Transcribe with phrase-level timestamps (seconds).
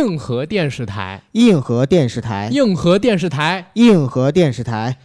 [0.00, 4.96] 硬核电视台，硬核电视台，硬核电视台，硬核电视台，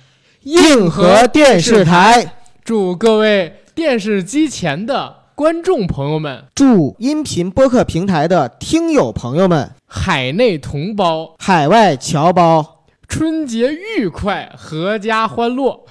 [0.43, 2.35] 硬核电视台。
[2.63, 15.81] 祝各位电视机前的观众朋友们，祝音频播客平台的听友朋友们，海内同胞，海外侨胞，春节愉快，阖家欢乐。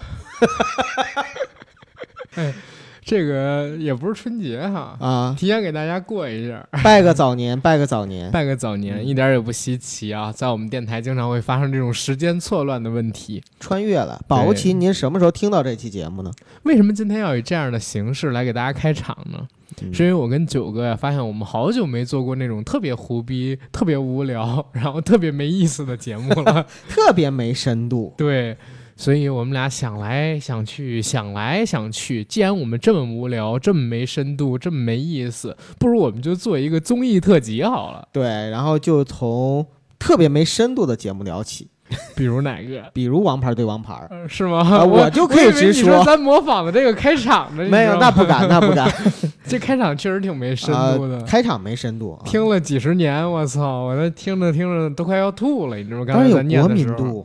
[2.36, 2.54] 哎，
[3.04, 10.32] 这个也不是春节哈啊，提前给大家过一下， 拜个早年，拜个早年，拜个早年，一点也不稀奇啊。
[10.32, 13.42] 在我们电台经常会发生这种时间错乱的问题。
[13.60, 16.30] 穿越了，保不齐您什么时候听到这期节目呢？
[16.62, 19.46] 为什么今天要以这样的形式来给大家开场呢？
[19.92, 28.14] 是因为我跟九哥呀，发现我们好久没做过那种特别胡逼、特别无聊、然后特别没意思的节目了， 特别没深度。
[28.16, 28.56] 对。
[28.96, 38.06] 所以我们俩想来想去，想来想去，既然我们这么无聊，这么没深度，这么没意思，不如我们就做一个综艺特辑好了。
[38.12, 39.66] 对，然后就从
[39.98, 41.68] 特别没深度的节目聊起，
[42.14, 42.84] 比如哪个？
[42.94, 44.84] 比如《王牌对王牌》，是吗？
[44.84, 48.88] 我就可以直说，咱模仿的这个开场的，没有，那不敢，那不敢。
[49.46, 56.04] 这开场确实挺没深度的，开场没深度，听了几十年，我操，我那听着听着都快要吐了，你知道吗？
[56.06, 57.24] 刚才咱念的时候。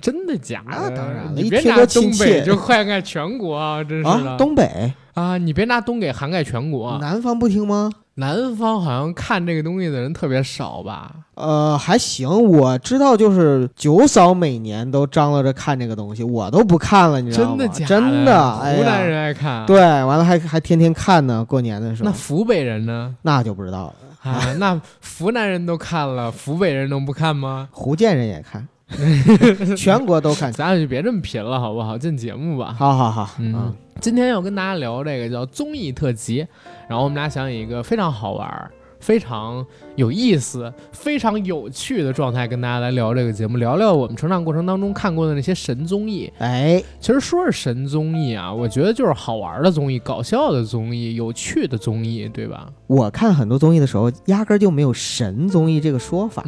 [0.00, 0.90] 真的假的？
[0.90, 3.82] 当然了，你别拿东北就涵盖全国啊！
[3.84, 6.98] 真是的，东北啊，你别拿东北涵盖全国。
[7.00, 7.90] 南方不听吗？
[8.14, 11.12] 南方好像看这个东西的人特别少吧？
[11.34, 17.56] 呃，还行，我知道，就是九嫂每年都张罗着看这个东西，我都不看了，你知道吗？
[17.56, 17.86] 真的假的？
[17.86, 19.64] 真的，湖南人爱看。
[19.66, 22.10] 对，完了还还天天看呢，过年的时候。
[22.10, 23.14] 那湖北人呢？
[23.22, 24.52] 那就不知道了啊。
[24.58, 24.80] 那
[25.18, 27.68] 湖南人都看了，湖北人能不看吗？
[27.74, 28.66] 福建人也看。
[29.76, 31.98] 全国都看，咱俩就别这么贫了，好不好？
[31.98, 32.74] 进节目吧。
[32.78, 36.46] 好好好，嗯，今天要跟大家聊这个叫综艺特辑，
[36.88, 38.70] 然后我们俩想以一个非常好玩。
[39.00, 39.64] 非常
[39.96, 46.32] 有意思、非常有趣的状态，跟大家来聊这个节目，聊聊我们成长过程当中看过的那些神综艺。
[46.38, 52.68] 哎，其实说是神综艺啊，我觉得就是好玩的综艺、搞笑的综艺、有趣的综艺，对吧？
[52.86, 56.44] 我看很多综艺的时候，压根就没有神综艺这个说法，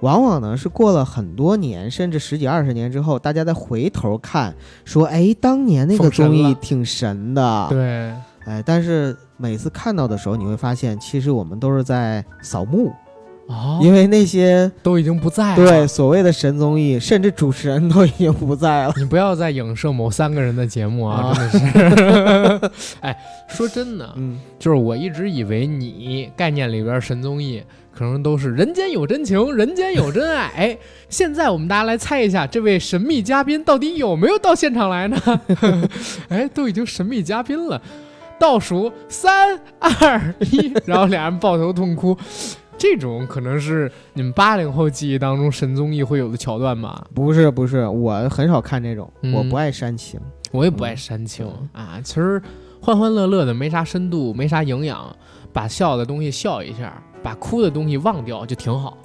[0.00, 7.66] 往往呢是过了很多年，甚至十几二十年之后，大家再回头看，说，哎，当年那个综艺挺神的。
[7.70, 8.12] 对。
[8.46, 12.92] 哎，但是每次看到的时候，你会发现，其实我们都是在扫墓，
[13.46, 15.56] 哦，因为那些都已经不在了。
[15.56, 18.92] 对，所谓的神综艺，甚至主持人都已经不在了。
[18.96, 22.96] 你不要再影射某三个人的节目啊，真的是。
[23.00, 23.16] 哎，
[23.48, 27.62] 说真的，嗯，就是我一直以为你概念里边神综艺
[27.92, 30.48] 可能都是人间有真情，人间有真爱。
[30.56, 30.78] 哎，
[31.08, 35.16] 现在我们大家来猜一下，这位神秘嘉宾到底有没有到现场来呢？
[36.28, 37.80] 哎，都已经神秘嘉宾了。
[38.38, 42.16] 倒数三二一，然后俩人抱头痛哭，
[42.76, 47.06] 这种可能是你们八零后记忆当中神综艺会有的桥段吧？
[47.14, 51.98] 不是不是，我很少看这种，我不爱煽情，我也不爱煽情啊。
[52.02, 52.42] 其实
[52.80, 55.14] 欢欢乐乐的没啥深度，没啥营养，
[55.52, 58.98] 把笑的东西笑一下，把哭的东西忘掉就挺好。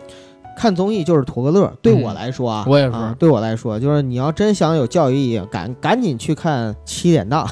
[0.58, 7.48] 看综艺就是图个乐，对我来说啊，我也是，对我来说就是你要真想有教育意义，赶赶紧去看七点档。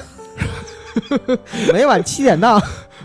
[1.74, 2.62] 每晚七点档，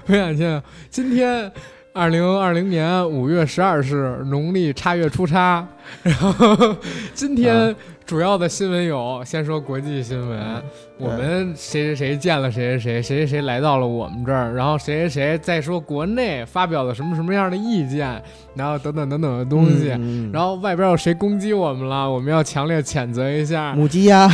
[0.06, 1.50] 没想见今天，
[1.92, 5.66] 二零二零年五月十二日，农历叉月初叉，
[6.02, 6.76] 然后
[7.14, 7.74] 今天。
[8.04, 10.62] 主要的新闻有，先说国际新闻，
[11.02, 18.22] 我们谁谁谁见了谁谁谁，谁谁谁来到了我们这儿，然后谁谁谁再说国内发表了什么什么样的意见，
[18.54, 19.88] 然后等等等等的东西，
[20.32, 23.74] 然后外边有谁攻击我们了，我们要强烈谴责一下。
[23.74, 24.28] 母鸡呀，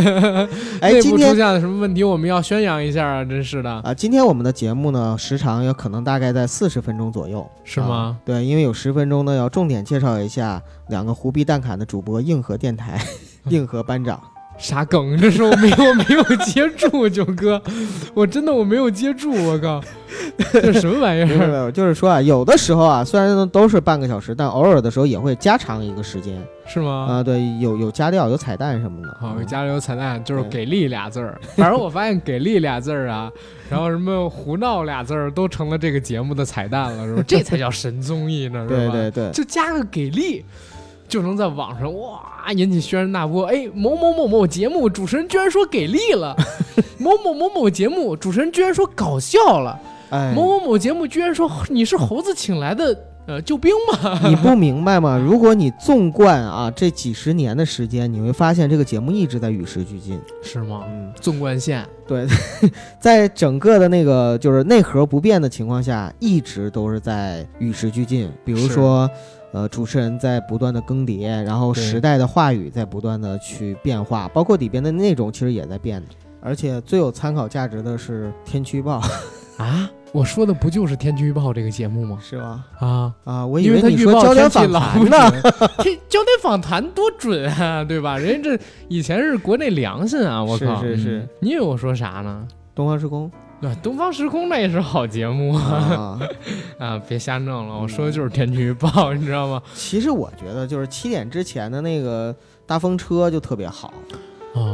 [0.80, 3.24] 内部出现了什么问题，我们要宣扬一下啊！
[3.24, 3.92] 真是的啊！
[3.92, 8.18] 今天我们的节目呢，时长有可能大概在四十分钟左右，是吗？
[8.24, 12.98] 对，因为有十分钟呢，要重点介绍一下两个胡逼蛋侃的主播硬核电台。
[13.48, 14.20] 硬核班长，
[14.58, 15.16] 啥梗？
[15.18, 17.60] 这是我没有没有接住，九哥，
[18.14, 19.80] 我真的我没有接住，我靠，
[20.52, 21.26] 这什么玩意儿？
[21.26, 27.06] 没有，就是说啊，有的时候啊，虽然都是半个小时，但偶尔的时候也会加长一个时间，是吗？
[27.08, 29.16] 啊，对，有有加料，有彩蛋什么的。
[29.20, 31.40] 好，有加料有彩蛋，就是给力俩字儿。
[31.56, 33.30] 反正我发现给力俩字儿啊，
[33.70, 37.22] 然后什么胡闹俩字儿都成了这个节目的彩蛋了，是吧？
[37.28, 38.92] 这才叫神综艺呢，是吧？
[38.92, 40.44] 对对对，就加个给力。
[41.08, 46.36] 就能在网上哇引起轩然大波，哎，某某某某节目主持人居然说给力了，
[46.98, 49.78] 某某某某节目主持人居然说搞笑了，
[50.10, 54.18] 哎，某某某节目居然说你是猴子请来的呃救兵吗？
[54.26, 55.18] 你不明白吗？
[55.18, 60.84] 如果你纵观啊这几十年的时间，你会发现这个节目一直在与时俱进，是吗？
[60.88, 62.26] 嗯，纵观线，对，
[62.98, 68.30] 在整个的那个就是内核不变的情况下，一直都是在与时俱进。
[68.42, 69.08] 比如说。
[69.52, 76.02] 呃，主持人在不断的更迭，然后时代的话语在不断的去变化，包括里边的内容其实也在变。
[76.40, 79.00] 而且最有参考价值的是《天气预报》
[79.60, 82.18] 啊，我说的不就是《天气预报》这个节目吗？
[82.22, 82.64] 是吧？
[82.78, 85.30] 啊啊，我以为你说焦点访谈呢。
[86.08, 88.16] 焦点访谈多准啊，对吧？
[88.16, 90.80] 人家这以前是国内良心啊，我靠！
[90.80, 92.46] 是是是，你以为我说啥呢？
[92.74, 93.28] 东方时空。
[93.60, 96.18] 对，东方时空那也是好节目啊！
[96.78, 99.60] 啊，别瞎弄了，我说的就是天气预报，你知道吗？
[99.74, 102.34] 其实我觉得就是七点之前的那个
[102.66, 103.92] 大风车就特别好。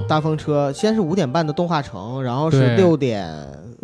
[0.09, 3.29] 大风车先是五点半的动画城，然后是六点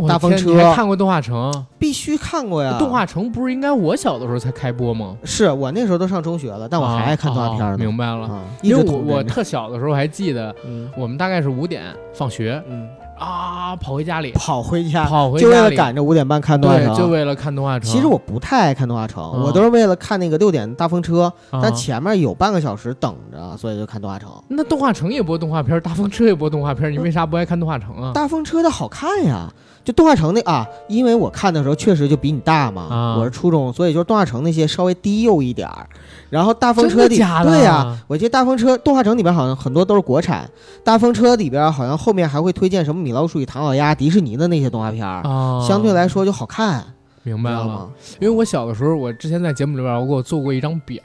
[0.08, 0.54] 大风车。
[0.56, 1.52] 还看过动画城？
[1.78, 2.78] 必须看过呀！
[2.78, 5.14] 动画城不是应该我小的时候才开播吗？
[5.24, 7.76] 是我那时候都上中学了，但我还爱看动画片呢。
[7.76, 8.30] 明白了，
[8.62, 10.54] 因为我我特小的时候还记得，
[10.96, 12.62] 我们大概是五点放学。
[13.20, 13.76] 啊！
[13.76, 17.88] 跑回家里，跑回家，跑回就为了赶着五点半看动画城，就为了看动画城。
[17.88, 24.30] 其实我不太爱看动画城，我都是为了看那个六点大风车，但前面有半个小时等着，所以就看动画城。
[24.48, 28.12] 那动画城也播动画片，大风车也播动画片，你为啥不爱看动画城啊？
[28.14, 29.52] 大风车的好看呀。
[29.82, 35.88] 就动画城那啊，因为我看的时候确实就比你大嘛，我是初中，所以就是动画城那些稍微低幼一点儿。
[36.28, 40.48] 然后大风车里，对呀，我记得大风车动画城里边好像很多都是国产。
[40.84, 45.22] 大风车里边好像后面还会推荐什么米老鼠与唐老鸭、迪士尼的那些动画片儿，
[45.66, 46.84] 相对来说就好看。
[47.22, 47.90] 明白了吗？
[48.20, 51.02] 因为我小的时候，我之前在节目里边我给我做过一张表，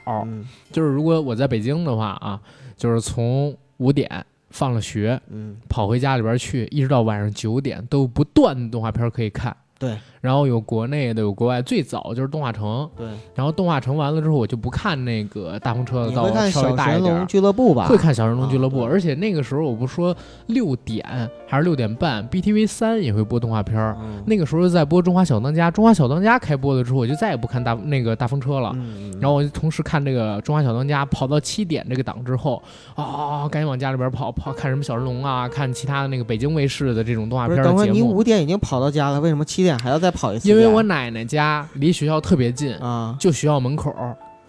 [0.71, 2.39] 就是如果我在北京的话啊，
[2.77, 4.25] 就是从五点。
[4.55, 9.53] 放了学，嗯，跑回家里边去，一直到晚上九点，都不断的动画片可以看。
[9.77, 9.97] 对。
[10.25, 12.89] 然后有国内的，有国外，最早就是动画城。
[12.97, 13.05] 对。
[13.35, 17.85] 然后动画城完了之后，我就不看那个大风车了，会看小神龙俱乐部吧？
[17.85, 20.15] 会看小神龙俱乐部，而且那个时候我不说
[20.47, 21.05] 六点
[21.45, 23.95] 还是六点半，BTV 三也会播动画片儿。
[24.25, 28.75] 那个时候在播《中华小当家》，《中华小当家》开播了之后，我就再也不看大那个大风车了。
[29.21, 32.61] 然后我就同时看这个《中华小当家》，跑到七点这个档之后，
[32.95, 37.67] 啊，赶紧往家里边跑跑，看什么小神龙啊，看其他的那个北京卫视的这种动画片节目。
[37.67, 40.49] 等会你五点已经跑到家了，为什么七点还要再跑一次？
[40.49, 43.93] 因为我奶奶家离学校特别近啊，就学校门口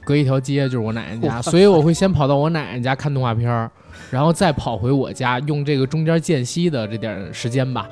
[0.04, 3.70] 隔一条街就是我奶奶家，所以我会先跑到我奶奶家看动画片
[4.10, 7.88] 然后再跑回我家，用这个中间间隙的这点时间吧。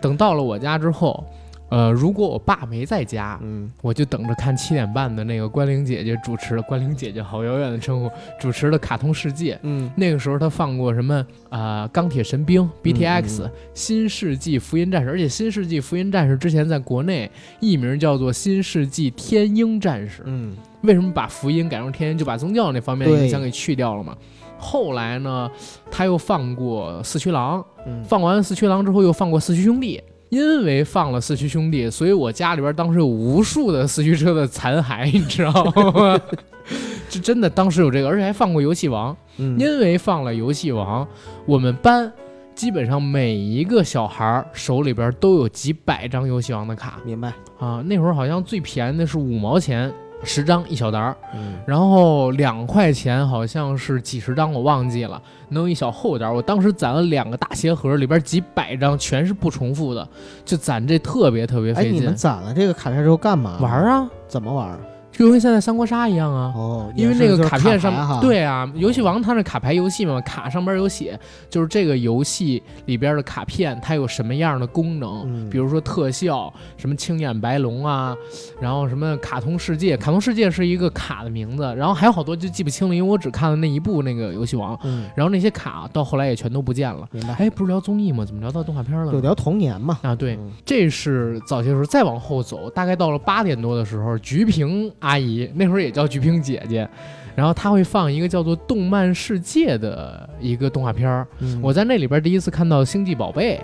[0.00, 1.22] 等到了我家之后。
[1.70, 6.62] 呃，如果我爸没在家，嗯，我就等着看七点半的那个关凌姐姐主持的。
[6.62, 8.10] 关凌姐姐好遥远的称呼，
[8.40, 9.54] 主持的《卡通世界》。
[9.62, 11.86] 嗯，那个时候他放过什么啊？
[11.92, 17.30] 钢铁神兵、BTX、新世纪福音战士，而且新世纪福音战士之前在国内
[17.60, 20.22] 艺名叫做新世纪天鹰战士。
[20.24, 22.18] 嗯，为什么把福音改成天鹰？
[22.18, 24.16] 就把宗教那方面影响给去掉了嘛。
[24.58, 25.50] 后来呢，
[25.90, 30.02] 他又放过四驱狼，嗯放完四驱狼之后又放过四驱兄弟。
[30.28, 36.20] 因为放了四驱兄弟，所以我家里边当时有无数的四驱车的残骸，你知道吗？
[37.08, 39.16] 这真的当时有这个，而且还放过游戏王。
[39.38, 41.06] 因为放了游戏王，
[41.46, 42.12] 我们班
[42.54, 47.00] 基本上每一个小孩手里边都有几百张游戏王的卡。
[47.04, 47.80] 明白啊？
[47.86, 49.92] 那会儿好像最便宜的是五毛钱。
[50.24, 51.16] 十张一小沓儿，
[51.64, 55.20] 然后两块钱好像是几十张，我忘记了，
[55.50, 56.34] 能有一小厚点儿。
[56.34, 60.06] 我当时攒了两个大鞋盒，里边几百张全是不重复的，
[60.44, 61.92] 就攒这特别特别费劲。
[61.92, 63.58] 哎，你们攒了这个卡片之后干嘛？
[63.60, 64.08] 玩啊？
[64.26, 64.78] 怎么玩？
[65.18, 71.18] 就跟现在三国杀一样啊，哦，因为那个卡片上，对啊，游戏王它是卡牌游戏嘛，卡上边有写，
[71.50, 78.16] 就是这个游戏里边的卡片它有什么样的功能，比如说特效，什么青眼白龙啊，
[78.60, 84.78] 然后什么卡通世界，卡通世界是一个卡的名字，然后还有好多就记不清了，因为我只看了那一部那个游戏王，
[85.16, 87.08] 然后那些卡到后来也全都不见了。
[87.10, 87.34] 明白？
[87.34, 88.24] 哎，不是聊综艺吗？
[88.24, 89.10] 怎么聊到动画片了？
[89.10, 89.98] 就聊童年嘛。
[90.02, 95.88] 啊，对，这是早些时候，再往后走，大概到了八点多的时候，菊萍阿姨那会儿也。
[95.90, 96.88] 叫菊萍姐姐，
[97.34, 101.26] 然后她会放一个叫做《动漫世界》的一个动画片儿。
[101.60, 103.56] 我在那里边第一次看到《星际宝贝》，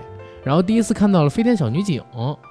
[0.43, 2.03] 然后第一次看到了《飞天小女警》，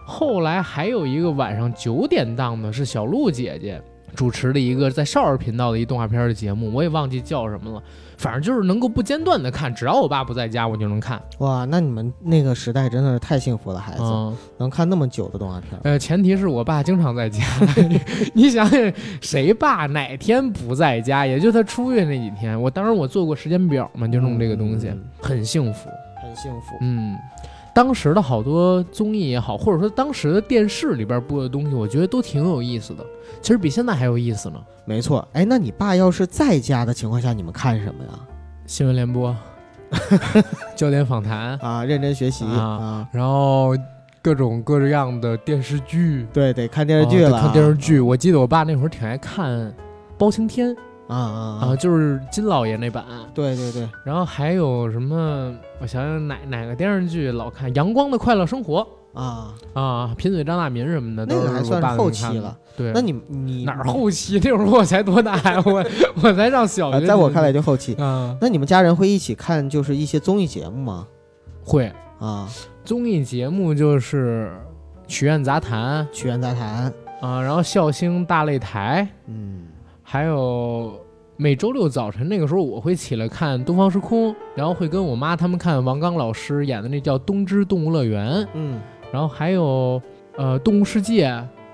[0.05, 3.81] 后来还有一个晚上九点档的是小鹿姐姐
[4.15, 7.83] 主持的一个在少儿频道的一动画片的节目，我也忘记叫什么了。
[8.23, 11.21] 反正就是能够不间断的看，只要我爸不在家，我就能看。
[11.39, 15.77] 哇，那你们那个时代真的是太幸福了，孩子能看那么久的动画片。
[15.83, 17.43] 呃，前提是我爸经常在家。
[18.33, 21.25] 你想想，谁爸哪天不在家？
[21.25, 22.59] 也就他出去那几天。
[22.59, 24.89] 我当时我做过时间表嘛，就弄这个东西，
[25.21, 25.89] 很幸福，
[26.21, 26.77] 很幸福。
[26.79, 27.17] 嗯。
[27.73, 33.03] 当时的好多综艺也好，或者说当时的电视里边播的东西，我觉得都挺有意思的。
[33.41, 34.61] 其实比现在还有意思呢。
[34.85, 38.11] 没错，哎，那你爸要是在家的情况下，你们看什么呀？
[38.67, 39.35] 新闻联播，
[40.75, 43.75] 焦点访谈啊，认真学习啊，然后
[44.21, 47.99] 各种各样的电视剧，对，得看电视剧了，看电视剧。
[47.99, 49.73] 我记得我爸那会儿挺爱看。
[50.15, 50.75] 包青天
[51.07, 53.03] 啊啊啊，就是金老爷那版。
[53.33, 53.89] 对对对。
[54.05, 55.53] 然后还有什么？
[55.79, 58.87] 我想想哪哪个电视剧老看《阳光的快乐生活》
[59.19, 62.57] 啊啊，贫嘴张大民什么的，那个还算是后期了。
[62.75, 64.39] 对，那你你哪儿后期？
[64.43, 65.61] 那会儿我才多大呀？
[65.65, 65.85] 我
[66.23, 67.05] 我才上小学。
[67.05, 68.35] 在我看来就后期啊。
[68.41, 71.07] 那你们家人会一起看就是一些综艺节目吗？
[71.63, 72.47] 会啊，
[72.83, 74.51] 综艺节目就是
[75.07, 76.91] 《曲苑杂谈》，《曲苑杂谈》
[77.25, 79.67] 啊，然后《笑星大擂台》，嗯，
[80.13, 81.03] 还有
[81.37, 88.79] 每周六早晨那个时候我会起来看《东方时空》，然后会跟我妈他们看王刚老师演的那叫《东芝动物乐园》，嗯，
[89.11, 89.99] 然后还有
[90.37, 91.27] 呃《动物世界》。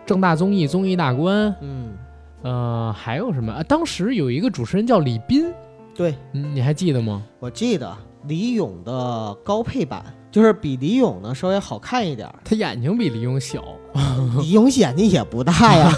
[0.05, 1.98] 正大综艺综艺大观，嗯，
[2.41, 3.62] 呃，还有什么啊？
[3.63, 5.51] 当时有一个主持人叫李斌，
[5.93, 7.22] 对，你还记得吗？
[7.41, 7.93] 我记得
[8.25, 10.01] 李咏的高配版，
[10.32, 13.64] 就是比李勇呢稍微好看一点，他眼睛比李勇小，
[14.40, 15.92] 李勇眼睛也不大呀。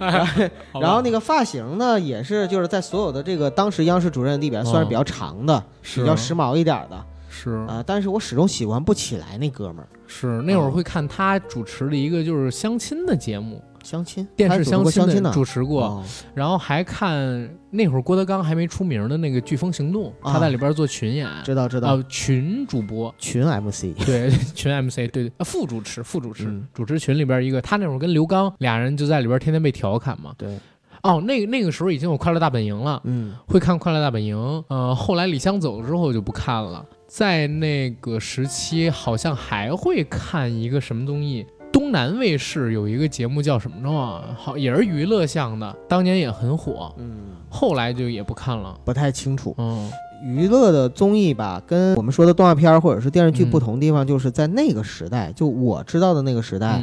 [0.80, 7.04] 然后那个发型呢，也是就是在所有的这个当时央视主任里边算是比较长的，比较时髦一点的。
[7.30, 9.88] 是啊，但是我始终喜欢不起来那哥们儿。
[10.06, 16.04] 是那会儿会看他主持的一个就是相亲的节目，相亲电视相亲的主持过，
[16.34, 21.96] 然后还看那会儿郭德纲还没出名的那个《飓风行动》，他在里边做群演，知道知道。
[21.96, 30.58] 啊，群主播，群 MC， 对，群 MC，对，副主持，副主持，主持群里边一个，他那会儿跟刘刚俩人就在里边天天被调侃嘛，对。
[31.04, 34.36] 哦，那个那个时候已经有《快乐大本营》了，嗯，会看《快乐大本营》。
[34.68, 36.84] 呃，后来李湘走了之后就不看了。
[37.06, 44.22] 在那个时期，好像还会看一个什么综艺，东南卫视有一个节目叫什么着？
[44.36, 46.92] 好，也是娱乐向的，当年也很火。
[46.96, 49.54] 嗯，后来就也不看了，不太清楚。
[49.58, 49.90] 嗯，
[50.22, 56.82] 娱乐的综艺吧，跟我们说的动画片或者是电视剧不同的地方，就是在那个时代，就我知道的那个时代。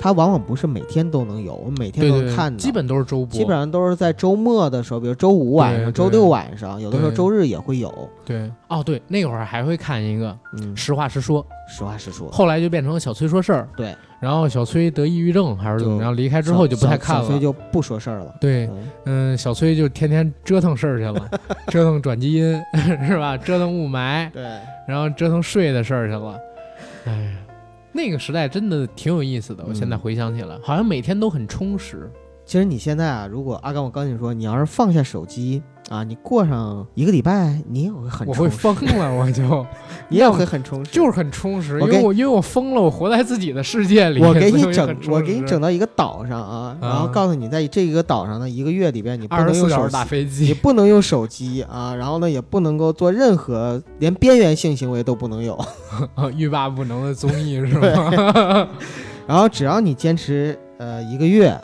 [0.00, 7.92] 它往往不是每天都能有，我每天都能看的，基本都是周播，基本上都是在周末的时候，比如周五晚上、周六晚上，有的时候周日也会有。
[8.24, 12.30] 对，哦，对，那会儿还会看一个，嗯，实话实说，实话实说。
[12.30, 18.34] 后来就变成了小崔说事儿，对，然后小崔得抑郁症还是怎么着，离开之后就不太看了，小崔就不说事儿了。
[18.40, 18.68] 对，
[19.04, 21.30] 嗯，小崔就天天折腾事儿去了，
[21.68, 22.60] 折腾转基因
[23.06, 23.36] 是吧？
[23.36, 24.42] 折腾雾霾，对，
[24.86, 26.38] 然后折腾税的事儿去了，
[27.06, 27.34] 哎。
[27.90, 32.08] 那个时代真的挺有意思的，我现在回想起来，好像每天都很充实。
[32.48, 35.62] 其实你现在啊，如果阿刚，我刚跟你说，你要是放下手机。
[35.90, 39.66] 啊，你过上一个礼拜，你也会很，我会疯了，我就，
[40.08, 44.22] 你也会很充实，就是很充实，因为我因为我疯了，我活在自己的世界里。
[44.22, 55.58] 我给你整，我给你整到一个岛上啊，然后告诉你，在这个岛上呢一个月里边，你不能用手打飞机，你不能用手机啊，然后呢，也不能够做任何连边缘性行为都不能有，
[56.36, 58.68] 欲罢不能的综艺是吗？
[59.26, 61.58] 然后只要你坚持呃一个月，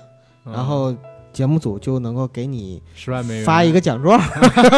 [0.44, 0.94] 然后。
[1.34, 4.20] 节目组就能够给你十万美元发一个奖状，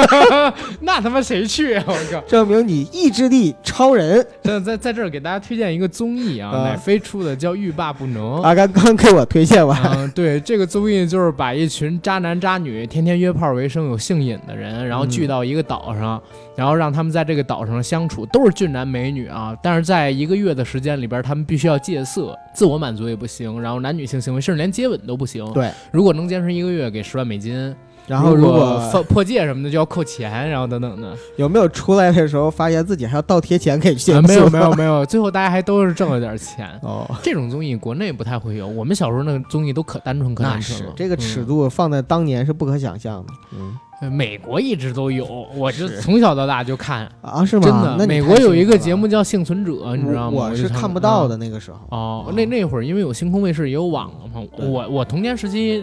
[0.80, 1.84] 那他妈谁去啊？
[1.86, 2.18] 我靠！
[2.22, 4.26] 证明你意志力超人。
[4.42, 8.36] 在在在这儿给大家推荐一个综艺啊，奶飞出的叫《欲罢不能》。
[8.40, 9.78] 啊，刚刚给我推荐完。
[9.98, 16.18] 嗯，对，这个综艺就是把一群渣男渣女、天天约炮为生、有性瘾的人，然后聚到一个岛上。
[16.56, 19.54] 然后让他们在这个岛上相处，都是俊男美女啊！
[19.62, 25.44] 但是在一个月的时间里边，他们必须要戒色，自我满足也不行，然后男女性行为甚至连接吻都不行。
[25.52, 27.70] 对，如果能坚持一个月，给十万美金；
[28.06, 31.16] 然后如果破戒什么的，就要扣钱，然后等等的。
[31.36, 34.28] 有没有出来的时候发现自己还要倒贴钱给节目？
[34.28, 35.04] 没有，没有，没有。
[35.06, 36.68] 最后大家还都是挣了点钱。
[36.82, 40.92] 哦，这种综艺国内不太会有，我们小时候那个综艺都可单纯可单纯了。
[40.96, 43.32] 这个尺度放在当年是不可想象的。
[43.58, 43.76] 嗯。
[44.12, 47.62] 美国一直都有，我就从小到大就看啊，是吗？
[47.64, 50.36] 真的，美国有一个节目叫《幸存者》，你知道吗？
[50.36, 51.78] 我是看不到的那个时候。
[51.88, 54.46] 哦，那那会儿因为有星空卫视也有网了嘛。
[54.58, 55.82] 我我童年时期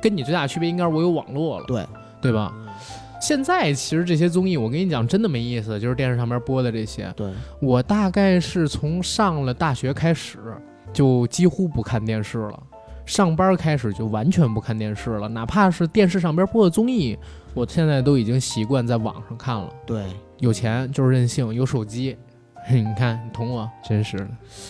[0.00, 1.86] 跟你最大的区别应该是我有网络了，对
[2.20, 2.52] 对吧？
[3.20, 7.12] 现在其实这些综艺我跟你讲真的没意思，就是电视上面播的这些。
[7.14, 7.30] 对，
[7.60, 10.38] 我大概是从上了大学开始
[10.92, 12.62] 就几乎不看电视了。
[13.06, 17.18] 上班开始就完全不看电视了，哪怕是电视上边播的综艺，
[17.54, 19.68] 我现在都已经习惯在网上看了。
[19.84, 20.04] 对，
[20.38, 22.16] 有钱就是任性，有手机，
[22.80, 24.28] 你看，你捅我，真是的。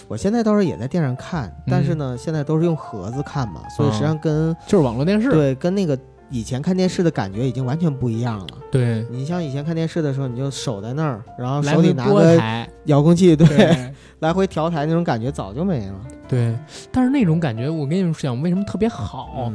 [0.08, 5.98] 我现在倒是也在电视上看，但是呢，现在都是用盒子看嘛，所以实际上跟就是网络电视，对，跟那个
[6.30, 8.46] 以前看电视的感觉已经完全不一样了。
[8.70, 12.38] 对你像以前看电视的时候，你就守在那儿，然后手里拿个
[12.84, 16.00] 遥控器，对，来回调台那种感觉早就没了。
[16.28, 16.56] 对，
[16.92, 19.52] 但是那种感觉，我跟你们讲，为什么特别好？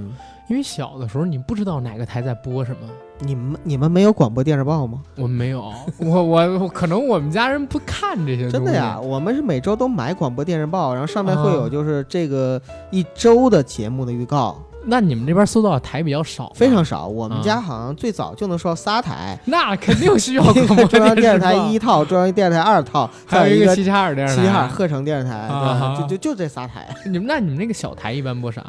[0.47, 2.87] 因为小的时候你不知道哪个台在播什么。
[3.19, 5.01] 你们你们没有广播电视报吗？
[5.15, 8.51] 我们没有，我我可能我们家人不看这些。
[8.51, 12.61] 真的呀，我们是每周都买广播电视报，然后上面会有就是这个
[12.91, 14.61] 一周的节目的预告。
[14.87, 17.07] 那你们这边搜到的台比较少，非常少。
[17.07, 25.49] 我们家好像最早就能收到仨台， 那肯定需要中央电视台一套，中央电视台二套， 还有一个齐齐哈尔电视台，齐齐哈尔鹤城电视台，
[25.97, 26.93] 就就就这仨台。
[27.05, 28.61] 你们那你们那个小台一般播啥？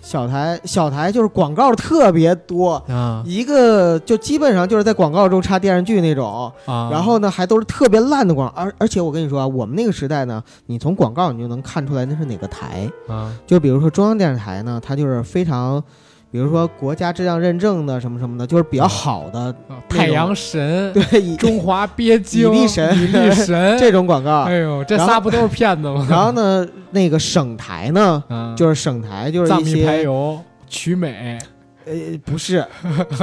[0.00, 12.90] 小台小台就是广告特别多啊，一个就基本上就是在广告中插电视剧那种啊，然后呢还都是特别烂的广，而而且我跟你说啊，我们那个时代呢，你从广告你就能看出来那是哪个台。
[13.08, 15.82] 啊，就比如说中央电视台呢，它就是非常。
[16.32, 19.54] 比如说国家质量认证的什么什么的，就是比较好的
[19.88, 24.42] 太阳神， 对，中华鳖精，比利神，比利神 这种广告。
[24.42, 26.06] 哎呦，这仨不都是骗子吗？
[26.08, 28.22] 然后呢，那个省台呢，
[28.56, 30.06] 就是省台就是一些
[30.68, 31.38] 曲美。
[31.86, 31.92] 呃，
[32.24, 32.64] 不是，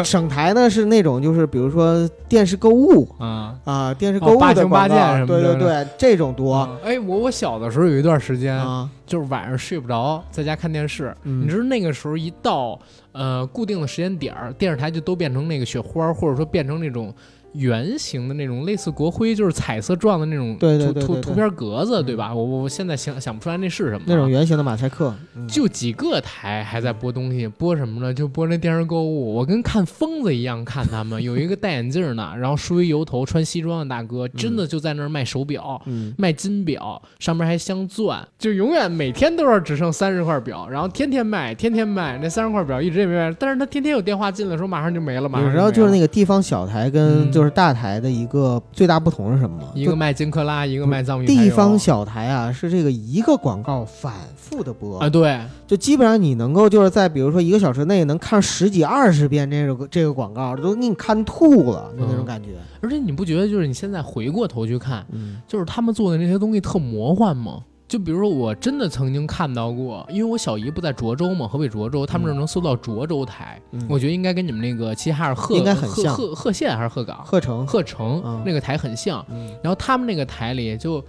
[0.03, 6.67] 省台呢是那种，就是比如说电视购物啊啊，电视购物的广告，对对对，这种多。
[6.83, 8.59] 哎，我我小的时候有一段时间，
[9.05, 11.15] 就是晚上睡不着，在家看电视。
[11.23, 12.79] 你知道那个时候一到
[13.11, 17.13] 呃固定的时间点儿，电视台就都变成那个雪花，或者说变成那种。
[17.57, 22.33] 圆形的那种类似国徽，就是彩色状的那种图图图片格子，对吧？
[22.33, 24.03] 我我我现在想想不出来那是什么。
[24.05, 25.13] 那种圆形的马赛克，
[25.47, 28.13] 就几个台还在播东西，播什么呢？
[28.13, 29.33] 就播那电视购物。
[29.33, 31.21] 我跟看疯子一样看他们。
[31.21, 35.81] 有一个戴眼镜的，然后梳一油头、穿西装的大哥，真的就在那儿卖手表，
[36.15, 42.19] 卖金表，上面还镶钻，就永远每天都是只剩三十块表，然后天天卖，天天卖。
[42.21, 45.51] 那三十块表一直也没卖，但是他天天有电话进来，说马上就没了，马上。
[45.51, 47.46] 然后就是那个地方小台跟就是。
[47.49, 49.67] 大台的一个最大不同是什么吗？
[49.75, 51.25] 一个卖金克拉，一个卖藏米。
[51.25, 62.49] 地方小台啊，是这个一个广告反复的播啊，对，就基本上你能够就是在比如说一个小时内能看十几二十遍这个这个广告，都给你看吐了，就那种感觉。
[62.81, 65.05] 而且你不觉得就是你现在回过头去看，
[65.47, 67.63] 就是他们做的那些东西特魔幻吗？
[67.87, 77.23] 就比如说，我真的曾经看到过，因为我小姨不在涿州嘛，河北涿州，他们这能搜到涿州台，我觉得应该跟你们那个齐齐哈尔鹤应该很像，鹤鹤县还是鹤岗？
[77.23, 79.25] 鹤城，鹤城那个台很像。
[79.63, 81.01] 然后他们那个台里就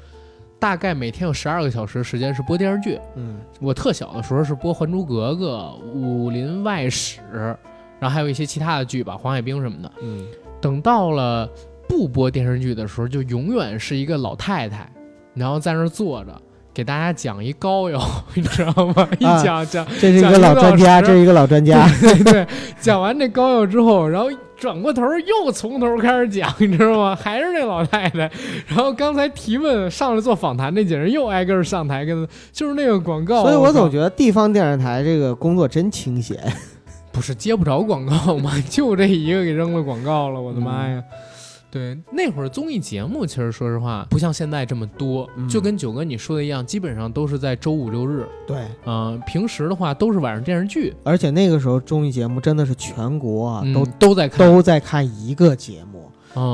[0.61, 2.97] 大概每天有十二个小时时间是播电视剧。
[3.17, 7.21] 嗯，我特小的时候是播《还珠格格》《武林外史》，
[7.99, 9.91] 然后还有一些其他的剧吧，《黄海冰》什么的。
[10.01, 10.25] 嗯，
[10.61, 11.51] 等到了
[11.89, 14.89] 不播电视剧的时候，就永远是一个老太太，
[15.35, 16.43] 然后在那儿坐着。
[16.79, 18.01] 给大家讲一高邮，
[18.35, 19.09] 你知道吗？
[19.19, 21.85] 一讲讲，这是一个老专家，这是一个老专家。
[22.01, 22.47] 对对，
[22.81, 27.19] 讲完这高邮之后，然后转过头又从头开始讲， 你知道吗？
[27.21, 28.31] 还是那老太太。
[28.69, 33.43] 然后刚才提问上来做访谈那几人又挨个上台，跟就是那个广告。
[33.43, 36.39] 所以我总觉得地方电视台这个工作真清闲，
[37.11, 38.53] 不是接不着广告吗？
[38.71, 41.03] 就这一个给扔了广告了，我的妈呀！
[41.71, 48.27] 对，那会儿综艺节目其实说实话不像现在这么多，就跟九哥你说的一样，基本上都是在周五六日。
[48.47, 56.08] 对，嗯，平时的话都是晚上电视剧，而且那个时候综艺节目真的是全国啊都都在看都在看一个节目。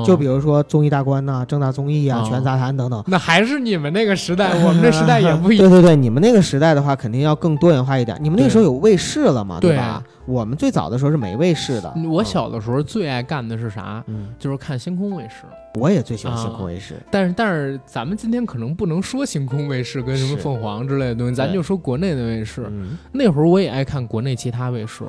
[0.07, 5.69] 就比如说综艺大观呐、正大综艺啊、全杂谈等等，那还是你们那个时代， 我们这时代也不一样。
[5.69, 8.17] 对对对，你们那个时代的话，肯定要更多元化一点。
[8.21, 9.59] 你们那个时候有卫视了嘛？
[9.61, 10.03] 对吧？
[10.27, 11.93] 我们最早的时候是没卫视的。
[12.11, 14.03] 我小的时候最爱干的是啥？
[14.07, 15.45] 嗯，就是看星空卫视。
[15.79, 16.95] 我也最喜欢星空卫视。
[17.11, 22.73] 但是但是，咱们今天可能不能说星空卫视跟什么凤凰之类的东西，咱就说国内的卫视。
[23.13, 25.05] 那会儿我也爱看国内其他卫视。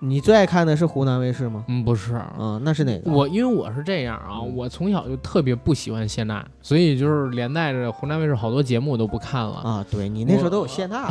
[0.00, 1.64] 你最爱看的是湖南卫视吗？
[1.68, 3.10] 嗯，不是，嗯，那是哪个？
[3.10, 9.86] 我因为我是这样啊，我从小就特别不喜欢谢娜，所以就是连带着湖南卫视好多节目我都不看了啊。
[9.90, 11.08] 对你那时候都有谢娜，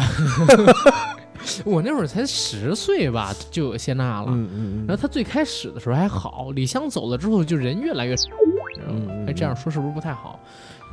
[1.66, 4.28] 我那会儿才十岁吧，就有谢娜了。
[4.30, 8.30] 嗯嗯然后他最开始的时候还好，李湘走了之后就人越来越少。
[8.88, 10.40] 嗯哎，这样说是不是不太好？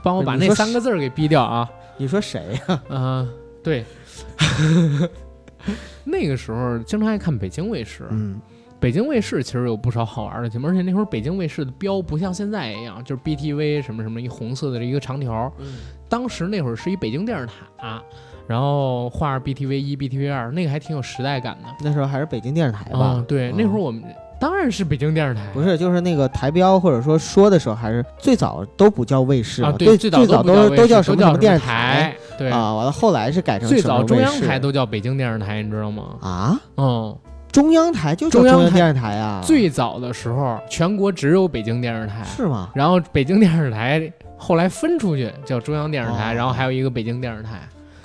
[0.02, 1.68] 帮我把那三个字儿给逼掉啊！
[1.98, 2.82] 你说谁呀？
[2.88, 3.28] 啊，
[3.62, 3.84] 对。
[6.04, 8.40] 那个时候经常爱看北京卫视，嗯，
[8.78, 15.74] 北京卫视其实有不少好玩的节目，而且那会儿北京卫视的标不像现在一样，就是 BTV 什么什么一红色的一个长条，嗯，
[16.08, 18.02] 当时那会儿是一北京电视塔，
[18.46, 21.68] 然后画着 BTV 一、BTV 二，那个还挺有时代感的。
[21.84, 23.24] 那时候还是北京电视台吧？
[23.28, 24.02] 对，那会儿我们
[24.40, 32.16] 当然是北京电视台，不是，就是那个台标或者说说的时候，还是最早都不叫卫视啊，对，最早都都叫什么什么电视台。
[32.38, 36.16] 对啊，完了后来是改成最早中央台都叫北京电视台，你知道吗？
[36.22, 37.14] 啊，嗯，
[37.52, 39.42] 中央台就中央电视台啊。
[39.44, 42.70] 最早的时候，全国只有北京电视台，是吗？
[42.74, 47.60] 然后北京电视台后来分出去叫中央电视台，然后还有一个北京电视台。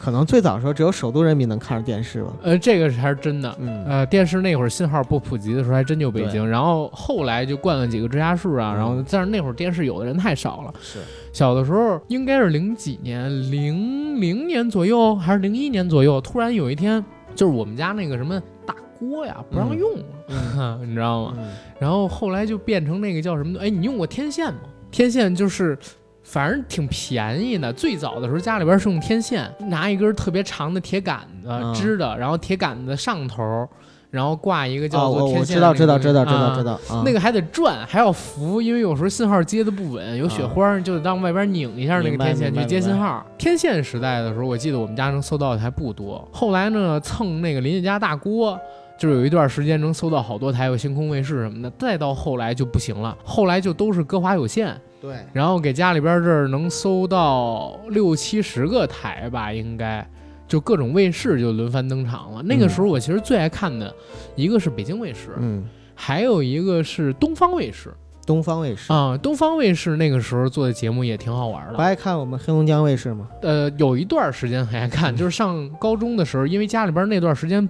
[0.05, 2.31] 可能最早的时候只有首都人民能看着电视吧？
[2.43, 3.55] 呃，这个还是真的。
[3.59, 6.47] 嗯，呃，电视那会儿信号不普及的时候，还真就北京。
[6.47, 10.71] 然后后来就灌了几个直辖市啊，然后但是那会儿电视有的人太少了。
[10.79, 10.99] 是，
[11.33, 21.37] 小的时候应该是零几年，零零年左右还是零一年左右，突然有一天，就是我们家那个什么大锅呀，不让用了， 你知道吗？
[21.79, 23.57] 然后后来就变成那个叫什么？
[23.59, 24.59] 哎，你用过天线吗？
[24.91, 25.75] 天线就是。
[26.25, 27.71] 反正挺便宜的。
[27.71, 33.69] 最早的时候，家里边是用天线，拿一根特别长的铁杆子支的，然后铁杆子上头，
[34.09, 35.55] 然后挂一个叫做天线。
[35.55, 36.79] 知道知道知道知道知道。
[37.05, 43.23] 那个还得转，还要扶，因为有时候信号接的不稳，有雪花，就得当外边拧一下那个天线去接信号。
[43.37, 46.27] 天线时代的时候，我记得我们家能搜到的还不多。
[46.31, 48.59] 后来呢，蹭那个邻居家大锅，
[48.97, 51.71] 就是有一段时间能搜到好多台，有星空卫视什么的。
[51.77, 54.75] 再到后来就不行了，后来就都是歌华有线。
[55.05, 60.07] 对，然后给家里边这儿能搜到六七十个台吧，应该
[60.47, 62.41] 就各种卫视就轮番登场了。
[62.41, 63.93] 那个时候我其实最爱看的
[64.35, 65.63] 一个是北京卫视，嗯，
[65.93, 67.93] 还有一个是东方卫视。
[68.25, 71.73] 东方卫视啊，东方卫视那个时候做的节目也挺好玩的。
[71.73, 73.27] 不爱看我们黑龙江卫视吗？
[73.41, 77.67] 呃，有一段时间很爱看，就是上高中的时候，因为家里边那段时间。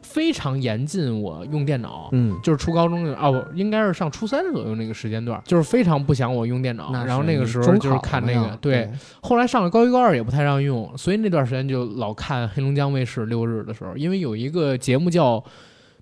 [0.00, 6.90] 非常严禁我用电脑，嗯，就是初高中的哦，应该是上初三左右那个时间段，就是非常不想我用电脑。
[7.04, 8.90] 然后那个时候就是看那个，对。
[9.20, 15.38] 后来上了高一高二也不太让用，所以那段时间就老看黑龙江卫视六日的时候，因为有一个节目叫《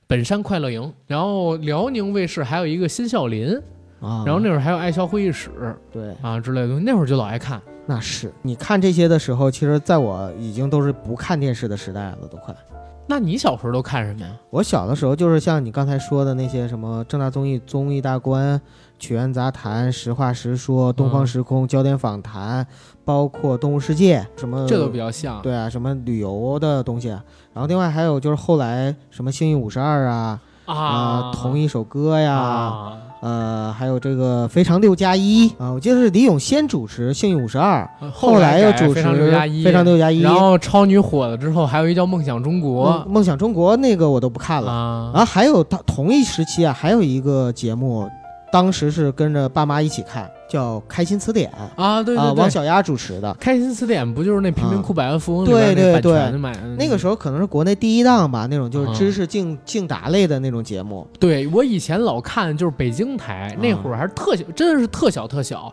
[0.06, 3.48] 本山快乐营》，然后辽宁卫视还有一个《新笑林》，
[4.00, 5.50] 啊，然后那会儿还有《爱笑会议室》，
[5.92, 7.61] 对啊之类的东西，那会儿就老爱看。
[7.87, 12.54] 那是你看这些的时候，其实在我已经都是不看电视的时代了，都快。
[13.09, 14.26] 那你小时候都看什么呀？
[14.50, 18.61] 我小的时候就是像你刚才说的那些什么正大综艺、综艺大观、
[18.98, 22.66] 曲苑杂谈、实话实说、东方时空、焦点访谈，
[23.04, 25.40] 包括动物世界什么，这都比较像。
[25.40, 32.92] 对啊，什么旅游的东西，然后另外还有就是后来什么幸运五十二啊啊，同一首歌呀。
[33.26, 39.62] 呃，还有这个《非常六加一》啊，我记得是李咏先主持《幸运五十二》，后来又主持《非常六加一》。
[39.64, 40.20] 非常六加一。
[40.20, 43.04] 然后超女火了之后，还有一叫《梦想中国》。
[43.08, 45.10] 梦想中国那个我都不看了啊。
[45.12, 48.08] 然后还有他同一时期啊，还有一个节目，
[48.52, 50.30] 当时是跟着爸妈一起看。
[50.48, 51.50] 叫《开心词典》
[51.82, 56.76] 啊，对对，王小丫主持的《开心词典》不就是那贫民窟百万富翁里边那版权的买的？
[56.76, 61.06] 那个时候可能是国内第一档吧，那种就是知识竞竞答类的那种节目。
[61.18, 65.72] 对我以前老看就是北京台那会儿还是特小，真的是特小特小。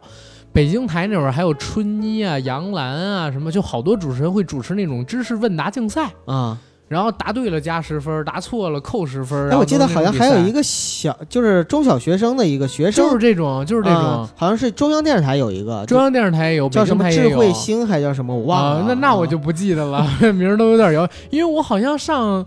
[0.51, 6.57] 北京台那会儿还有春妮啊、杨澜啊什么，就好多主持人会主持那种知识问答竞赛啊。
[6.87, 9.49] 然后答对了加十分，答错了扣十分。
[9.49, 18.85] 哎，我记得好像还有一个小，就是中小学生的一个学生，就是这种，就是这种，好像是中央电视台有一个，中央电视台也有，叫什么智慧星还叫什么，我忘了。
[18.87, 22.45] 那那我就不记得了， 名儿都有点遥，因为我好像上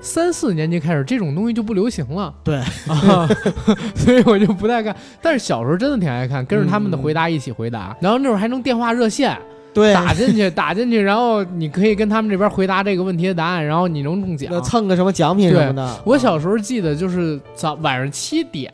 [0.00, 2.32] 三四年级开始，这种东西就不流行了。
[2.44, 2.56] 对，
[2.86, 3.28] 啊，
[3.96, 4.94] 所以我就不太看。
[5.20, 9.36] 但是小时候真的挺爱看，跟着他们的回答一起回答，然后那会儿还能电话热线。
[9.74, 16.02] 对，打进去， 打进去，然后你可以跟他们这边回答这个问题的答案，然后你能中奖，蹭个什么奖品什么的。
[16.04, 18.72] 我小时候记得就是早晚上七点，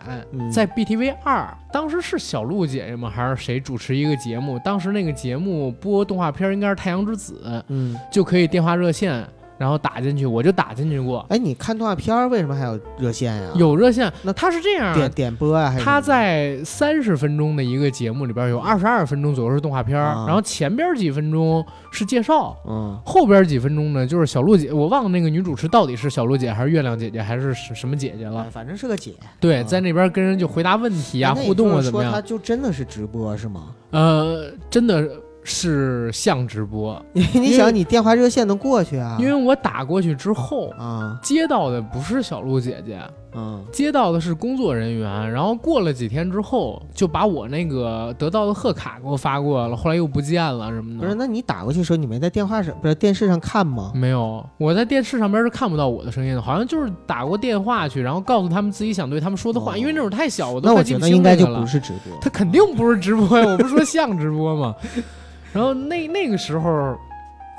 [0.53, 3.09] 在 BTV 二，当时是小鹿姐姐吗？
[3.09, 4.59] 还是谁主持一个节目？
[4.65, 9.25] 当时那个节目播动画片应该是《太阳之子》，嗯，就可以电话热线。
[9.59, 11.27] 然后打进去，我就打进去过。
[11.29, 13.51] 哎，你看动画片为什么还有热线呀？
[13.57, 15.75] 有热线，那它是这样点点播啊？
[15.79, 29.13] 它在三十分钟的一个节目里边，有二十二分钟左右是动画片，然后前边几分钟是介绍，嗯，后边几分钟呢就是小鹿姐，我忘了那个女主持到底是小鹿姐还是月亮姐姐还是什么姐姐了，反正是个姐。
[29.41, 32.13] 对，在那边跟人就回答问题啊，互动啊，怎么样？
[32.13, 33.75] 说她就真的是直播是吗？
[33.91, 35.09] 呃，真的。
[35.49, 39.17] 是像直播， 你想你电话热线能过去啊？
[39.19, 43.01] 因为我打过去之后啊，接到的不是小鹿姐姐，
[43.35, 45.31] 嗯，接到的是工作人员。
[45.33, 51.01] 然后过了几天之后，就把我那个得到的贺卡给我发过来了，后来又不见了什么的。
[51.01, 53.91] 不是，那你打过去的时候，你没在电话上不是电视上看吗？
[53.95, 59.77] 没有，我在电视上边是看不到我的声音的，好像就是打过电话去，然后告诉他们自己想对他们说的话。
[59.79, 61.23] 因为那会儿太小，我都快记不清了。
[61.23, 63.47] 那我觉得应该就不是直播，他肯定不是直播呀！
[63.47, 64.75] 我不是说像直播吗？
[65.53, 66.97] 然后那那个时候，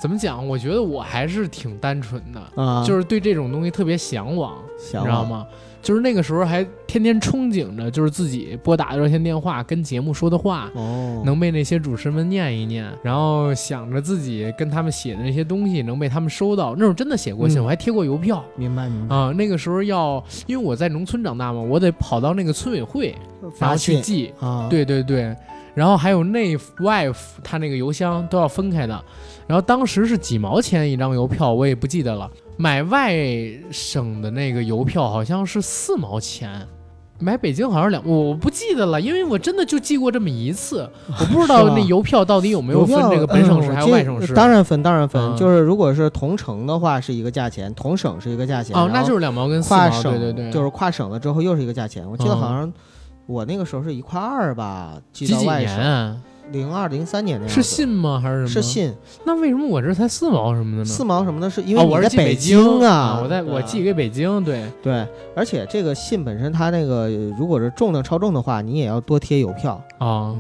[0.02, 0.47] 怎么讲？
[0.47, 5.45] 我觉得我还是挺单纯的啊，就是对这种东西特别向往，你知道吗？
[5.82, 16.73] 就是那个时候还天天憧憬着，就是自己拨打热线电话跟节目说的话，哦，能被那些主持人念一念，然后想着自己跟他们写的那些东西能被他们收到。
[16.75, 18.43] 那时候真的写过信，我还贴过邮票。
[18.58, 23.15] 明白明白啊，那个时候要，因为我在农村长大嘛，我得跑到那个村委会，
[23.58, 25.34] 然后去寄啊，对对对。
[25.80, 27.10] 然后还有内外
[27.42, 29.02] 他那个邮箱都要分开的，
[29.48, 32.30] 然后当时是几毛钱一张邮票，我也不记得了。
[32.58, 33.15] 买外
[33.72, 36.68] 省的那个邮票好像是四毛钱，
[37.18, 40.86] 买北京好像两，我不记得了，因为我真的就寄过这么一次，
[41.18, 44.34] 我不知道那邮票到底有没有 分这个本省市还有外省市。
[44.34, 48.76] 当然分，当然分，就是如果是同城的话是一个价钱，同省是一个价钱。
[48.76, 52.06] 哦，那就是两毛跟四毛，对对对，就是跨省了之后又是一个价钱。
[52.12, 52.70] 我记得好像
[53.30, 56.22] 我那个时候是一块二吧，寄到外省。
[56.52, 58.20] 零二零三年那样是信吗？
[58.20, 58.50] 还是什么？
[58.50, 58.92] 是信。
[59.24, 60.86] 那为什么我这才四毛什么的呢？
[60.86, 65.08] 四毛什么的，是因为我在北京啊，我在我寄给北京，对对。
[65.36, 70.36] 而且这个信本身它那个如果是重量超重的话，你也要多贴邮票啊。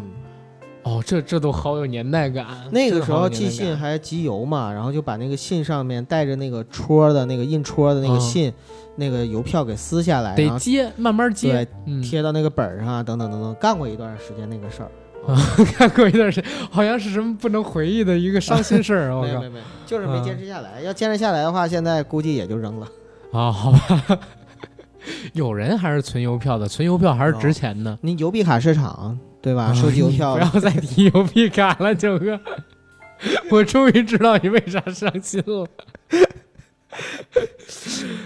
[0.83, 2.45] 哦，这这都好有年代感。
[2.71, 8.51] 那个时候寄信还集邮嘛，然后就把那个信上面带着那个戳的那个印戳的那个信，
[8.95, 14.89] 那个邮票给撕下来，得接，慢慢接，对贴到那个本上啊，等等等等，干过一段时间那个事儿。
[15.27, 15.35] 啊，
[15.77, 19.09] 看过一段时间，好像是什么不能回忆的一个伤心事儿。
[19.21, 20.81] 没没没，就是没坚持下来。
[20.81, 22.87] 要坚持下来的话，现在估计也就扔了。
[23.33, 24.19] 啊，好吧。
[25.33, 27.97] 有人还是存邮票的，存邮票还是值钱的。
[28.01, 29.73] 你邮币卡市场对吧？
[29.73, 30.35] 收集邮票。
[30.35, 32.39] 不要再提邮币卡了，九哥。
[33.51, 35.67] 我终于知道你为啥伤心了。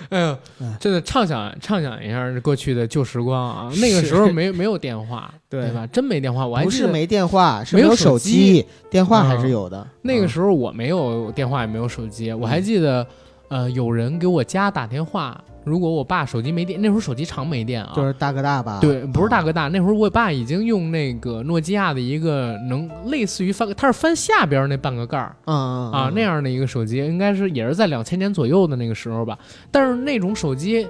[0.09, 0.37] 哎呦，
[0.79, 3.71] 真的畅想畅想一下过去的旧时光啊！
[3.81, 5.85] 那个时候没没有电话，对吧？
[5.87, 9.85] 真没电话，我还不是没电话，是没有手机，电话还是有的。
[10.03, 13.05] 那个时候我没有电话，也没有手机，我还记得，
[13.49, 15.43] 呃，有人给我家打电话。
[15.63, 18.79] 如果我爸手机没电，那时候手机常没电啊，就是大哥大吧？
[18.81, 29.37] 对，不是大哥大，那会儿我爸已经用那个诺基亚的一个能类似于翻，它是翻下边那半个盖儿，嗯啊那样的一个手机，应该是也是在两千年左右的那个时候吧。
[29.71, 30.87] 但是那种手机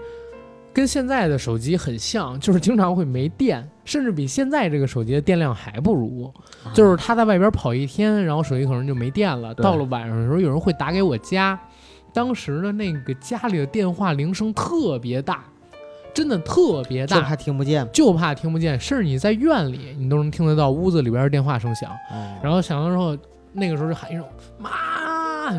[0.74, 6.32] 跟现在的手机很像，就是经常会没电，甚至比现在这个手机的电量还不如。
[6.74, 9.54] 就是他在外边跑一天，然后手机可能就没电了。
[9.54, 11.60] 到了晚上的时候，有人会打给我家。
[12.14, 15.44] 当时的那个家里的电话铃声特别大，
[16.14, 18.80] 真的特别大，就怕听不见，就怕听不见。
[18.80, 21.90] 甚至你在院里，你都能听得到屋子里边的电话声响。
[22.42, 23.18] 然后响的时候，
[23.52, 24.24] 那个时候就喊一声
[24.60, 24.70] “妈”，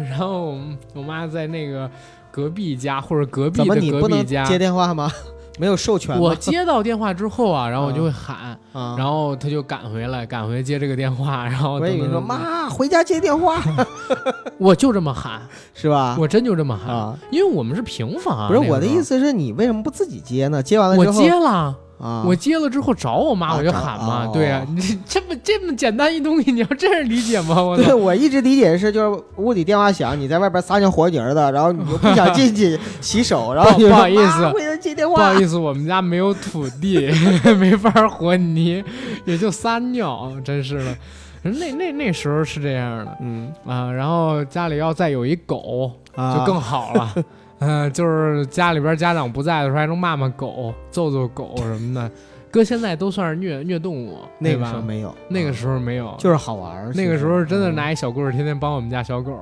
[0.09, 0.57] 然后
[0.95, 1.91] 我妈在那个
[2.31, 5.11] 隔壁家或者隔壁的隔壁家接电话吗？
[5.59, 6.19] 没有授权。
[6.19, 8.59] 我接到电话之后啊，然后我就会喊，
[8.97, 13.63] 然后他就赶回来，赶回接这个电话，然后我跟你说妈回家接电话，
[14.59, 15.41] 我就这么喊，
[15.75, 16.17] 是吧？
[16.19, 18.49] 我真就这么喊，因为我们是平房。
[18.49, 20.63] 不是我的意思是你为什么不自己接呢？
[20.63, 21.77] 接完了之后我接了。
[21.99, 22.25] 啊！
[22.27, 24.27] 我接了之后找我妈，我就喊嘛。
[24.33, 27.63] 对呀，你这么这么简单一东西，你要这样理解吗？
[27.63, 35.17] 我对我一直理解是，就是屋里电话响，你在外边撒尿火泥的，然后你又不想进去洗手，然后不好意思，接电话。
[35.17, 37.11] 不好意思，我们家没有土地，
[37.59, 38.83] 没法和泥，
[39.25, 40.97] 也就撒尿，真是的。
[41.43, 47.15] 那那那时候是这样的，嗯啊，然后家里要再有一狗，就更好了。
[47.61, 52.11] 嗯，就是家里边家长不在的时候，还能骂骂狗、揍揍狗什么的。
[52.51, 56.89] 搁现在都算是虐虐动物，那个时候没有，那个时候没有，就是好玩。
[56.95, 59.37] 那个时候真的拿一小棍儿，天天帮我们家小狗，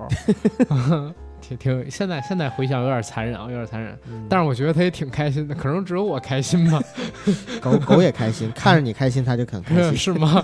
[1.42, 1.90] 挺挺。
[1.90, 3.98] 现在现在回想有点残忍啊，有点残忍。
[4.31, 6.81] 但是我觉得他也挺开心的，可能只有我开心吧。
[7.61, 10.42] 狗狗也开心， 看着你开心，它就很开心，是吗？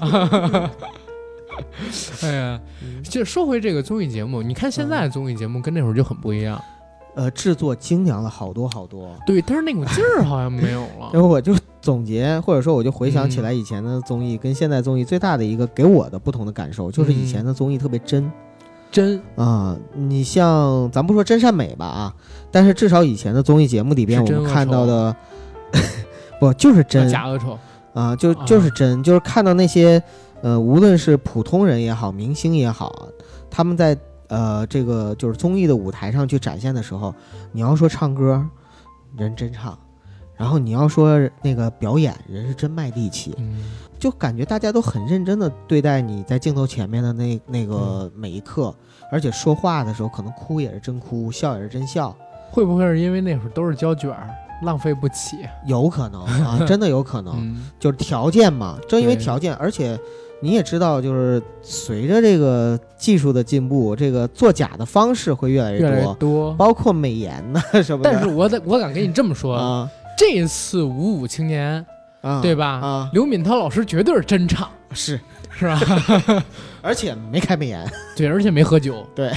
[2.23, 2.61] 哎呀，
[3.03, 6.63] 就说回这个综艺节目，你看现在的综艺节目跟那会儿就很不一样。
[7.15, 11.11] 呃，制作精良了好多好多，对，但是那股劲儿好像没有了。
[11.13, 18.31] 然后我就总结，或者说我就回想起来以前的综艺跟现在综艺最大的一个给我的不同的感受，就是以前的综艺特别真，
[18.93, 19.77] 真啊。
[19.95, 22.15] 你像咱不说真善美吧啊，
[22.53, 25.17] 但是至少以前的综艺节目里边我们看到的，
[26.39, 27.59] 不就是真假恶丑
[27.95, 28.15] 啊？
[28.15, 30.01] 就就是真，就是看到那些
[30.41, 33.09] 呃，无论是普通人也好，明星也好，
[33.51, 33.99] 他们在。
[34.29, 37.15] 呃，这个就是综艺的舞台上去展现的时候，
[37.53, 38.45] 你要说唱歌，
[39.17, 39.73] 人真唱；
[40.37, 43.35] 然后你要说那个表演，人是真卖力气。
[43.39, 43.65] 嗯，
[43.99, 48.75] 就感觉大家都很认真的对待你在镜头前面的那那个每一刻，
[49.11, 52.15] 而且说话的时候可能哭也是真哭，笑也是真笑。
[52.51, 54.29] 会不会是因为那会儿都是胶卷儿，
[54.63, 55.39] 浪费不起？
[55.67, 59.99] 有可能啊，真的有可能， 就是条件嘛，正因为条件，而且。
[60.41, 68.11] 你也知道，就是随着这个技术的进步，这个作假的方式会越来越多，多包括美颜呢 什么的。
[68.11, 71.85] 但是我得我敢跟你这么说啊，这次五五青年，
[72.43, 72.67] 对吧？
[72.67, 75.19] 啊，刘敏涛老师绝对是真唱，是
[75.51, 75.81] 是吧？
[76.83, 77.85] 而且没开美颜，
[78.17, 79.33] 对，而且没喝酒，对，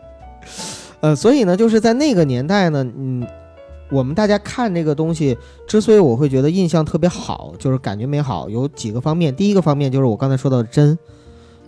[1.00, 3.26] 呃，所以呢，就是在那个年代呢，嗯。
[3.90, 9.34] 我们大家看这个东西，之所以我会觉得印象特别好，就是感觉美好，有几个方面。
[9.34, 10.96] 第一个方面就是我刚才说到的真，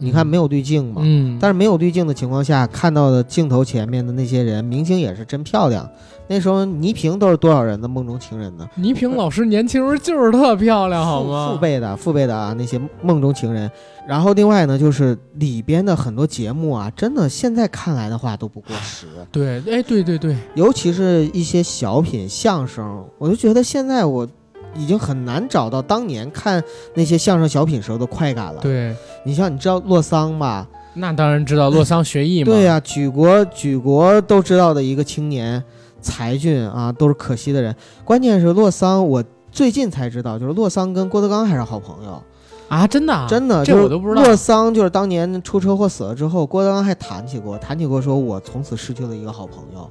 [0.03, 5.89] 你看没有滤镜嘛，嗯，但是没有滤镜的情况下，看到的镜头前面的那些人，明星也是真漂亮。
[6.29, 8.67] 那时候倪萍都是多少人的梦中情人呢？
[8.77, 11.51] 倪萍老师年轻时候就是特漂亮，好吗？
[11.53, 13.71] 父辈的父辈的啊，那些梦中情人。
[14.09, 19.07] 然后另外呢，就是里边的很多节目啊，真的现在看来的话都不过时。
[19.31, 24.27] 对，哎，对对对，尤其是一些小品、相声，我就觉得现在我
[24.75, 26.63] 已经很难找到当年看
[26.95, 28.61] 那些相声、小品时候的快感了。
[28.61, 30.67] 对，你像你知道洛桑吧？
[30.95, 32.53] 那当然知道，洛桑学艺嘛。
[32.53, 35.63] 对呀，举国举国都知道的一个青年。
[36.05, 37.73] 才俊啊，都是可惜的人。
[38.05, 42.21] 关键是洛桑，我最近才知道，就是洛桑跟郭德纲还是好朋友
[42.67, 42.85] 啊！
[42.85, 44.21] 真的，真的，这我都不知道。
[44.21, 49.91] 洛桑就是当年出车祸死了之后，郭德纲还谈起过，谈起过，说我从此失去了一个好朋友。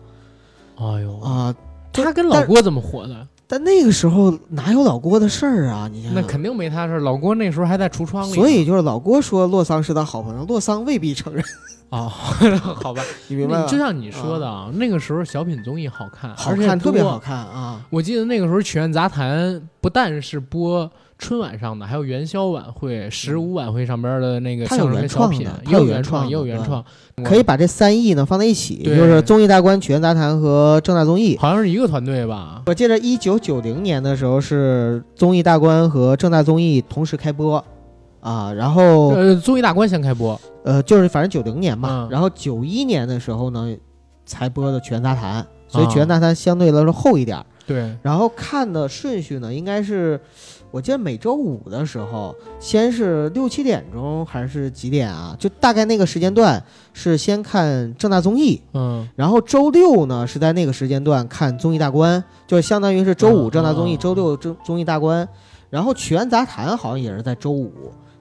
[0.76, 1.56] 哎呦啊，
[1.94, 3.15] 他跟老郭怎么活的？
[3.52, 5.90] 但那个时候哪有老郭的事儿啊？
[5.92, 7.00] 你那肯定没他事儿。
[7.02, 8.32] 老郭那时候还在橱窗里。
[8.34, 11.44] 所以就是老郭说洛桑是他好朋友，洛桑未必承认。
[11.90, 12.08] 哦，
[12.82, 17.82] 好吧，你明白就像你说的啊，那个时候小品综艺好看，好看，特别好看啊！
[17.90, 20.90] 我记得那个时候曲苑杂谈不但是播
[21.22, 26.84] 春晚上的，还有元宵晚会、十五晚会上边的那个相声小品，也有原创，也有原创。
[27.24, 32.64] 可以把这三艺呢放在一起，就是综艺大观、曲苑杂谈和正大综艺，好像是一个团队吧？
[32.66, 37.64] 我记得一九九零年的时候是综艺大观和正大综艺同时开播。
[38.20, 43.76] 啊，然后呃，综艺大观先开播，呃，就是反正九零年嘛，然后九一年的时候呢，
[44.26, 47.44] 才播的《全杂谈》，所以《全杂谈》相对来说厚一点。
[47.66, 50.20] 对，然后看的顺序呢，应该是，
[50.72, 55.36] 我记得每周五的时候，先是六七点钟还是几点啊？
[55.38, 65.28] 就大概那个时间段是先看正大综艺，嗯，然后周六呢是在那个时间段看综艺大观，就相当于是周五正大综艺，周六综综艺大观，
[65.70, 67.72] 然后《曲苑杂谈》好像也是在周五。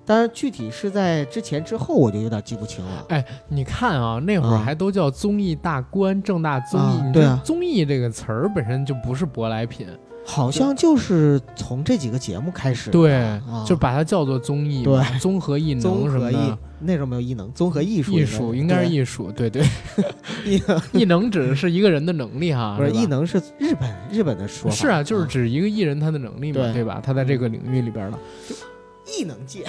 [0.05, 3.05] 但是具体是在之前之后，我就有点记不清了。
[3.11, 7.13] 哎，你看啊，那会儿还都叫综艺大观、正大综艺。
[7.13, 9.87] 对啊，综艺这个词儿本身就不是舶来品，
[10.25, 12.91] 好像就是从这几个节目开始。
[12.91, 14.83] 对，就把它叫做综艺。
[14.85, 16.37] 对，综合艺能综合艺
[16.83, 18.13] 那时候没有艺能，综合艺术。
[18.13, 19.63] 艺术应该是艺术，对对。
[20.47, 24.77] 艺 艺能指的是一个人的能力哈， 不是艺能是日本日本的说法。
[24.77, 27.01] 是啊，就是指一个艺人他的能力嘛，对吧？
[27.05, 28.19] 他在这个领域里边的。
[29.19, 29.65] 异能界，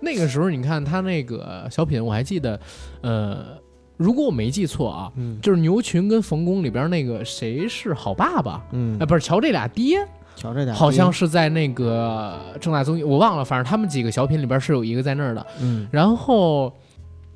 [0.00, 2.60] 那个时候你看他那个小品，我还记得，
[3.00, 3.56] 呃，
[3.98, 9.98] 如果我没记错啊，就是牛群跟冯巩里边那个谁是好爸爸，嗯，哎，不是乔这俩爹，
[10.34, 16.72] 瞧这俩好像是在那个正大综艺，我忘了，反正他们几个小品里边是有一个在那儿的，嗯，然后。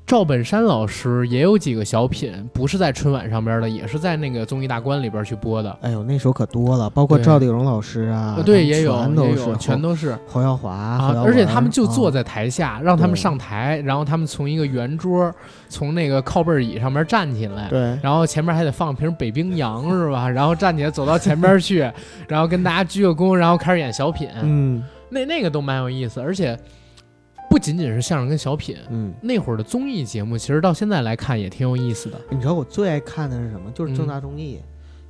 [0.05, 5.75] 赵本山老师也有几个小品，不是在春晚上边的，也是在那个综艺大观里边去播的。
[5.81, 10.15] 哎呦，那时候可多了，包括赵丽蓉老师啊，对，也有，全都是，全都是。
[10.27, 15.33] 侯耀华啊，而且他们就坐在台下，让他们上台，然后他们从一个圆桌，
[15.69, 20.27] 从那个靠背椅上面站起来，对，然后前面还得放瓶北冰洋，是吧？
[20.29, 21.79] 然后站起来走到前边去，
[22.27, 24.27] 然后跟大家鞠个躬，然后开始演小品。
[24.41, 26.59] 嗯，那那个都蛮有意思，而且。
[27.53, 32.19] 不仅仅是相声跟小品，嗯，那会儿的综艺节目，其实到现在来看也挺有意思的。
[32.31, 33.69] 你知道我最爱看的是什么？
[33.75, 34.59] 就是正大综艺，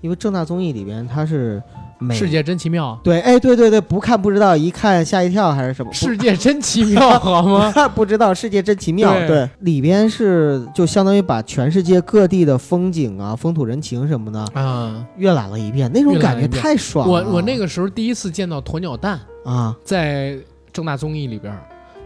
[0.01, 1.63] 因为正大综艺里边它是
[2.12, 2.99] 世界真奇妙。
[3.01, 5.93] 对，哎，对对对，不看不知道，一看吓一跳，还是什么？
[5.93, 7.71] 世界真奇妙， 好吗？
[7.95, 17.13] 不知道世界真奇妙，对，里边是就相当于把全世界各地的风景啊、风土人情什么的啊阅览了一遍，那种感觉太爽了。
[17.13, 20.38] 我我那个时候第一次见到鸵鸟蛋啊，在
[20.73, 21.58] 正大综艺里边。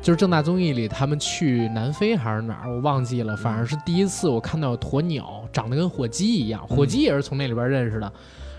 [0.08, 3.36] 就是正大综艺里，他们去南非还是哪儿，我忘记了。
[3.36, 8.10] 反正是第一次我看到鸵鸟长得跟火鸡一样，火鸡也是从那里边认识的。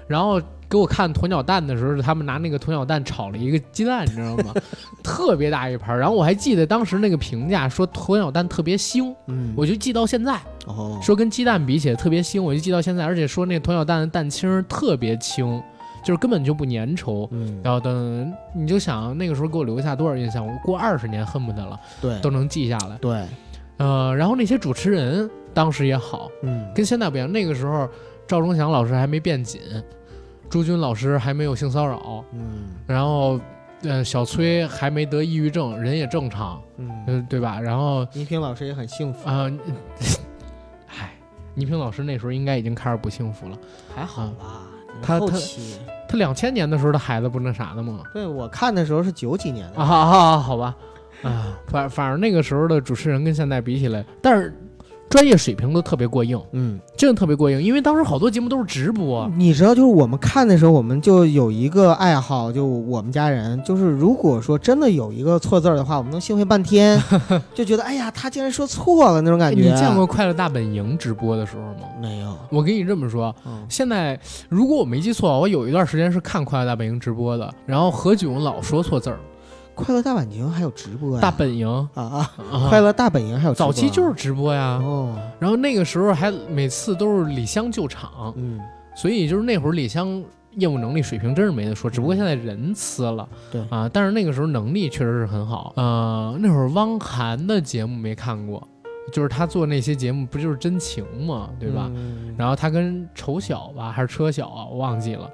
[0.06, 4.52] 然后给我看鸵鸟蛋的时候，是他们拿那个鸵鸟蛋炒了一个鸡蛋，你知道吗？
[5.02, 5.98] 特别大一盘。
[5.98, 10.38] 然后我还记得当时那个评价说鸵鸟蛋特别腥，嗯我就记到现在。
[10.66, 13.06] 哦，说跟鸡蛋比起来特别腥，我就记到现在。
[13.06, 15.62] 而且说那鸵鸟蛋的蛋清特别轻。
[16.08, 23.26] 就是根本就不粘稠，嗯，然后等你就想那个时候给我留下多少印象，我过二十年恨不得了，对，都能记下来，对，
[23.76, 27.86] 呃，然后那些主持人当时也好，嗯，跟现在不一样，那个时候
[28.26, 29.61] 赵忠祥老师还没变紧，
[30.48, 33.38] 朱军老师还没有性骚扰，嗯，然后
[33.82, 37.61] 呃小崔还没得抑郁症，人也正常，嗯，对吧？
[37.61, 39.28] 然后倪萍老师也很幸福。
[39.28, 39.44] 啊，
[40.88, 41.11] 嗨，
[41.52, 43.59] 倪萍老师那时候应该已经开始不幸福了，
[43.94, 44.62] 还好吧。
[45.03, 45.26] 他他
[46.09, 48.01] 他两千年的时候的孩子不那啥的吗？
[48.12, 49.80] 对我看的时候是九几年的。
[49.80, 50.74] 啊，好好吧，
[51.22, 54.55] 啊，反反正那个时候的主持人跟现在比起来，但是
[55.09, 57.62] 专业水平都特别过硬，嗯，真的特别过硬。
[57.62, 67.02] 因为当时好多节目都是直播，你知道，就是我们看的时候，我们就有一个爱好，就我们家人，就是如果说真的有一个错字的话，我们能兴奋半天，
[67.54, 69.62] 就觉得哎呀，他竟然说错了那种感觉。
[69.62, 71.88] 你见过《快乐大本营》直播的时候吗？
[72.00, 72.36] 没有。
[72.50, 73.34] 我跟你这么说，
[73.68, 79.18] 现在如果我没记错，我有一段时间是看《快乐大本营》直播的，然后何炅老说错字儿。
[79.85, 81.20] 快乐大本营还有直播呀？
[81.20, 82.68] 大本营啊啊！
[82.68, 84.81] 快乐大本营还有早期就是直播呀。
[84.83, 85.16] 哦。
[85.39, 88.61] 然后那个时候还每次都是李湘救场，嗯，
[88.97, 90.22] 所以就是那会儿李湘
[90.57, 93.29] 业务能力水平真是没得说，只不过现在人呲了。
[93.53, 95.72] 对啊，但是那个时候能力确实是很好。
[95.76, 98.66] 呃，那会儿汪涵的节目没看过，
[99.12, 101.91] 就是他做那些节目不就是真情嘛，对吧？
[102.37, 105.31] 然后他跟丑小吧还是车小啊，我忘记了。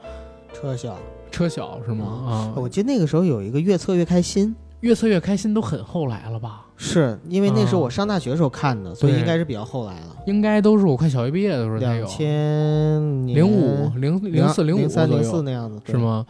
[0.52, 0.94] 车小。
[1.34, 2.06] 车小是吗？
[2.28, 6.60] 啊，我记得那个时候有一个越测越开心，越测越开心都很后来了吧？
[6.76, 10.16] 是因为那时候我上大学时候看的，所以应该是比较后来了。
[10.26, 12.04] 应该都是我快小学毕业的时候才有。
[12.04, 16.24] 两千零五零零四零五三零四那样子是吗？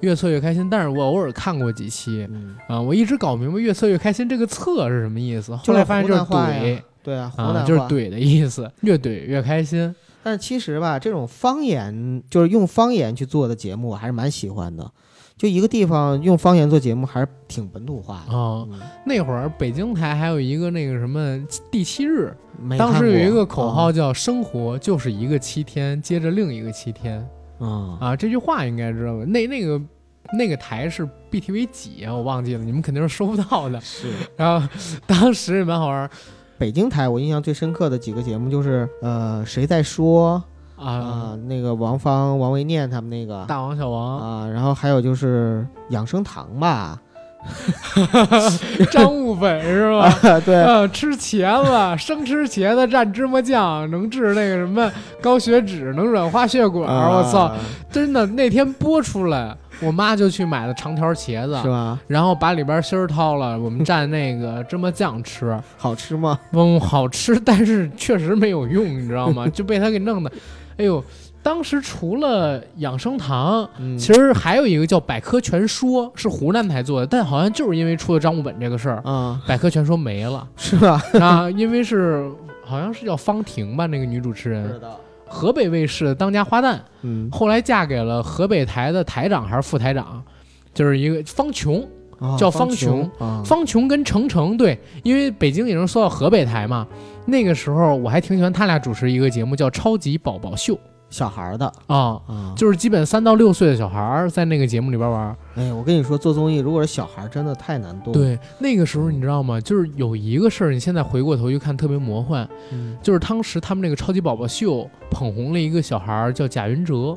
[0.00, 2.28] 越测越开心，但是我偶尔看过几期
[2.68, 9.94] 啊，我一直搞不明白越测越开心这个测是什么意思，后来发现就是怼，对啊，就是怼的意思，越怼越开心。
[10.28, 14.90] 但其实吧，这种方言就是用方言去做的节目，我还是蛮喜欢的。
[15.38, 18.66] 就一个地方用方言做节目，还是挺本土化的啊。
[19.06, 22.36] 那会儿北京台还有一个那个什么第七日，
[22.78, 27.26] 当时有一个口号叫“生活就是一个七天接着另一个七天”。
[27.58, 29.24] 啊啊，这句话应该知道吧？
[29.24, 29.80] 那那个
[30.36, 32.12] 那个台是 BTV 几啊？
[32.12, 33.80] 我忘记了，你们肯定是收不到的。
[33.80, 34.68] 是， 然后
[35.06, 36.10] 当时也蛮好玩。
[36.58, 40.42] 北京台我印象最深刻的几个节目就是，呃，谁在说
[40.76, 41.38] 啊？
[41.46, 47.00] 那个王芳、王维念他们那个大王小王啊，然后还有就是养生堂吧，
[48.90, 50.12] 张悟本是吧？
[50.44, 54.90] 对，吃茄子，生吃茄子蘸芝麻酱，能治那个什么
[55.22, 56.88] 高血脂，能软化血管。
[56.92, 57.54] 我操，
[57.90, 59.56] 真的那天播出来。
[59.80, 61.98] 我妈就去买了长条茄子，是吧？
[62.06, 66.38] 然后把里边芯儿掏了，我们蘸那个芝麻酱吃， 好吃吗？
[66.52, 69.46] 嗯，好吃，但是确实没有用，你知道吗？
[69.48, 70.32] 就被他给弄的。
[70.78, 71.02] 哎呦，
[71.42, 73.68] 当时除了养生堂，
[73.98, 81.02] 其实还有一个叫百科全说，是湖南台做的，但好像就是因为出了张悟本这个事儿，嗯，百科全说没了，是吧？
[81.20, 82.30] 啊，因为是
[82.64, 84.80] 好像是叫方婷吧，那个女主持人。
[85.28, 90.22] 河北卫视的当家花旦，嗯，后来嫁给了河北台的台长还是副台长，
[90.74, 91.86] 就是一个方琼，
[92.38, 93.10] 叫方琼，
[93.44, 96.86] 方琼跟程程对，因为北京也能说到河北台嘛，
[97.26, 100.74] 那个时候我还挺喜欢他俩主持一个节目叫《超级宝宝秀》。
[101.10, 102.20] 小孩的啊，
[102.54, 105.34] 就是基本三到六岁的小孩在那个节目里边玩。
[105.56, 108.12] 哎，我跟你说，做综艺如果是小孩，真的太难动。
[108.12, 109.60] 对，那个时候你知道吗？
[109.60, 112.46] 就是有一个事儿，你现在回过头去看特别魔幻，
[113.02, 117.16] 就是当时他们那个超级宝宝秀捧红了一个小孩，叫贾云哲。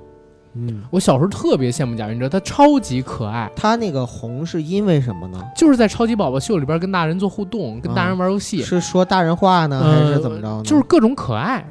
[0.54, 3.50] 嗯，我小时候特别羡慕贾云哲，他超级可爱。
[3.56, 5.42] 他那个红是因为什么呢？
[5.56, 8.62] 就是在超级宝宝秀里边跟大人做互动，跟大人玩游戏。
[8.62, 10.62] 是说大人话呢，还是怎么着呢？
[10.64, 11.66] 就是各种可爱。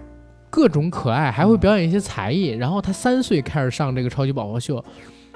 [0.50, 2.48] 各种可爱，还会表演一些才艺。
[2.48, 4.84] 然后他三岁开始上这个超级宝宝秀，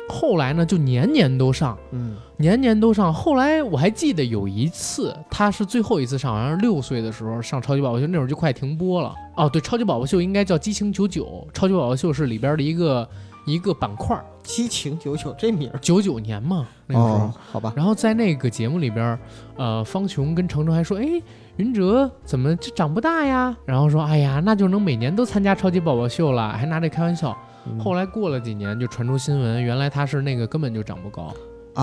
[0.08, 3.14] 后来呢就年年都上，嗯，年年都上。
[3.14, 9.14] 后来我还记得有一次，他是最后一次上，好像是六岁的时候上超级宝宝秀，那会儿就快停播了。
[9.36, 13.08] 哦，对，超级宝宝秀应该叫激情九九，超级宝宝秀是里边的一个
[13.46, 14.20] 一个板块。
[14.42, 17.72] 激情九九这名儿，九九年嘛，那个时候好吧。
[17.74, 19.18] 然后在那个节目里边，
[19.56, 21.22] 呃，方琼跟程程还说，哎。
[21.56, 23.56] 云哲怎么就长不大呀？
[23.64, 27.36] 然后说，哎呀，那就能每年都参加超级宝宝秀了，还拿这开玩笑。
[27.78, 31.32] 后来过了几年，就传出新闻，原来他是那个根本就长不高，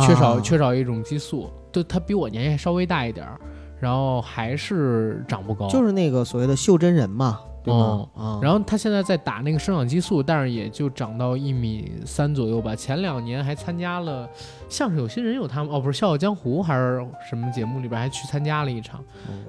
[0.05, 1.49] 缺少缺少一种激素。
[1.71, 3.39] 就他比我年纪稍微大一点儿，
[3.79, 5.67] 然后还是长不高。
[5.69, 7.39] 就是那个所谓的袖珍人嘛。
[7.65, 12.75] 哦，然后他现在在打那个生长激素，但是也就长到一米三左右吧。
[12.75, 14.25] 前两年还参加了
[14.67, 19.03] 《像是有新人》，有他们哦，不是《笑傲江湖》还是什么节目里边还去参加了一场，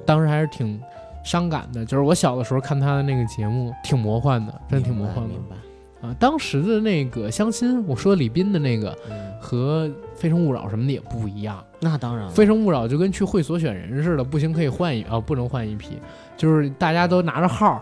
[0.04, 0.78] 当时还是挺
[1.24, 1.84] 伤感的。
[1.84, 5.28] 就是我小的时候看他的那个节目，挺魔幻的，真挺魔幻的。
[5.28, 5.56] 明白
[6.06, 8.92] 啊，当时的那个相亲，我说李斌的那个
[9.40, 9.86] 和
[10.16, 11.64] 《非诚勿扰》什么的也不一样。
[11.78, 15.98] 那当然，《非诚勿扰》就跟去会所选人似的，不行可以换一啊，不能换一批，
[16.36, 17.80] 就是大家都拿着号。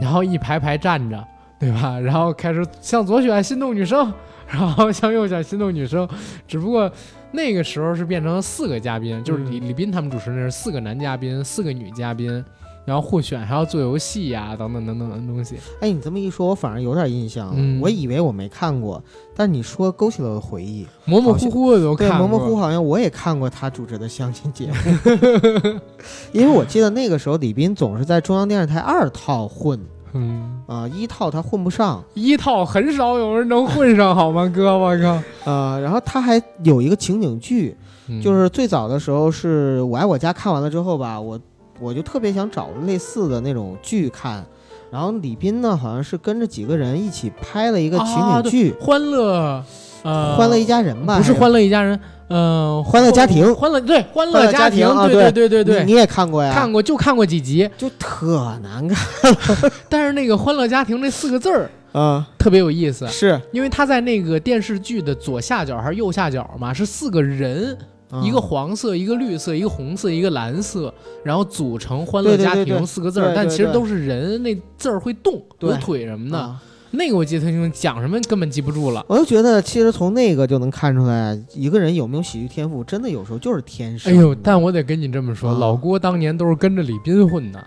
[0.00, 1.24] 然后一排排站着，
[1.58, 1.98] 对吧？
[1.98, 4.12] 然后开始向左选心动女生，
[4.48, 6.08] 然后向右选心动女生。
[6.46, 6.90] 只不过
[7.30, 12.44] 那个时候是变成了四个嘉宾，就是李李斌他们主持那是四个男嘉宾，四个女嘉宾。
[12.84, 15.56] 然后互选还要做游戏呀，等等等等的东西。
[15.80, 17.54] 哎，你这么一说，我反而有点印象。
[17.80, 19.02] 我以为我没看过，
[19.34, 22.18] 但你说勾起了我的回忆，模模糊糊的都看过。
[22.18, 25.80] 模模糊糊好像我也看过他主持的相亲节目，
[26.32, 29.78] 因为我记得那个时候李斌总是在中央电视台二套混。
[30.14, 34.76] 嗯啊，一套他混不上，一套很少有人能混上，好吗，哥？
[34.76, 35.18] 我靠！
[35.50, 37.74] 啊，然后他还有一个情景剧，
[38.22, 41.40] 就是最早的时候是我爱我家看完了之后吧，我
[41.82, 44.44] 我就特别想找类似的那种剧看，
[44.90, 49.64] 然后李斌呢好像是跟着几个人一起拍了一个情景剧，欢乐，
[50.04, 51.18] 呃，欢乐一家人吧？
[51.18, 51.98] 不是欢乐一家人。
[52.34, 56.54] 嗯，欢乐家庭，欢乐对欢乐家庭，对对对对对，你也看过呀？
[56.54, 59.36] 看过，就看过几集，就特难看。
[59.90, 67.76] 但是那个欢乐家庭那四个字儿啊，特别有意思，是因为他在那个电视剧的左下角还是右下角嘛，是四个人，
[68.22, 70.92] 一个黄色，一个绿色，一个红色，一个蓝色，
[71.24, 76.56] 然后组成欢乐家庭四个字儿，但其实都是人，那字儿会动，有腿什么的。
[76.94, 79.02] 那个我记得特清楚，讲什么根本记不住了。
[79.08, 84.12] 我就觉得，其实从那个就能看出来，一个人有没有喜剧天赋，真的有时候就是天生。
[84.12, 87.66] 哎呦，但我得跟你这么说，老郭当年都是跟着李斌混的。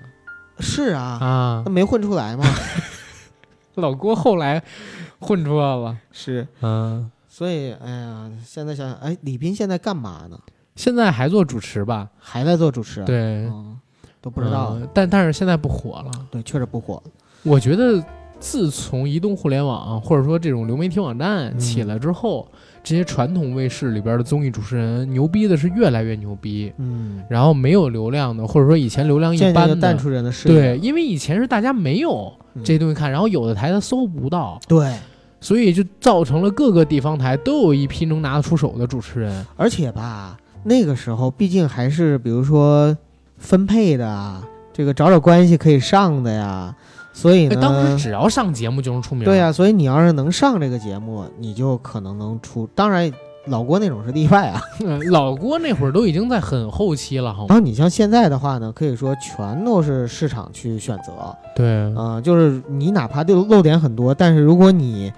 [0.59, 2.45] 是啊，啊，那没混出来吗？
[3.73, 4.61] 老郭后来
[5.19, 5.97] 混出来了。
[6.11, 7.09] 是，嗯。
[7.36, 10.39] 所以，哎呀，现在想想，哎，李斌现在干嘛呢？
[10.77, 12.09] 现在还做主持吧？
[12.17, 13.03] 还在做主持？
[13.03, 13.51] 对，
[14.21, 14.77] 都不知道。
[14.93, 16.11] 但但是现在不火了。
[16.31, 17.03] 对，确实不火。
[17.43, 18.01] 我觉得。
[18.38, 22.45] 自从移动互联网或者说这种流媒体网站起来之后，
[22.83, 34.93] 这些传统卫视里边的综艺主持人牛逼的是越来越牛逼，嗯，然后没有流量的或者说以前流量一般的淡出人的视野，对，因为以前是大家没有这些东西看，然后有的台他搜不到，对，
[35.45, 42.97] 所以就造成了各个地方台都有一批能拿得出手的主持人，而且吧，那个时候毕竟还是比如说
[43.37, 44.41] 分配的，
[44.73, 46.75] 这个找找关系可以上的呀。
[47.13, 49.23] 所以呢，当时只要上节目就能出名。
[49.23, 52.67] 对呀，所以你要是能上这个节目，你就可能能出。
[52.73, 53.09] 当然，
[53.45, 54.59] 老郭那种是例外啊。
[55.11, 61.13] 老郭那会儿都已经在很后期了，然后你像现在的话呢，可以说全都是市场去选择。
[61.55, 61.65] 对，
[61.95, 65.13] 嗯，就是你哪怕就漏点很多，但是如果你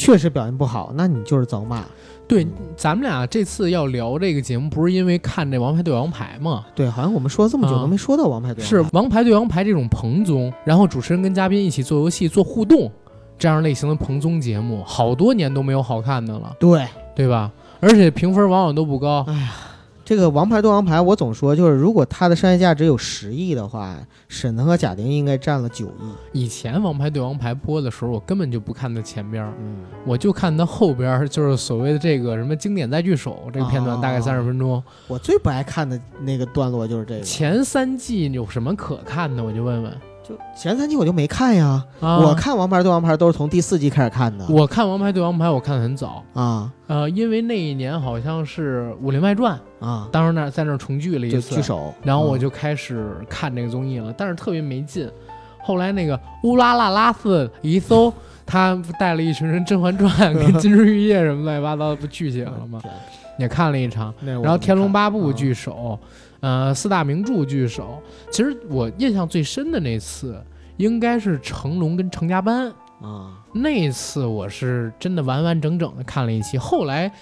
[0.00, 1.84] 确实表现不好，那你就是遭骂。
[2.26, 2.46] 对，
[2.76, 6.64] 咱们俩这次要聊这个节目，不是因为看这《王牌对王牌》吗？
[6.74, 12.90] 对，好像我们说了这么久都没说到《王牌对王牌是《王牌对王牌》这种彭综，然后主持人跟嘉宾一起做游戏、做互动，
[13.38, 16.54] 这样类型的彭综节目，好多年都没有好看的了。
[16.58, 17.50] 对，对吧？
[17.80, 19.24] 而且评分往往都不高。
[19.28, 19.52] 哎呀。
[20.10, 23.96] 这个王牌对王牌，我总说就是，如果它的商业价值有十亿的话，
[24.26, 26.42] 沈腾和贾玲应该占了九亿。
[26.42, 34.82] 以前王牌对王牌播的时候，我根本就不看它前边，嗯，我就看它后边，就是所谓的这个什么经典再聚首这个片段，大概三十分钟。
[35.06, 37.20] 我最不爱看的那个段落就是这个。
[37.20, 39.44] 前三季有什么可看的？
[39.44, 39.96] 我就问问。
[40.56, 44.46] 前三季我就没看呀，我看《王牌对王牌》都是从第四季开始看的。
[44.48, 55.10] 我看《王牌对王牌》，我看的很早啊，呃，因为那一年好像是《武林外传》啊，当时那在那重聚了一次，聚首，然后我就开始看这个综艺了，但是特别没劲。
[55.62, 58.12] 后来那个乌拉拉拉斯一搜，
[58.46, 62.80] 他带了一群人《甄嬛传》 跟《金枝玉叶》什么乱七八糟的不聚起来了吗？
[63.38, 65.98] 也看了一场，然后《天龙八部》聚首。
[66.40, 70.42] 呃，四大名著聚首，其实我印象最深的那次，
[70.76, 77.12] 应该是成龙跟成家班啊，那次我是真的完完整整的看了一期，后来。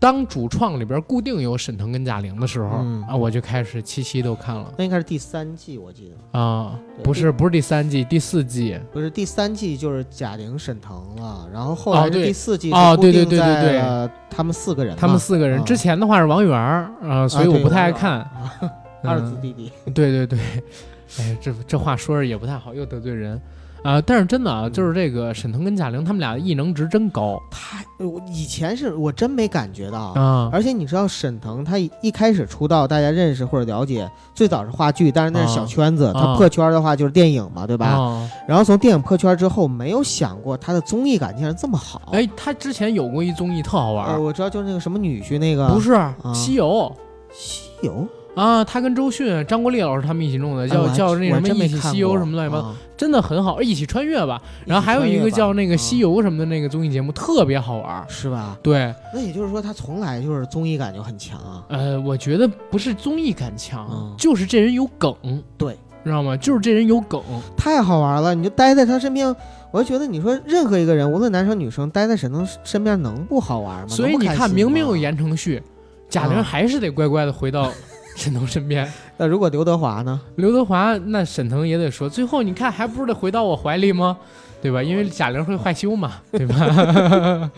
[0.00, 4.72] 当主创里边固定有沈腾跟贾玲的时候啊，我就开始期期都看了。
[4.78, 6.38] 那应该是第三季，我记得。
[6.40, 8.80] 啊，不是不是第三季，第四季。
[8.90, 18.26] 不是第三季就是贾玲、沈腾了，然后后来第四季哦，对对对对对，他们四个人，他们四个人之前的话是王源啊，所以我不太爱看。
[19.04, 19.70] 二子弟弟。
[19.92, 20.38] 对 对对，
[21.20, 23.38] 哎，这这话说着也不太好，又得罪人。
[23.82, 27.40] 啊，但是真的啊，就是这个沈腾跟贾玲他们俩的异能值真高。
[27.50, 30.50] 太，我以前是我真没感觉到啊。
[30.52, 36.12] 而且你知道沈腾他一开始出道，大家认识或者了解，最早是话剧，但是那是小圈子。
[36.14, 38.28] 他破圈的话就是电影嘛，对吧？
[38.46, 42.10] 然后从电影破圈之后，没有想过他的综艺感竟然这么好。
[42.12, 45.98] 哎，他之前有过一综艺特好玩，我知道就是那个什么女婿那个，不是
[46.34, 46.94] 西游，
[47.32, 48.06] 西游。
[48.40, 54.40] 啊，他跟周迅、张国立老师他们一起弄的，叫叫那什么一起西游什么乱七八糟，真的很好，一起穿越吧。
[54.64, 58.56] 然后还有一个叫那个西游什么的那个综艺节目，特别好玩，是吧？
[58.62, 58.94] 对。
[59.12, 61.62] 那也就是说，他从来就是综艺感就很强啊。
[61.68, 65.14] 呃，我觉得不是综艺感强，就是这人有梗，
[65.58, 66.34] 对，知道吗？
[66.34, 67.22] 就是这人有梗，
[67.58, 68.34] 太好玩了。
[68.34, 69.36] 你就待在他身边，
[69.70, 73.88] 我就觉得你说任何一个人，无论男生女生，待在沈腾身边能不好玩吗？
[73.88, 75.62] 所以你看，明明有言承旭，
[76.08, 77.70] 贾玲还是得乖乖的回到。
[78.16, 78.90] 沈腾身边。
[79.16, 80.20] 那如果刘德华呢？
[80.36, 84.18] 刘德华，那沈腾也得说，最后你看还不是得回到我怀里吗？
[84.62, 84.82] 对吧？
[84.82, 86.54] 因为贾玲会害羞嘛， 对吧？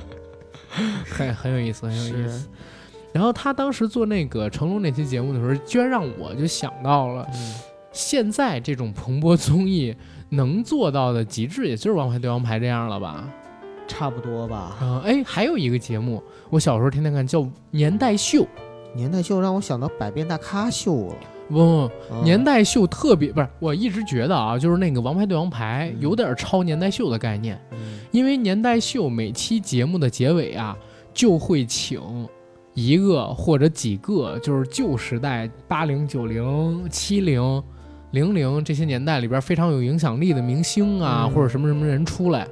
[1.05, 2.49] 很很有意思，很有意思。
[3.13, 7.27] 然后他当时做那个成龙那期节目的时候，居然让我就想到了，
[7.93, 9.95] 现在这种蓬勃综艺
[10.31, 13.29] 能做到的极致，也就是《王牌对王牌》这样了吧？
[13.87, 14.77] 差不多吧。
[14.81, 17.41] 嗯，哎，还有一个节目，我小时候天天看，叫
[17.71, 18.43] 《年代秀》。
[18.95, 21.15] 年代秀让我想到《百变大咖秀》了。
[21.49, 21.91] 不，
[22.23, 27.61] 年代秀特别不是，我一直觉得啊，就是那个《王牌对王牌》有点超年代秀的概念，
[28.11, 30.77] 因为年代秀每期节目的结尾啊，
[31.13, 32.01] 就会请
[32.73, 37.63] 一个或者几个，就是旧时代八零、九零、七零、
[38.13, 42.47] 零零这些年代里边非常有影响力的明星啊，或者什么什么人出来。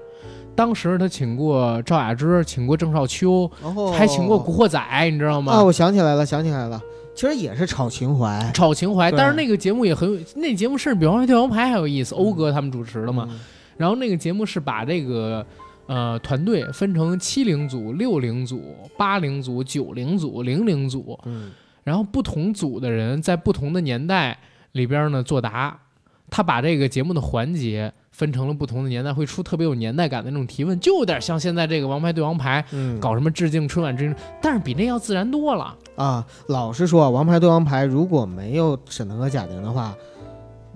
[0.60, 3.50] 当时他请过赵雅芝，请过郑少秋，
[3.96, 4.78] 还请过《古惑仔》，
[5.10, 5.54] 你知道吗？
[5.54, 6.78] 啊，我想起来了，想起来了。
[7.14, 9.10] 其实也是炒情怀，炒情怀。
[9.10, 13.26] 但是那个节目也很有，那节目是比《王牌对王牌》还有意思，欧哥他们主持的嘛。
[13.78, 15.46] 然后那个节目是把这个
[15.86, 18.62] 呃团队分成七零组、六零组、
[18.98, 21.50] 八零组、九零组、零零组，嗯，
[21.84, 24.36] 然后不同组的人在不同的年代
[24.72, 25.78] 里边呢作答。
[26.30, 32.64] 他把这个节目的环节分成了不同的年代，会出特别有年代感的那种提问，就有点像现在这个《王牌对王牌》，
[32.98, 35.74] 搞什么致敬春晚致敬，但是比那要自然多了。
[35.96, 39.94] 啊，老实说，《王牌对王牌》如果没有沈腾和贾玲的话，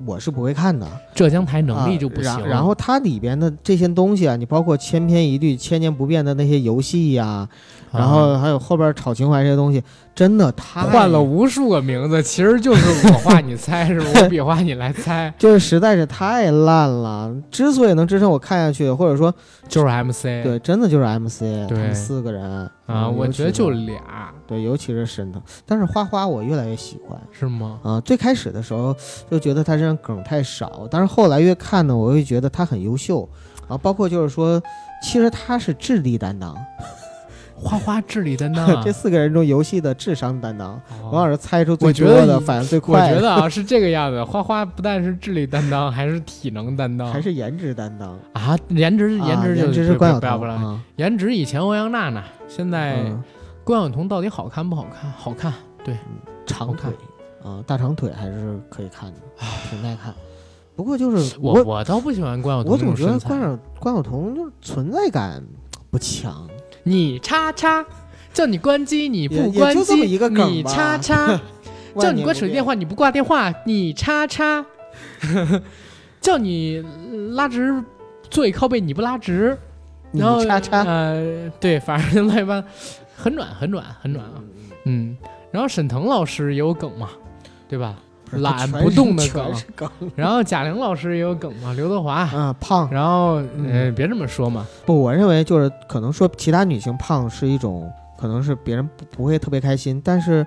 [0.04, 0.86] 我是不会看的。
[1.14, 2.46] 浙江台能力就不行。
[2.46, 7.48] 然后它里边的这些东西啊，你包括千篇一律、千年不变的那些游戏呀。
[7.94, 9.82] 然后还有后边炒情怀这些东西，
[10.14, 17.34] 真的他换了无数个名字，其实就是我画你猜，是我比划你来猜， 就是实在是太烂了。
[17.50, 19.32] 之所以能支撑我看下去，或者说
[19.68, 27.78] 就是 MC，对，真的就是 MC，他们四个人啊，我觉得就俩，对，尤其是沈腾，但是花花我越来越喜欢，是吗？
[27.82, 28.94] 啊，最开始的时候
[29.30, 33.28] 就觉得他身上梗太少，但是后来越看呢，我会觉得他很优秀
[33.68, 34.60] 啊，包括就是说，
[35.02, 36.54] 其实他是智力担当。
[37.64, 40.78] 花花智力担当， 这四个人中游戏的智商担当，
[41.10, 43.08] 王老师猜出最多的，反应最快。
[43.08, 48.56] 我觉得啊是这个样子， 花花不但是智力担当，还是体能担当，还是颜值担当啊？
[48.68, 53.10] 颜值颜值颜值是关晓彤，颜值以前欧阳娜娜，现在
[53.64, 55.10] 关晓彤到底好看不好看？
[55.12, 55.52] 好看，
[55.82, 55.96] 对，
[56.46, 56.92] 长腿
[57.42, 59.18] 啊，大长腿还是可以看的，
[59.70, 60.14] 挺耐看。
[60.76, 65.42] 不过就是我我倒不喜欢关晓彤，我总觉得关晓关晓彤就是存在感
[65.90, 66.46] 不强。
[66.84, 67.84] 你叉叉，
[68.32, 71.40] 叫你关机你不关机，你叉叉，
[71.98, 74.64] 叫你关手机电话你不挂电话，你叉叉，
[76.20, 76.84] 叫你
[77.32, 77.82] 拉直
[78.30, 79.56] 座椅靠背你不拉直，
[80.12, 80.60] 然后叉。
[80.60, 82.62] 叉，呃，对，反正乱七八，
[83.16, 84.42] 很暖很暖很暖啊，
[84.84, 85.16] 嗯，
[85.50, 87.10] 然后沈腾老师也有梗嘛，
[87.68, 87.96] 对吧？
[88.38, 100.46] 懒不动的梗，然后贾玲老师也有梗嘛，刘德华啊胖，然后呃别这么说嘛，不，我认为就是可能说其他女性胖是一种，可能是别人不不会特别开心，但是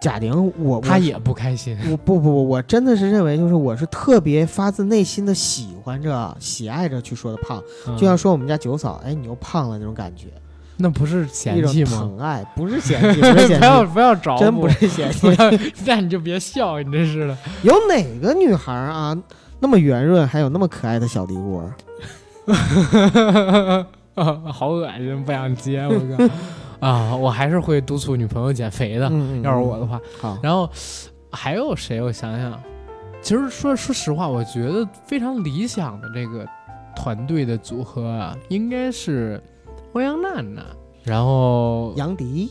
[0.00, 7.62] 贾玲我她也不开心，我不不不，我真的是认为就是我是特别发自内心的喜欢着、喜爱着去说的胖，
[7.96, 10.28] 就像说我们家九嫂，哎你又胖了那种感觉。
[10.76, 11.90] 那不是嫌弃吗？
[11.92, 15.28] 疼爱 不是嫌弃，不是要不要找，真不是嫌弃。
[15.86, 17.36] 那你就别笑，你真是的。
[17.62, 19.16] 有哪个女孩啊
[19.60, 21.70] 那么圆润，还有那么可爱的小梨窝？
[24.52, 25.94] 好恶心，不想接我
[26.78, 26.86] 靠！
[26.86, 29.10] 啊，我还是会督促女朋友减肥的。
[29.42, 30.36] 要是我的话，好。
[30.42, 30.68] 然后
[31.30, 32.02] 还有谁？
[32.02, 32.60] 我想想，
[33.22, 36.46] 其实说说实话，我觉得非常理想的这个
[36.94, 39.40] 团队的组合啊，应该是。
[39.94, 40.62] 欧阳娜娜，
[41.04, 42.50] 然后杨迪，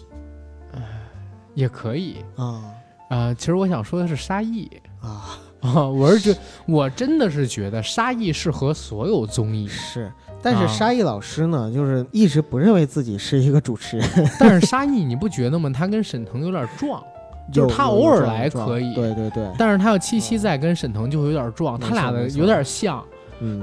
[1.54, 2.64] 也可以啊
[3.10, 3.34] 啊！
[3.34, 4.72] 其实我想说的是沙溢
[5.02, 5.86] 啊啊！
[5.86, 9.68] 我是觉，我真的是觉得沙溢适合所有综艺。
[9.68, 10.10] 是，
[10.42, 14.10] 但是沙溢老师呢，就是一直不认为自己是一个主持人。
[14.40, 15.70] 但是沙溢，你不觉得吗？
[15.70, 17.04] 他跟沈腾有点撞，
[17.52, 19.52] 就是他偶尔来可以，对对对。
[19.60, 23.04] 但是他要七夕在跟沈腾就会有点撞，他俩的有点像。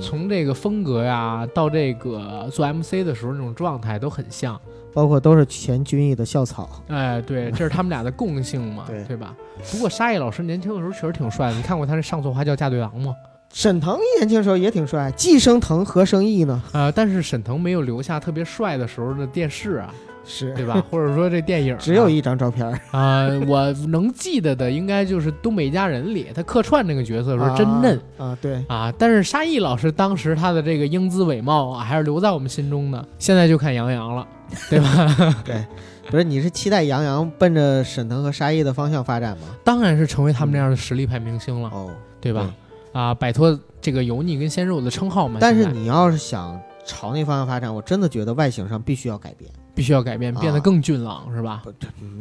[0.00, 4.60] 从这个风格呀，到这个做 MC 的时候那种状态都很像，
[4.92, 6.82] 包括都是前军艺的校草。
[6.88, 9.34] 哎，对，这是他们俩的共性嘛，对对吧？
[9.70, 13.14] 不过沙溢老师年轻的时候确实挺帅的，你看过他那上错花轿嫁对郎吗？
[13.52, 16.62] 沈腾年轻时候也挺帅，既生腾何生毅呢？
[16.72, 19.92] 呃，但是沈腾没有留下特别帅的时候的电视啊。
[20.24, 20.84] 是对吧？
[20.90, 28.92] 或者说这电影只有一张照片啊，我能记得的应该就是《东北一家人》里他客串那个角色时候真嫩啊，对啊。
[28.98, 33.04] 但是沙溢老师当时他的这个英姿伟貌啊，还是留在我们心中的。
[33.18, 34.26] 现在就看杨洋了，
[34.70, 35.36] 对吧？
[35.44, 35.64] 对，
[36.10, 39.48] 不是你是期待杨洋奔着沈腾和沙溢的方向发展吗？
[39.64, 41.90] 当然是成为他们这样的实力派明星了，哦，
[42.20, 42.52] 对吧？
[42.92, 45.38] 啊，摆脱这个油腻跟鲜肉的称号嘛。
[45.40, 51.62] 但是你要是想朝那方向发展，我真的觉得外形上必须要改变，必须要改变，变得更俊朗，是吧？
[51.64, 51.72] 不，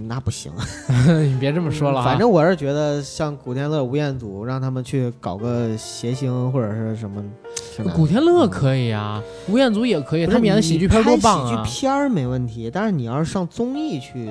[0.07, 0.51] 那不行。
[1.27, 2.03] 你别这么说了。
[2.03, 7.23] 反正我是觉得，像古天乐、吴彦祖，让他们去搞个谐星或者是什么。
[7.95, 11.63] 古天乐可以啊，吴彦祖也可以，他们演的喜剧片多棒啊！
[11.65, 14.29] 喜剧片没问题，但是你要是上综艺去。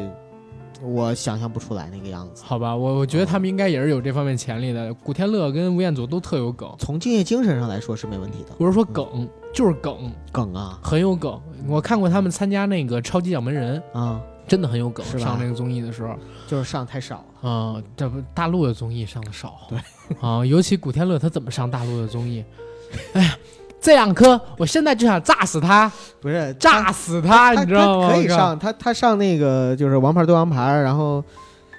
[0.81, 4.95] 我想象不出来那个样子，好吧，我我觉得他们应该也是有这方面潜力的。
[4.95, 8.55] 古天乐跟吴彦祖都特有梗，从敬业精神上来说是没问题的。
[8.57, 11.41] 不是说梗，就是梗，梗啊，很有梗。
[11.67, 15.05] 我看过他们参加那个超级掌门人啊，真的很有梗。
[15.19, 16.15] 上那个综艺的时候，
[16.47, 17.83] 就是上太少了啊。
[17.97, 19.79] 这不大陆的综艺上的少，对
[20.21, 22.45] 啊，尤其古天乐他怎么上大陆的综艺？
[23.15, 23.37] 哎呀。
[23.81, 25.91] 这两颗，我现在就想炸死他！
[26.21, 28.11] 不是炸死他，你知道吗？
[28.11, 31.23] 可以上他，他上那个就是《王牌对王牌》，然后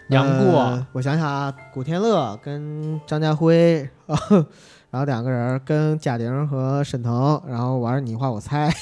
[0.07, 3.87] 杨过，我想想啊，古天乐跟张家辉，
[4.89, 8.73] 然后两个人跟贾玲和沈腾，然后玩你画我猜。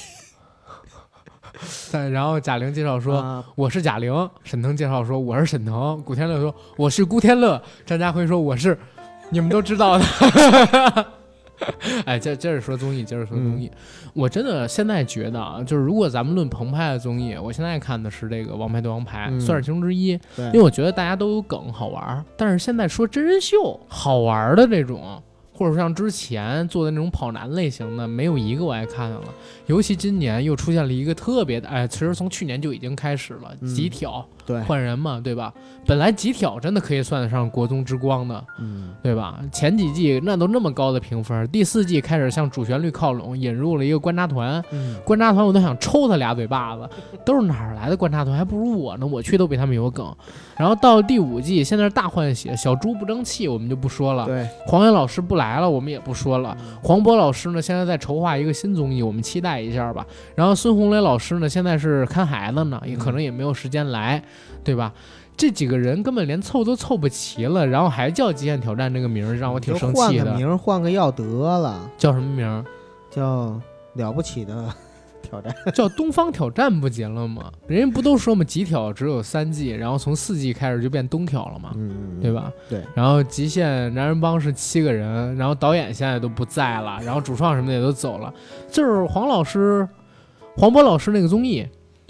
[1.92, 8.78] 对，然后贾玲介绍说我是贾玲，沈腾介绍说我是沈腾，古天乐说我是古天乐，张家辉说我是，
[9.30, 10.06] 你们都知道的。
[12.06, 13.72] 哎，接接着说综艺，接着说综艺，
[14.14, 22.24] 我真的现在觉得啊，就是如果咱们论澎湃的综艺，我现在看的是这个《王牌对王牌》，算是其中之一，因为我觉得大家都有梗，好玩。
[22.38, 25.20] 但是现在说真人秀，好玩的这种。
[25.58, 29.26] 或者像之前做的那种跑男类型的，没有一个我爱看的了。
[29.66, 35.54] 尤其今年又出现了一个特别的，哎，其实从去年就已经开始了，极挑，对，换人嘛，对吧？
[35.86, 39.40] 本来极挑真的可以算得上国中之光的，嗯，对吧？
[39.52, 44.64] 前几季那都那么高的评分，第四季开始向主旋律靠拢，引入了一个观察团，
[45.04, 46.90] 观察团我都想抽他俩嘴巴子，
[47.26, 48.38] 都是哪儿来的观察团？
[48.38, 50.16] 还不如我呢，我去都比他们有梗。
[50.56, 54.26] 然后到第五季，现在是大换血，小猪不争气，我们就不说了。
[54.26, 56.58] 对，黄源老师不来了，我们也不说了。
[56.82, 60.06] 黄渤老师呢，现在在筹划一个新综艺，我们期待一下吧。
[60.36, 64.22] 然后孙红雷老师呢，现在是看孩子呢，也可能也没有时间来，
[64.68, 64.94] 对吧？
[65.36, 70.26] 这几个人根本连凑都凑不齐了，然后还叫《极限挑战》这个名儿，让我挺生气的。
[70.26, 71.90] 换个名，换个药得了。
[71.98, 72.66] 叫什么名儿？
[73.10, 73.60] 叫
[73.96, 74.68] 了不起的。
[75.20, 77.52] 挑战叫东方挑战不结了吗？
[77.68, 82.50] 人家不都说嘛，极挑只有三季，然后从四季开始就变东挑了嘛，嗯，对吧？
[82.70, 82.82] 对。
[82.96, 88.34] 然后极限男人帮是七个人，然后导演现在都不在了，然后主创什么的也都走了，
[88.72, 89.86] 就是黄老师、
[90.56, 91.68] 黄渤老师那个综艺，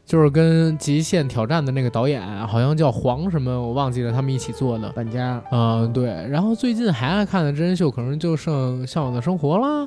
[0.07, 4.89] 就是跟极限挑战的那个导演好像叫黄什么，我忘记了，他们一起做的。
[4.93, 5.43] 搬家。
[5.51, 6.05] 嗯，对。
[6.29, 9.85] 然后最近还爱看的真人秀，可能就剩《向往的生活》了。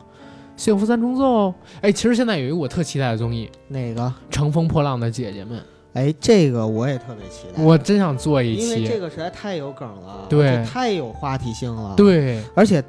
[0.57, 4.13] 幸福三重奏，哎，其实现在有一个我特期待的综艺，哪个？
[4.31, 5.59] 乘风破浪的姐姐们，
[5.95, 12.85] 哎，这个我也特别期待，我真想做一期，因为这个实在太有梗了，对，太有话题性了，对，而且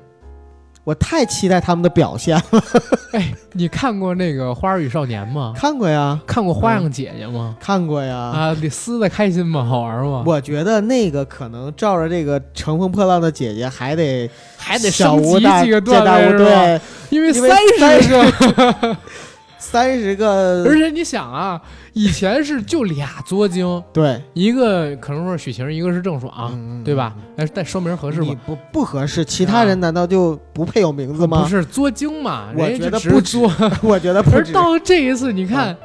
[0.83, 2.63] 我太期待他们的表现了。
[3.13, 5.53] 哎，你看过那个《花儿与少年》吗？
[5.55, 6.19] 看过呀。
[6.25, 7.55] 看过《花样姐姐》吗？
[7.59, 8.15] 看过呀。
[8.15, 9.63] 啊，你撕的开心吗？
[9.63, 10.23] 好玩吗？
[10.25, 16.81] 我觉得那个可能照着这个《乘风破浪的姐姐》还得还得升级几个段位对。
[17.11, 18.97] 因为三十个，
[19.61, 21.61] 三十个，而且你想啊，
[21.93, 27.15] 以前是就俩作精， 对，一个可能说许晴，一个是郑爽，对吧？
[27.37, 28.35] 哎，但说明合适吗？
[28.45, 31.43] 不不合适，其他人难道就不配有名字吗？
[31.43, 33.49] 不是作精嘛，我觉得不作，
[33.83, 34.35] 我觉得不。
[34.35, 35.77] 而到这一次，你看。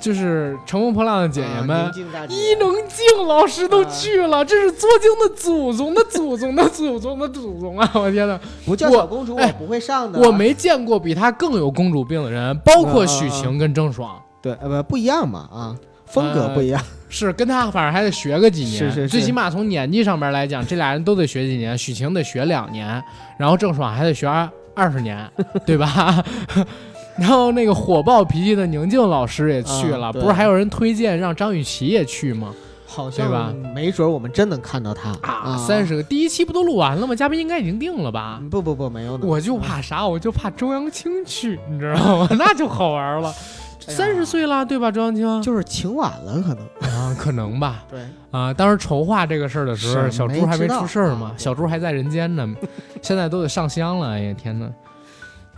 [0.00, 1.90] 就是乘风破浪的姐姐们，
[2.28, 7.90] 伊能静老师都去了，这是作精的祖宗的祖宗的祖宗的祖宗啊！
[7.94, 10.20] 我天哪，不叫小公主我不会上的。
[10.20, 14.20] 我没见过比她更有公主病的人，包括许晴跟郑爽。
[14.40, 15.76] 对，呃不不一样嘛啊，
[16.06, 21.76] 风格不一样，是跟她反正还得学个几年，是是，最起码从年纪上面来讲，这俩人都得学几年。
[21.76, 23.02] 许晴得学两年，
[23.36, 24.28] 然后郑爽还得学
[24.74, 25.28] 二十年，
[25.66, 26.24] 对吧？
[27.18, 32.54] 然后那个火爆脾气的宁静老师也去了，不是还有人推荐让张雨绮也去吗？
[32.86, 35.56] 好像吧，没准我们真能看到他啊！
[35.58, 37.14] 三十个，第一期不都录完了吗？
[37.14, 38.40] 嘉宾应该已经定了吧？
[38.50, 39.18] 不不不，没有。
[39.22, 40.06] 我就怕啥？
[40.06, 42.28] 我就怕周扬青去，你知道吗？
[42.38, 43.32] 那就好玩了。
[43.78, 44.90] 三十岁了，对吧？
[44.90, 47.84] 周扬青就是请晚了，可能啊，可能吧。
[47.90, 48.00] 对
[48.30, 52.48] 啊，当时筹划这个事儿的时候，小猪还没出事儿嘛，小猪还在人间呢，
[53.00, 54.10] 现在都得上香了。
[54.10, 54.66] 哎呀，天哪！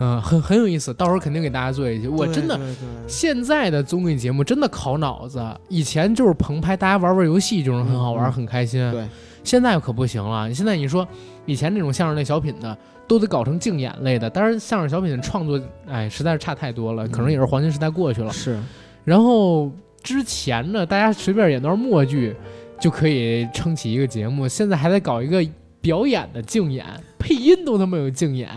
[0.01, 2.07] 嗯，很很有意思，到时候肯定给大家做一期。
[2.07, 2.59] 我真的，
[3.07, 5.39] 现在的综艺节目真的考脑子，
[5.69, 8.91] 以前就是棚拍，大家玩玩游戏就能很好玩，很开心。
[8.91, 9.07] 对，
[9.43, 10.53] 现在可不行了。
[10.53, 11.07] 现在你说
[11.45, 12.75] 以前那种相声类小品的，
[13.07, 18.33] 都得搞成竞演类的，但是相声小品的创作，哎，实在是差太多了，可能也是黄金时代过去了。
[18.33, 18.59] 是，
[19.05, 19.71] 然后
[20.01, 22.35] 之前呢，大家随便演段默剧。
[22.81, 25.45] 就可以撑起一个节目，现在还得搞一个
[25.81, 26.83] 表演的竞演，
[27.21, 28.49] 配音都他妈有竞演，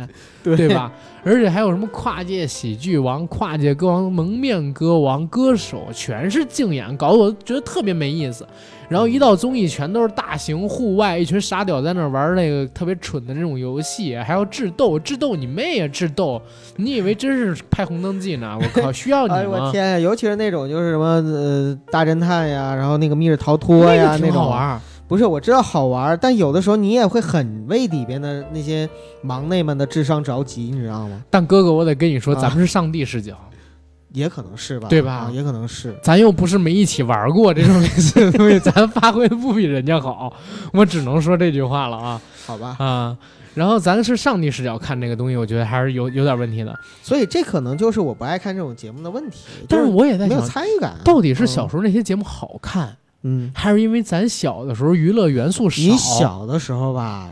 [0.43, 0.91] 对吧？
[1.23, 8.47] 而且还有什么跨界喜剧王、跨界歌王、蒙面歌王、歌手，全是竞演，搞得我觉得特别没意思。
[8.87, 15.89] 然后一到综艺，全都是大型户外，一群傻屌在那玩那个特别蠢的那种游戏，还要智斗，智斗你妹呀！
[15.89, 16.41] 智斗，
[16.77, 18.59] 你以为真是拍红灯记呢？
[18.61, 19.39] 我靠， 需要你吗？
[19.39, 19.99] 哎我天呀！
[19.99, 24.81] 尤其是那种就是什么呃大侦探呀，然后那个密室逃脱呀那种好玩。
[25.07, 28.89] 不是我知道好玩，但有的时候你也会很为里边的那些
[29.23, 31.23] 忙内们的智商着急，你知道吗？
[31.31, 33.37] 但哥哥，我得跟你说，咱们是上帝视角。
[34.13, 35.29] 也可能是吧，对吧？
[35.33, 40.33] 也可能是，咱又不是没一起玩过这种类似的东西，咱发挥的不比人家好，
[40.73, 42.21] 我只能说这句话了啊。
[42.47, 43.19] 好吧，啊，
[43.55, 46.73] 然后咱是上帝视角看这个东西，我觉得还是有有点问题的。
[47.03, 49.49] 所以这可能就是我不爱看这种节目的问题。
[49.69, 52.97] 但是我也在没有参与感，到底是小时候那些节目好看，嗯，
[53.55, 55.83] 还是因为咱小的时候娱乐元素少？
[55.83, 57.31] 你小的时候吧。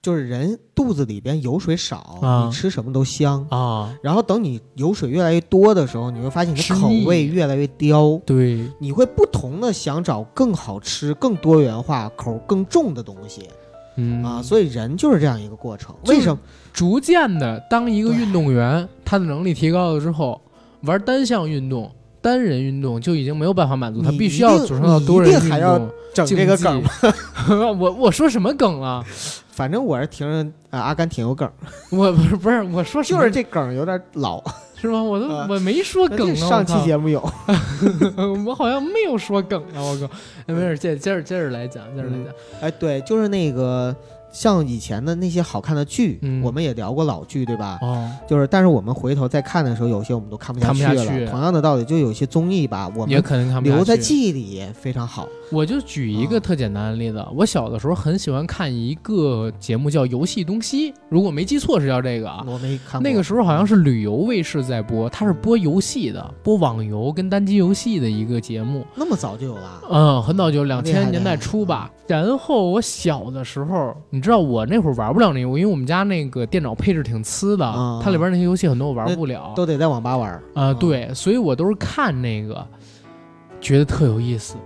[0.00, 3.92] 就是人肚子里边油水少，你吃什么都香啊。
[4.00, 8.18] 然后等你油水越来越多的时候，你会发现你的口味越来越刁。
[8.24, 13.42] 对，你会不同的想找更好吃、更多元化、口更重的东西。
[13.96, 15.92] 嗯啊，所以人就是这样一个过程。
[16.06, 16.38] 为什么？
[16.72, 20.40] 逐渐的，当一个运动员他的能力提高了之后，
[20.82, 21.90] 玩单项运动、
[22.20, 25.88] 单人运动就已经没有办法满足他，必须要组成到多人运动。
[26.14, 26.82] 整这个梗，
[27.78, 29.04] 我我说什么梗了？
[29.50, 31.48] 反正我是听着啊，阿甘挺有梗。
[31.92, 34.42] 我不是不是，我说就是这梗有点老，
[34.80, 35.00] 是吗？
[35.00, 36.34] 我都我没说梗啊。
[36.34, 37.20] 上期节目有，
[38.46, 39.78] 我好像没有说梗啊。
[39.80, 42.34] 我靠，没事，接接着接着来讲，接着来讲。
[42.62, 43.94] 哎，对，就是那个。
[44.30, 47.78] 像以前的那些好看的剧，我们也聊过老剧，对吧？
[47.82, 51.30] 哦，就是，但是我们回头再看的时候，有些我们都看不下去了。
[51.30, 55.26] 同样的道理，就有些综艺吧，我们也可能看不留在记忆里非常好。
[55.50, 62.44] 我就举一个特简单的例子，我小的时候很喜欢看一个节目叫《游戏东西》，如果没记错是叫这个啊。
[62.46, 63.02] 我没看。
[63.02, 68.84] 那个时候好像是旅游卫视在播，它是播游戏的，播网游跟单机游戏的一个节目。
[68.94, 69.82] 那么早就有了？
[69.90, 71.90] 嗯，很早就两千年代初吧。
[72.06, 77.64] 然后我小的时候，你知道我那会儿玩不了那个，因为我们家那个电脑配置挺次的，
[78.02, 80.42] 它里边那些游戏很多我玩不了，都得在网吧玩。
[80.54, 82.66] 啊，对，所以我都是看那个，
[83.60, 84.56] 觉得特有意思，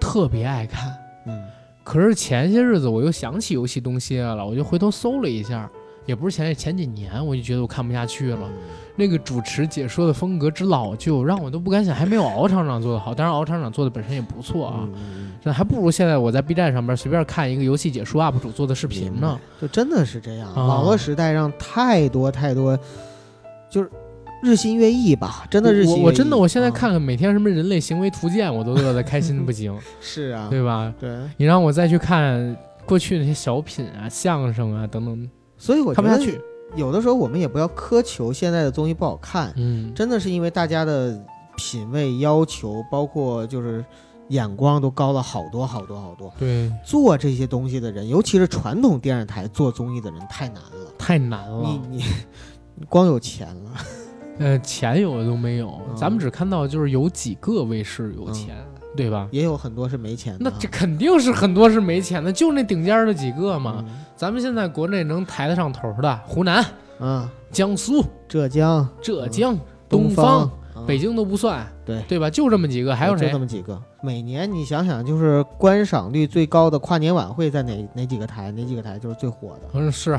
[0.00, 0.92] 特别爱看。
[1.26, 1.44] 嗯，
[1.84, 5.70] 可是前些日子我又想起游戏东西来了，我就回头搜了一下，
[6.06, 8.48] 也不是前前几年，我就觉得我看不下去了。
[8.96, 13.14] 那个主持解说的风格之老旧，让我都不敢想，还没有敖厂长做的好。
[13.14, 14.88] 当然，敖厂长做的本身也不错啊，
[15.42, 19.40] 这还不如现在我在 B 站上边随便看一个游戏解说 UP 主做的视频呢。
[19.60, 22.78] 就真的是这样，网络时代让太多太多，
[23.70, 23.90] 就是
[24.42, 26.04] 日新月异吧，真的日新月异。
[26.04, 29.76] 我真的，我现在看看每天什么人类行为图鉴，我都乐得开心的不行。
[30.00, 30.92] 是啊，对吧？
[30.98, 31.10] 对。
[31.36, 36.40] 你让我再去看过去那些小品啊、相声啊等等，所以我看不下去。
[36.76, 41.20] 有的时候我们也不要苛求现在的综艺不好看，嗯，真的是因为大家的
[41.56, 43.84] 品味要求，包括就是
[44.28, 46.32] 眼光都高了好多好多好多。
[46.38, 51.62] 对，做这些东西的人，尤其是传统电视台做综艺的人，太难了，太难了。
[51.90, 52.04] 你你
[52.88, 53.72] 光有钱了，
[54.40, 58.56] 呃，钱有的都没有，咱们只看到就是有几个卫视有钱，
[58.96, 59.28] 对吧？
[59.30, 60.38] 也有很多是没钱的。
[60.40, 63.84] 那这肯定是很多是没钱的，就那顶尖的几个嘛。
[64.16, 66.64] 咱们现在国内能抬得上头的，湖南，
[67.00, 69.58] 嗯，江苏、浙江、浙江、
[69.90, 70.50] 东方、
[70.86, 72.30] 北京都不算，对对吧？
[72.30, 73.26] 就这么几个，还有谁？
[73.26, 73.78] 就这么几个。
[74.02, 78.50] 每年你想想，就是观赏率最高的跨年晚会在哪哪几个台？
[78.52, 79.68] 哪几个台就是最火的？
[79.74, 80.18] 嗯，是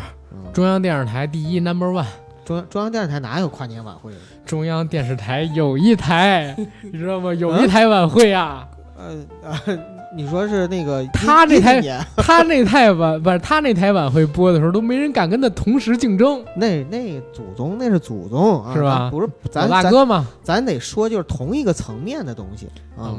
[0.54, 2.06] 中央电视台第一 number one。
[2.44, 4.12] 中央中央电视台哪有跨年晚会？
[4.46, 7.34] 中央电视台有一台， 你知道吗？
[7.34, 8.68] 有一台晚会啊。
[8.98, 9.62] 呃啊。
[10.14, 11.82] 你说是那个他那台
[12.18, 16.44] 他那台晚不是他那台晚会播的时候都没人敢跟他同时竞争。
[16.54, 19.10] 那那祖宗那是祖宗是吧？
[19.10, 20.28] 不是咱大哥嘛？
[20.44, 22.68] 咱得说就是同一个层面的东西
[22.98, 23.16] 啊，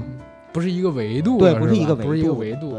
[0.52, 1.38] 不是一个维度。
[1.38, 2.78] 对，不是一个不是一个维度。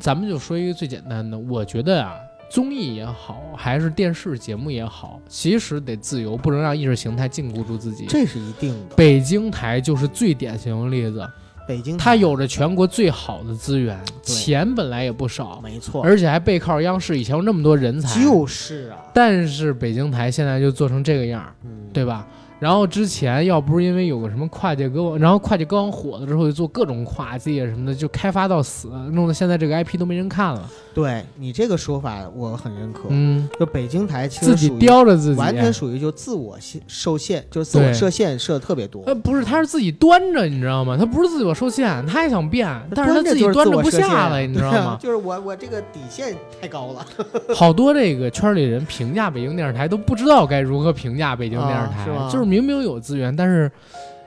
[0.00, 2.14] 咱们就说一个最简单的，我觉得啊，
[2.50, 8.06] 综艺也好，还是电视节目也好，其实得自由，不能让意识形态禁锢住自己。
[8.08, 8.96] 这是一定的。
[8.96, 11.24] 北京台就是最典型的例子。
[11.68, 18.98] 北京它有着全国最好的资源，钱本来也不少，没错，而且还背靠央视，以前有那么多人才，就是啊。
[19.14, 21.54] 但是北京台现在就做成这个样儿，
[21.92, 22.26] 对吧？
[22.60, 30.62] 然后之前要不是因为有个什么跨界歌王，然后跨界歌王火了之后就做各种跨界什么的，就开发到死，弄得现在这个 IP 都没人看了。
[30.92, 39.02] 对你这个说法我很认可，嗯，就北京台其实自己叼着自己，完全属于就自我限受限，就是自我设限设的特别多。
[39.06, 40.96] 呃，不是，他是自己端着，你知道吗？
[40.98, 44.98] 他不是自我受限，他也想变，但是他自己端着不下来，你知道吗？
[45.00, 47.06] 就是我我这个底线太高了。
[47.54, 53.70] 好多这个圈里人评价北京电视台都不知道该如何评价北京电视台，就是明明有资源，但是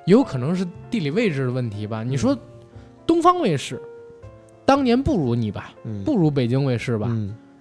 [0.06, 2.02] 有可能是地理位置的问题吧？
[2.04, 2.38] 你说
[3.06, 3.80] 东方卫视。
[4.66, 5.74] 当年不如你吧，
[6.06, 7.12] 不如北京卫视吧？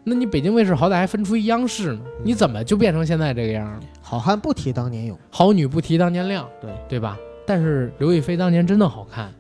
[0.05, 3.81] 那你北京卫视好歹还分出一央视呢，你怎么就变成现在这个样了？
[4.01, 7.19] 好汉不提当年勇，好女不提当年靓，对对吧？
[7.45, 9.33] 但是刘亦菲当年真的好看，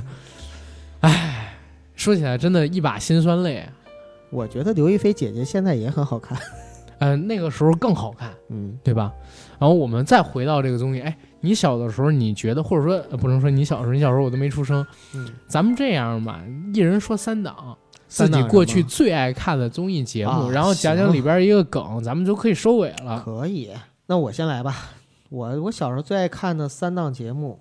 [1.00, 1.54] 哎，
[1.94, 3.66] 说起来真的一把辛酸泪。
[4.30, 6.38] 我觉得刘亦菲姐姐现在也很好看，
[7.00, 9.12] 嗯，那个时候更好看，嗯，对吧？
[9.62, 11.16] 然后我们再回到这个综艺，哎。
[11.44, 14.86] 你小的时候，你觉得或者说不能说你小时候，你小时候我都没出生。
[15.12, 16.40] 嗯，咱们这样吧，
[16.72, 23.20] 一人说三档，自己过去最爱看的综艺节目，然后讲讲里边一个梗，咱们就可以收尾了。
[23.24, 23.70] 可以，
[24.06, 24.92] 那我先来吧。
[25.30, 27.58] 我我小时候最爱看的三档节目，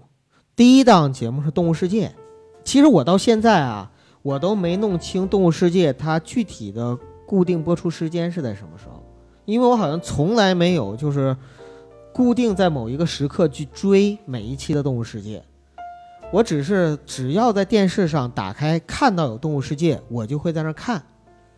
[0.55, 2.07] 第一档节目是《动物世界》。
[2.63, 3.91] 其实我到现在啊，
[4.21, 6.95] 我都没弄清《动物世界》它具体的
[7.25, 9.03] 固定播出时间是在什么时候，
[9.45, 11.35] 因为我好像从来没有就是。
[12.13, 15.39] 固定在某一个时刻去追每一期的《动物世界》，
[16.31, 21.01] 我只是只要在电视上打开看到有《动物世界》，我就会在那看。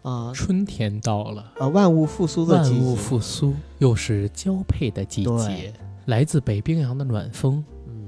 [0.03, 5.73] 啊，春天到了，啊，万物复苏的季节，万物复苏，又是交配的季节。
[6.07, 7.63] 来自北冰洋的暖风，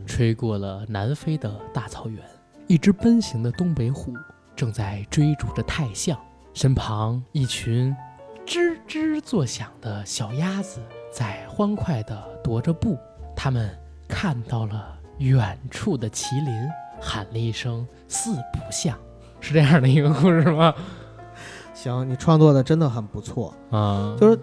[0.05, 2.21] 吹过了南非的大草原。
[2.67, 4.13] 一只奔行的东北虎
[4.57, 6.19] 正在追逐着太象，
[6.53, 7.95] 身旁一群
[8.45, 10.81] 吱吱作响的小鸭子。
[11.15, 12.13] 在欢快地
[12.43, 12.97] 踱着步，
[13.33, 13.69] 他们
[14.05, 14.85] 看到了
[15.19, 16.53] 远处的麒麟，
[16.99, 18.97] 喊了一声“四不像”，
[19.39, 20.73] 是这样的一个故事吗？
[21.73, 24.13] 行，你创作的真的很不错啊。
[24.19, 24.37] 就是，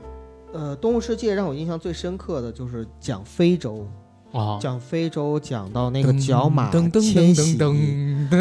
[0.54, 3.86] 呃，动物世界让我印象最深刻的就是讲非洲
[4.32, 7.58] 啊，讲非洲，讲到那个角马迁徙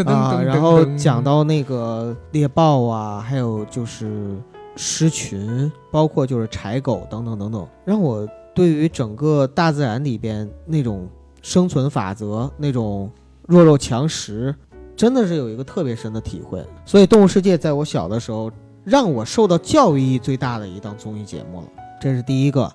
[0.05, 4.41] 啊，然后讲到那个猎豹啊，还有就是。
[4.75, 11.07] 狮群，包括就是柴狗等等等等，让我对于整个大自然里边那种
[11.41, 13.11] 生存法则、那种
[13.47, 14.55] 弱肉强食，
[14.95, 16.65] 真的是有一个特别深的体会。
[16.85, 18.51] 所以《动物世界》在我小的时候，
[18.83, 21.67] 让我受到教育意义最大的一档综艺节目了，
[22.01, 22.71] 这是第一个。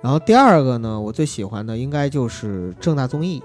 [0.00, 3.42] 然后第二个呢，我最喜欢的应该就是正大综艺，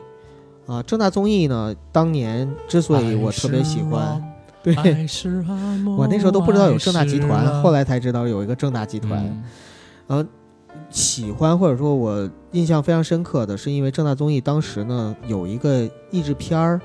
[0.67, 4.32] 啊，正大综艺呢，当年之所以我特别喜欢。
[4.63, 4.73] 对，
[5.97, 9.43] 我那时候都不知道有正大集团，后来才知道有一个正大集团。
[10.07, 10.25] 呃，
[10.89, 16.79] 喜欢或者说我印象非常深刻的是，因为正大综艺当时呢有一个译制片儿，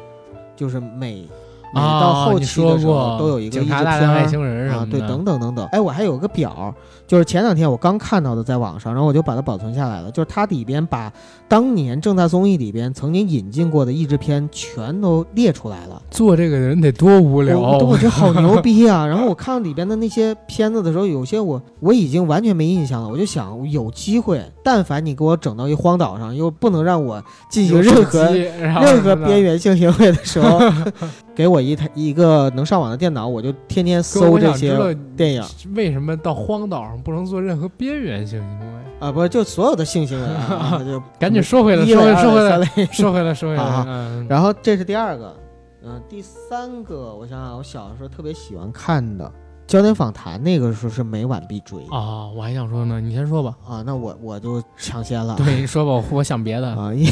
[0.56, 1.28] 就是每
[1.74, 5.66] 每到后期的时候都有一个译制片儿啊，对，等等等等。
[5.66, 6.74] 哎，我还有个表。
[7.08, 10.10] 就是前两天我刚看到的，在网上，然后我就把它保存下来了。
[10.10, 11.10] 就是它里边把
[11.48, 16.02] 当年正大综艺里边曾经引进过的译制片全都列出来了。
[16.10, 19.06] 做这个人得多无聊，我 觉得好牛逼啊！
[19.06, 23.08] 然后我看里边的那些片子的时候，有些我我已经完全没印象了。
[23.08, 30.60] 我就想有机会，但凡你给我整到一荒岛上，又不能让我进行任何任何边缘性行为的时候，
[31.34, 34.76] 给我一台一个能上网的电脑，我就天天搜这些
[35.16, 35.42] 电影。
[35.74, 36.97] 为什么到荒岛上？
[37.02, 38.66] 不能做任何边缘性行为
[39.00, 39.12] 啊！
[39.12, 44.26] 不，就所有的性行为啊， 就 赶紧 说回来，说回来，说回来，说回来，说回来。
[44.28, 45.36] 然后这是第二个，
[45.84, 49.24] 嗯，第三个，我想想，我小的时候特别喜欢看的
[49.66, 52.28] 《焦点访谈》，那个时候是每晚必追啊。
[52.36, 53.54] 我还想说呢，你先说吧。
[53.68, 55.36] 啊，那我我就抢先了。
[55.36, 56.92] 对，你说吧，我想别的啊。
[56.92, 57.06] 因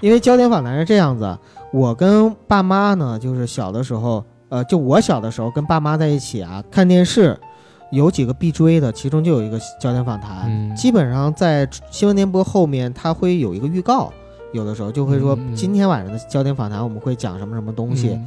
[0.00, 1.38] 因为《焦点访谈》是这样子，
[1.72, 7.38] 我跟爸妈呢，就是小的时候，呃，就我小的时候跟爸妈在一起啊，看电视。
[7.94, 10.74] 有几个必追的，其中就有一个焦点访谈。
[10.76, 14.12] 基本上在新闻联播后面，它会有一个预告，
[14.52, 18.18] 有的时候就会说今天晚上的焦点访谈我们会讲什么什么东西。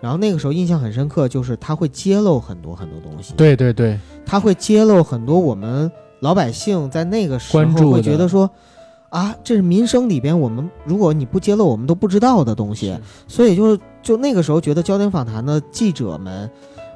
[0.00, 3.32] 然后那个时候印象很深刻，就是它会揭露很多很多东西。
[3.36, 3.96] 对对对，
[4.26, 8.50] 它会揭露很多我们老百姓在那个时候会觉得说，
[9.10, 12.98] 啊，这是民生里边我们如果你不揭露我们都不知道的东西。
[13.28, 16.50] 所以就是就那个时候觉得焦点访谈的记者们。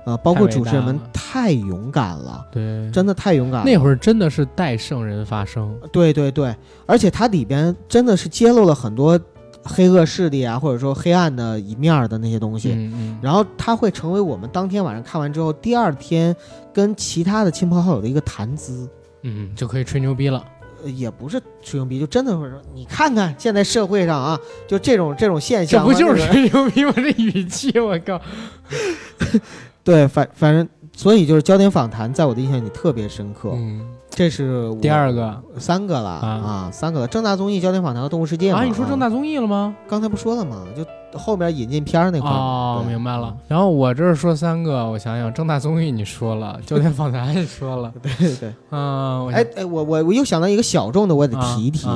[0.07, 3.61] 呃，包括主持人们太勇敢了，对，真的太勇敢。
[3.61, 3.67] 了。
[3.67, 6.55] 那会儿真的是代圣人发声，对对对，
[6.87, 9.21] 而且它里边真的是揭露了很多
[9.65, 12.71] 黑恶势力啊，或者说黑暗的一面的那些东西。
[12.71, 13.19] 嗯嗯。
[13.21, 16.35] 然后它会成为我们当天晚上看完之后，第二天
[16.73, 18.89] 跟其他的亲朋好友的一个谈资。
[19.23, 20.45] 嗯，就可以吹牛逼了。
[20.85, 24.39] 也不是吹牛逼，就真的会说，你看看现在社会上啊，
[24.69, 26.93] 就这种这种现象，这不就是吹牛逼吗？
[26.95, 28.21] 这语气，我靠！
[29.87, 33.53] 对，反反正，所以就是焦点访谈，在我的印象里特别深刻。
[33.55, 33.81] 嗯，
[34.11, 37.07] 这是第二个，三个了啊，三个了。
[37.07, 39.75] 正大综艺、焦点访谈和动物世界啊，你说正大综艺了吗？
[39.89, 40.63] 刚才不说了吗？
[40.77, 40.85] 就。
[41.17, 43.35] 后边引进片儿那块儿哦，明白了。
[43.49, 51.89] 然后我这儿说三个，我想想，正大综艺你说了，焦点访谈也说了， 对对对，嗯，哎哎，我我我又想到一个小众的，我得提一提，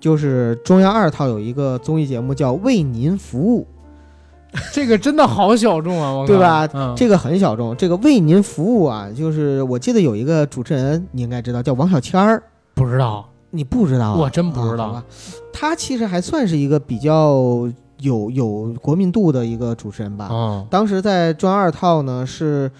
[0.00, 3.66] 就是中央二套有一个综艺节目叫《为您服务》，
[4.72, 6.68] 这个真的好小众啊，对吧？
[6.96, 12.42] 这个很小众，这个为您服务啊，就是我记得有一个主持人，你应该知道，叫王小谦儿，
[12.74, 13.28] 不知道？
[13.50, 14.14] 你不知道？
[14.14, 15.02] 我真不知道。
[15.52, 17.68] 他其实还算是一个比较。
[18.00, 22.70] 有有国民度的一个主持人吧，嗯，当时在专二套呢是，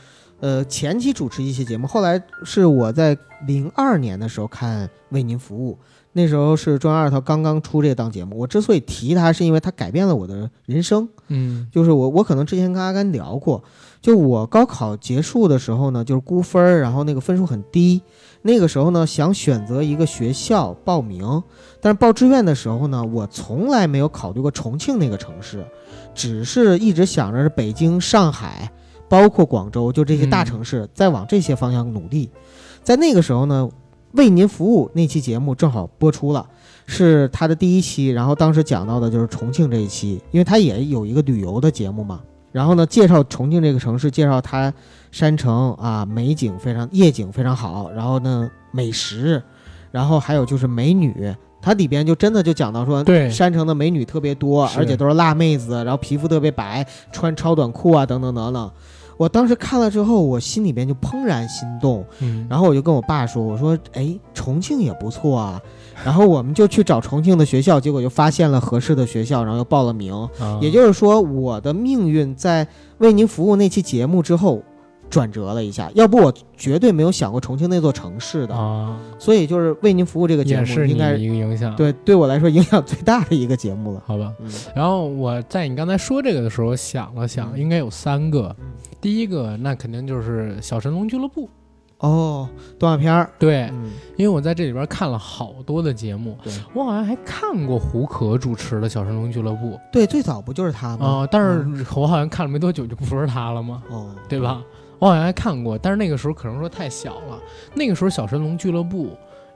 [0.41, 3.17] 呃，前期主持一些节目，后来是我在
[3.47, 5.73] 零二年的时候看《为您服务》，
[6.15, 8.39] 那时候是中央二套刚刚出这档节目。
[8.39, 13.63] 我之所以提他，是因为他改变了我的人生，嗯，就是我我可能之前跟阿甘聊过，
[14.01, 18.01] 就我高考结束的时候呢，就是估分儿，然后那个分数很低。
[18.43, 21.43] 那个时候呢，想选择一个学校报名，
[21.81, 25.67] 但是报志愿的时候呢，我从来没有考虑过重庆那个城市，
[26.15, 28.71] 只是一直想着是北京、上海，
[29.09, 32.31] 包括广州，就这些大城市，在往这些方向努力。
[32.83, 33.67] 在那个时候呢，
[34.15, 36.45] 为您服务那期节目正好播出了，
[36.87, 42.21] 是他的第一期，然后当时讲到的就是重庆这一期，因为他也有一个旅游的节目嘛。
[42.53, 44.73] 然后呢，介绍重庆这个城市，介绍它
[45.11, 47.91] 山城啊，美景非常，夜景非常好。
[47.91, 49.43] 然后呢，美食，
[49.91, 58.71] 然后还有就是美女，它里边就真的就讲到说，对，山城的美女特别多，而且都是辣妹子，然后皮肤特别白，穿超短裤啊，等等等等。
[59.17, 65.61] 我当时看了之后，我心里边就怦然心动，嗯，然后我就跟我爸说，我说，哎，重庆也不错啊。
[66.05, 70.13] 然后我们就去找重庆的学校，结果就发现了合适的学校，然后又报了名。
[70.61, 72.67] 也就是说，我的命运在
[72.99, 74.61] 为您服务那期节目之后
[75.09, 78.99] 转折了一下，要不我绝对没有想过重庆那座城市的啊。
[79.21, 81.75] 所以就是为您服务这个节目，应该一个影响。
[81.77, 84.03] 对，对我来说影响最大的一个节目了。
[84.05, 84.33] 好吧。
[84.75, 88.55] 然后我在你刚才说这个的时候想了想，应该有三个。
[89.05, 91.45] 第一个，那肯定就是《小神龙俱乐部》。
[91.99, 92.49] 哦，
[92.79, 93.71] 动画片儿对，
[94.17, 96.39] 因为我在这里边看了好多的节目，
[96.73, 99.73] 我好像还看过胡可主持的《小神龙俱乐部》。
[99.93, 101.07] 对，最早不就是他吗？
[101.07, 103.83] 啊，但是我好像看了没多久就不是他了吗？
[103.91, 104.65] 哦，对吧？
[104.99, 107.39] 我好像还看过，但是那个时候可能说太小了。
[107.75, 109.09] 那个时候《小神龙俱乐部》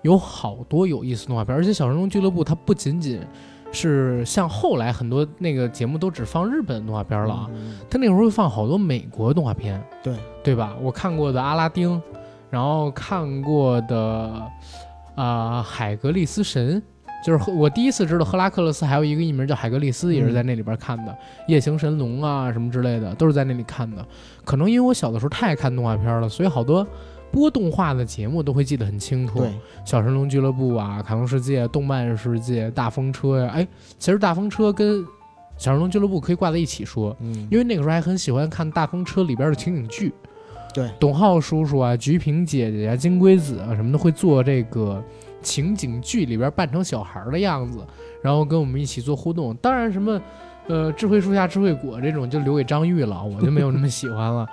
[0.02, 3.18] 有好多有意思动画片，而且《小神龙俱乐部》它不仅仅
[3.72, 7.50] 是像后来很多那个节目都只放日本动画片了，啊，
[7.90, 10.74] 他那时候会放好多美国动画片，对对吧？
[10.80, 11.96] 我看过的《阿拉丁》。
[12.50, 14.42] 然后看过的，
[15.14, 16.82] 啊，海格力斯神，
[17.22, 21.14] 就是我第一次知道赫拉克勒斯还有一个艺名叫海格力斯，也是在那里边看的。
[21.46, 24.02] 夜行神龙啊什么之类的，都是在那里看的。
[24.46, 26.86] 可能因为我小的时候太爱看动画片了，所以好多
[27.30, 29.46] 播动画的节目都会记得很清楚。
[29.84, 33.66] 小神龙俱乐部啊，卡通世界、动漫世界、大风车呀，哎，
[33.98, 35.04] 其实大风车跟
[35.56, 40.12] 小神龙俱乐部可以挂在一起说，嗯，因为那个时候还很喜欢看大风车里边的情景剧。
[40.74, 45.02] 对，董浩叔叔啊，菊萍姐姐啊，金龟子啊什么的会做这个
[45.42, 47.80] 情景剧里边扮成小孩的样子，
[48.22, 49.54] 然后跟我们一起做互动。
[49.56, 50.20] 当然，什么
[50.66, 54.48] 呃智慧树下智慧果这种就留给张玉了，我就没有那么喜欢了。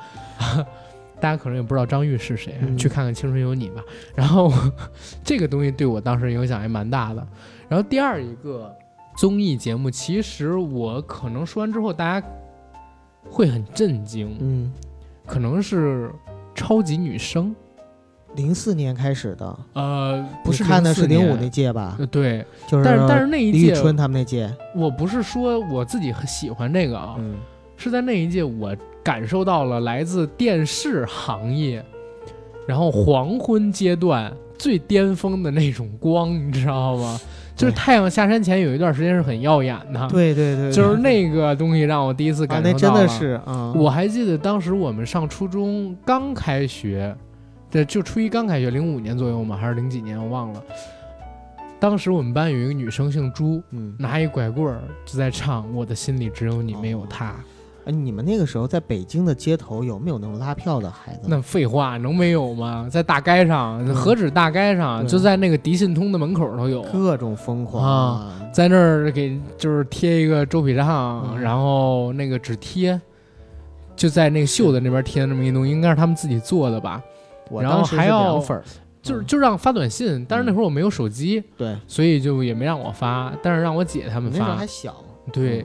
[1.19, 3.81] 大家可能也不知道张玉是谁，去看看《青春有你》吧。
[4.15, 4.51] 然后
[5.23, 7.27] 这个东西对我当时影响还蛮大的。
[7.67, 8.73] 然后第二一个
[9.17, 12.27] 综艺节目，其实我可能说完之后大家
[13.29, 14.71] 会很震惊，嗯。
[15.25, 16.11] 可能是
[16.53, 17.55] 超级女声，
[18.35, 21.95] 零四年开始的，呃，不是看的是零五那届吧？
[21.97, 27.37] 呃，对，就是，但是但是那一届，春他们那届，我不是说我自己很喜欢这个啊，嗯，
[27.75, 28.75] 是在那一届我
[29.05, 31.85] 感受到了来自电视行业，
[32.67, 37.21] 然后黄昏阶段最巅峰的那种光，你知道吗？
[37.55, 43.71] 就是太阳下山前有一段时间是很耀眼的，对对对，就是那个东西让我第一次感受到那真的是啊！
[43.77, 47.15] 我还记得当时我们上初中刚开学，
[47.69, 50.63] 对，就初一刚开学，零五年左右嘛，还是零几年我忘了。
[51.79, 57.29] 当时我们班有一个女生姓朱，嗯，拿一拐棍儿就在唱《我的心里只有你没有他》。
[57.91, 61.27] 你们那个时候在北京的街头有没有那种拉票的孩子？
[61.27, 62.87] 那废话能没有吗？
[62.89, 68.41] 在大街上，何止大街上，就在那个迪信通的门口都有，各种疯狂啊！
[68.51, 72.99] 在那儿给就是贴一个周笔畅，然后那个纸贴，
[73.95, 77.01] 就在那个袖子那边贴的那么一东西，应该是他们自己做的吧？
[77.61, 78.43] 然后还要
[79.03, 84.39] 就是就让发短信，但是那会儿我没有手机，对，所以就也没让我发，但是让我姐他们发。
[84.39, 84.95] 那时候还小，
[85.31, 85.63] 对。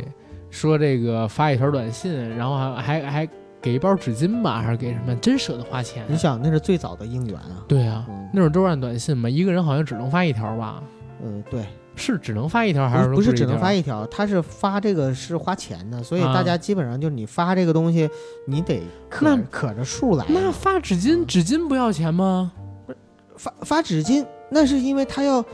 [0.51, 3.29] 说这个发一条短信，然后还还还
[3.63, 5.15] 给一包纸巾吧，还是给什么？
[5.17, 6.05] 真舍得花钱。
[6.09, 7.65] 你想，那是最早的应援啊。
[7.69, 10.83] 对啊，那会儿都是按短信嘛，一个人好像只能发一条吧？
[11.23, 11.65] 嗯，对，
[11.95, 14.07] 是只能发一条还是不是只能发一条？
[14.07, 18.09] 他是发这个是花钱的，所以大家基本上就是你发这个东西，
[18.47, 20.25] 你得可可着数来。
[20.29, 22.51] 那发纸巾，纸巾不要钱吗？
[22.87, 22.99] 不是，
[23.37, 25.45] 发发纸巾，那是因为他要。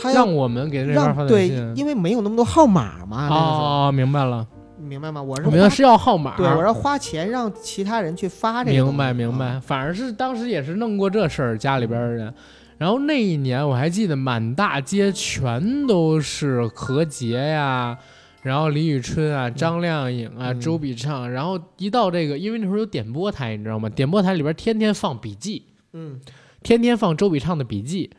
[0.00, 3.28] 他让我们给那边发对，因为没有那么多号码嘛。
[3.28, 4.46] 哦，明白了，
[4.78, 5.20] 明白吗？
[5.20, 6.36] 我是明白是要号码。
[6.36, 8.84] 对，我要花钱让其他人去发这个。
[8.84, 9.58] 明白，明白。
[9.58, 12.32] 反而是当时也是弄过这事儿，家里边的人。
[12.78, 17.98] 然后那一年我还记得，满大街全都是何洁呀，
[18.42, 21.28] 然后李宇春啊、张靓颖啊、周笔畅。
[21.28, 23.88] 然后一到这个，因为那时候有点播台，你知道吗？
[23.88, 26.20] 点播台里边天天放笔记，嗯，
[26.62, 28.10] 天天放周笔畅的笔记。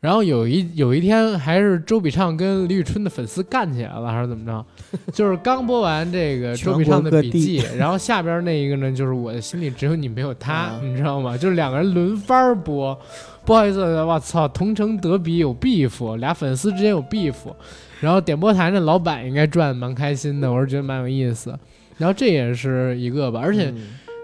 [0.00, 4.64] 然后有一有一天，还是周笔畅跟李宇春的粉丝干起来了，还是怎么着？
[5.12, 11.36] 就是刚播完这个周笔畅的笔记， 然后下边那一个呢，就是我的心里只有你没有他，你知道吗？
[11.36, 12.98] 就是两个人轮番播。
[13.44, 17.34] 不好意思，我操，同城德比有 beef，俩粉丝之间有 beef。
[18.00, 21.56] 然后点播台那老板应该赚蛮开心的，我是觉得蛮有意思。
[21.96, 23.72] 然后这也是一个吧，而且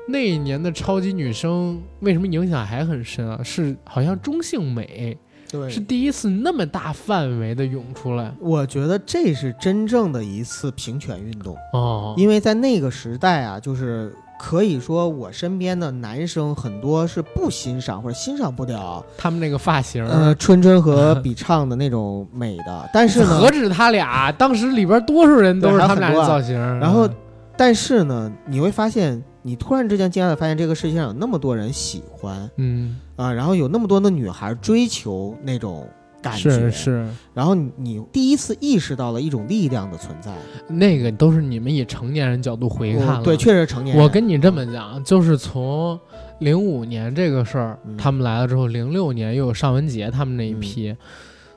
[0.08, 3.40] 那一年的超级女声为什么影响还很深啊？
[3.42, 5.16] 是好像中性美。
[5.52, 8.32] 对，是第一次那么大范围的涌出来。
[8.40, 22.88] 我觉得这是真正的一次平权运动哦，因为在那个时代啊，就是可以说我身边的男生很多是不欣赏或者欣赏不了他们那个发型，呃， 春春和比唱的那种美的。
[22.92, 26.58] 但是何止他俩，当时里边多数人都是他们俩的造型。
[26.80, 27.08] 然后，
[27.56, 29.22] 但是呢，你会发现。
[29.44, 35.86] 你突然之间惊讶的发现，这个世界上有那么多人喜欢，嗯啊，然后有那么多的女孩追求那种
[36.20, 40.32] 感觉，是是，然后你第一次意识到了一种力量的存在。
[40.68, 44.04] 那个都是你们以成年人角度回看了，对，确实成年人。
[44.04, 45.98] 我跟你这么讲，就是从
[46.40, 50.94] 零五年这个事儿，他们来了之后，零六年又有尚雯婕他们那一批，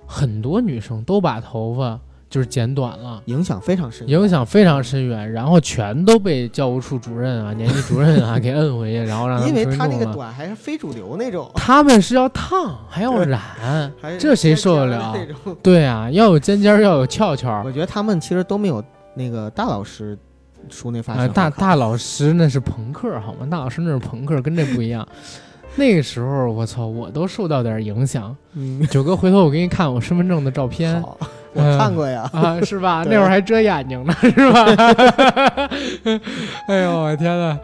[0.05, 1.99] 很多女生都把头发。
[2.35, 13.39] 就是剪短了，影响非常深，影响非常深远，然后全都被教务处主任啊、 年级主任啊给摁回去，然后让他因为他那个短还是非主流那种，他们是要烫，还要染，
[14.19, 15.15] 这谁受得了？
[15.63, 17.63] 对啊，要有尖尖，要有翘翘。
[17.63, 18.83] 我觉得他们其实都没有
[19.13, 20.17] 那个大老师
[20.67, 21.31] 梳那发型。
[21.31, 23.47] 大大老师那是朋克好吗？
[23.49, 25.07] 大老师那是朋克，跟这不一样。
[25.77, 28.35] 那个时候我操，我都受到点影响。
[28.53, 31.02] 嗯九哥，回头我给你看我身份证的照片。
[31.53, 33.03] 我看过呀，啊，是吧？
[33.10, 34.65] 那会儿还遮眼睛呢，是吧？
[36.68, 37.57] 哎呦，我天哪！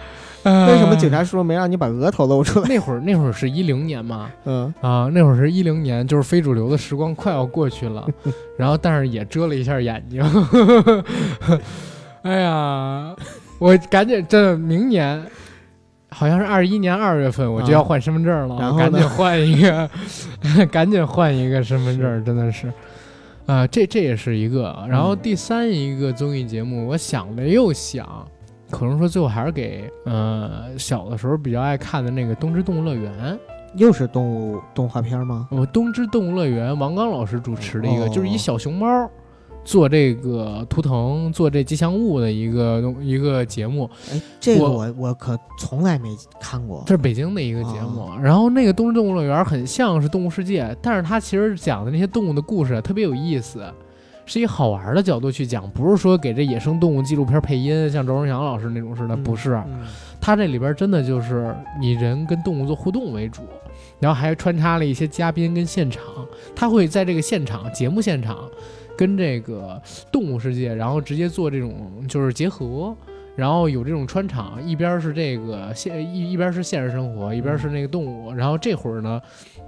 [0.43, 2.67] 为什么警察叔叔没让你把额头露出来？
[2.67, 8.07] 那会儿，那会儿是一零年嘛，嗯啊，那会儿是一零年，就是非主流的时光快要过去了，
[8.57, 10.23] 然后但是也遮了一下眼睛。
[12.23, 13.13] 哎呀，
[13.59, 15.23] 我赶紧，这明年
[16.13, 19.89] 好像是二一年二月份，我就要换身份证了，然后赶紧换一个，
[20.69, 22.71] 赶紧换一个身份证，真的是。
[23.47, 28.07] 啊，这这也是一个，然后第三一个综艺节目，我想了又想，
[28.69, 33.11] 可能说最后还是给呃小的时候比较爱看的那个《东芝动物乐园》，
[33.75, 35.47] 又是动物动画片吗？
[35.49, 39.09] 我《东芝动物乐园》，王刚老师主持的一个，就是一小熊猫。
[39.63, 46.09] 做这个图腾，做这吉祥物的一个一个节目，哎，这个我我可从来没
[46.39, 46.83] 看过。
[46.87, 53.63] 这是北京的一个节目，然后那个东芝动物乐园很像是动物世界，但是它其实讲的那些动物的故事特别有意思，
[54.25, 59.61] 是以好玩的角度去讲，不是说给这野生动物纪录片配音，像周文祥老师那种似的，不是。
[60.19, 63.41] 他这里边真的就是以人跟动物做互动为主，
[63.99, 66.03] 然后还穿插了一些嘉宾跟现场，
[66.55, 68.37] 他会在这个现场节目现场。
[68.97, 69.81] 跟这个
[70.11, 72.95] 动物世界，然后直接做这种就是结合，
[73.35, 79.21] 然后有这种穿场，一边是这个现一一边是现实生活，一边是那个动物，然后这会儿呢，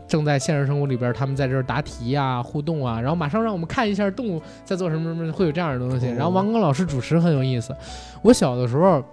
[0.08, 6.08] 正在现实生活里边，他们在这儿答题啊，互动啊，然后马上让我们看一下动物在做什么什么，会有这样的东西。
[6.08, 7.76] 然后王刚老师主持很有意思。
[8.22, 9.04] 我小的时候，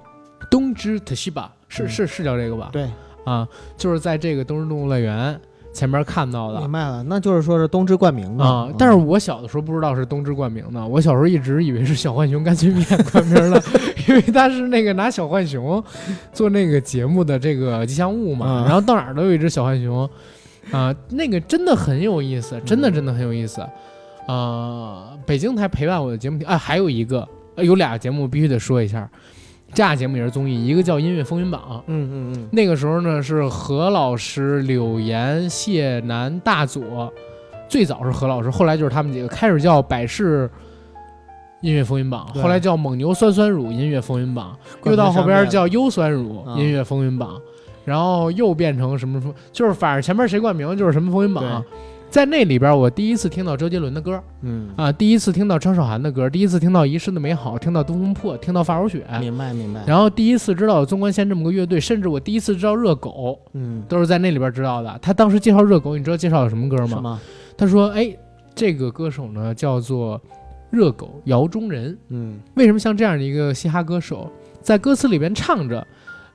[0.51, 2.71] 东芝特西吧，是是是叫这个吧？
[2.73, 2.89] 对，
[3.25, 5.41] 啊，就是在这个东芝动物乐园。
[5.73, 8.69] 前面看到的，明白了，那就是说是东芝冠名的啊。
[8.77, 13.63] 但是我小的时候不知道是东芝冠名的，我小时候一直以为是小浣熊干脆面冠名的，
[14.09, 15.83] 因为它是那个拿小浣熊
[16.33, 20.11] 做那个节目的这个吉祥物嘛，然后到哪儿都有一只小浣熊，
[20.73, 23.65] 啊，那个真的很有意思，真的真的很有意思，
[24.27, 27.27] 啊，北京台陪伴我的节目啊，还有一个
[27.57, 29.09] 有俩节目必须得说一下。
[29.73, 37.13] 这俩节目也是综艺，一个叫《音乐风云榜》，嗯嗯嗯，那个时候呢是何老师、柳岩、谢楠、大佐，
[37.69, 40.51] 最早是何老师，后来就是他们几个开始叫百事
[41.61, 47.41] 音乐风云榜，后来叫蒙牛酸酸乳音乐风云榜，又到后边叫优酸乳音乐风云榜，
[47.85, 49.23] 然后又变成什么
[49.53, 51.65] 就是反正前面谁冠名就是什么风云榜。
[52.11, 59.81] 在那里边，我第一次听到周杰伦的歌，嗯啊，第一次听到张韶涵的歌，第一次听到《遗失的美好》，听到《东风破》，听到《发如雪》，明白明白。
[59.87, 64.99] 然后第一次知道有纵贯线这么个乐队，甚至我第一次知道热狗，嗯，都是在那里边知道的。
[65.01, 67.21] 他当时介绍热狗，你知道介绍了什么歌吗？
[67.57, 68.13] 他说：“哎，
[68.57, 70.21] 这个歌手呢叫做
[70.71, 74.29] 热狗姚中人，嗯，为什么像这样的一个嘻哈歌手，
[74.61, 75.87] 在歌词里边唱着？”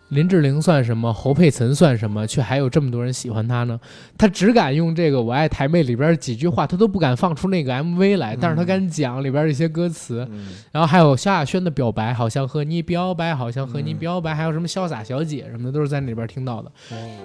[0.10, 1.11] 林志玲算什么？
[1.11, 2.27] 侯佩岑算什么？
[2.27, 3.80] 却还有这么多人喜欢她呢？
[4.18, 10.27] 她只敢用这个《我爱台妹》里边几句话，她都不敢放出那个 MV 来，但是她敢讲里边一些歌词。
[10.72, 16.72] 然后还有萧亚轩的表白，好像和你表白，好像和你表白，还有什么潇洒小姐什么的，都是在那里边听到的。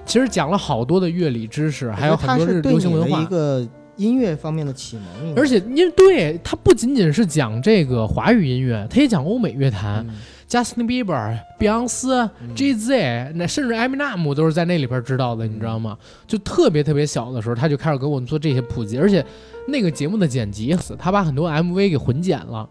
[0.07, 3.21] 其实讲了好多的乐理知识，还有很多是流行文化。
[3.21, 5.35] 一个音乐方面的启蒙。
[5.37, 10.07] 而且，因对他不仅仅是讲这个华语音乐，他也讲欧美乐坛。
[10.51, 15.97] Justin Bieber、碧昂斯、J Z，那甚至艾米纳姆都是在那里边知道的，你知道吗？
[16.27, 19.25] 就特别特别小的时候，他就开始给我们做这些普及，而且
[19.69, 22.69] 那个节目的剪辑，他把很多 MV 给混剪了，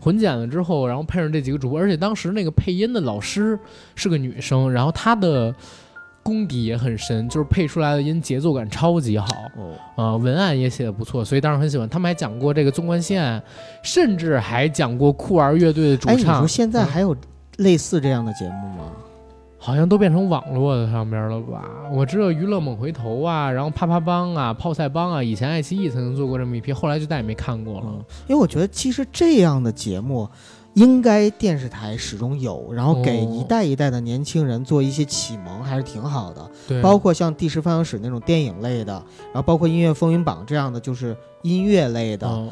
[0.00, 3.58] 混剪了之后，然后配上这几个主播，而且当时那个配音的老师
[3.94, 5.54] 是个女生，然后她的。
[6.28, 9.26] 功底也很深，就是配出来的音节奏感超级好，
[9.96, 11.88] 啊，文案也写的不错，所以当时很喜欢。
[11.88, 13.42] 他们还讲过这个纵贯线，
[13.82, 16.16] 甚至还讲过酷儿乐队的主唱。
[16.16, 17.16] 哎，你说现在还有
[17.56, 18.92] 类似这样的节目吗？
[19.56, 21.64] 好像都变成网络的上边了吧？
[21.90, 27.86] 我知道娱乐猛回头啊，然后啪啪帮啊，泡菜帮啊，以前爱奇艺曾经做过这么一批，后来就再也没看过了。
[28.26, 30.28] 因为我觉得其实这样的节目。
[30.78, 36.48] 应该电视台始终有，然后给一代一代的年轻人做一些启蒙，还是挺好的。
[36.68, 38.92] 对，包括像《第十放映室》那种电影类的，
[39.26, 42.48] 然后包括《音乐风云榜》这样的，就是音乐类的，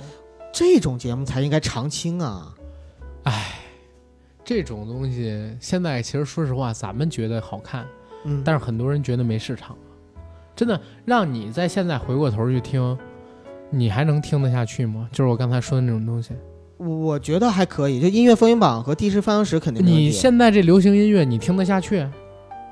[0.53, 2.53] 这种节目才应该常青啊！
[3.23, 3.61] 哎，
[4.45, 7.87] 这种东西现在其实说实话，咱们觉得好看，
[8.25, 9.77] 嗯，但是很多人觉得没市场。
[10.57, 12.99] 真的，让你在现在回过头去听，
[13.71, 15.09] 你还能听得下去吗？
[15.13, 16.35] 就是我刚才说的那种东西。
[16.79, 19.85] 我觉得还可以，就音乐风云榜和第十发行史肯定。
[19.85, 22.07] 你现在这流行音乐，你听得下去？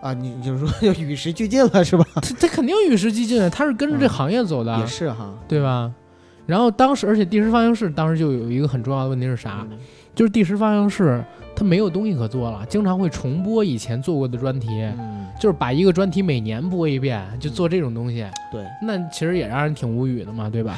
[0.02, 2.04] 啊，你 就是说就与时俱进了，是吧？
[2.16, 5.90] 它它肯定与时俱进， 它是跟着这行业走的，也是哈，对吧？
[6.44, 9.66] 然后当时，而且第十放映室当时就有一个很重要的问题是啥？
[10.14, 11.24] 就是第十放映室
[11.56, 14.68] 它没有东西可做了，经常会重播以前做过的专题，
[15.40, 18.26] 就是把一个专题每年播一遍，就做这种东西。
[18.52, 20.76] 对，那其实也让人挺无语的嘛，对吧？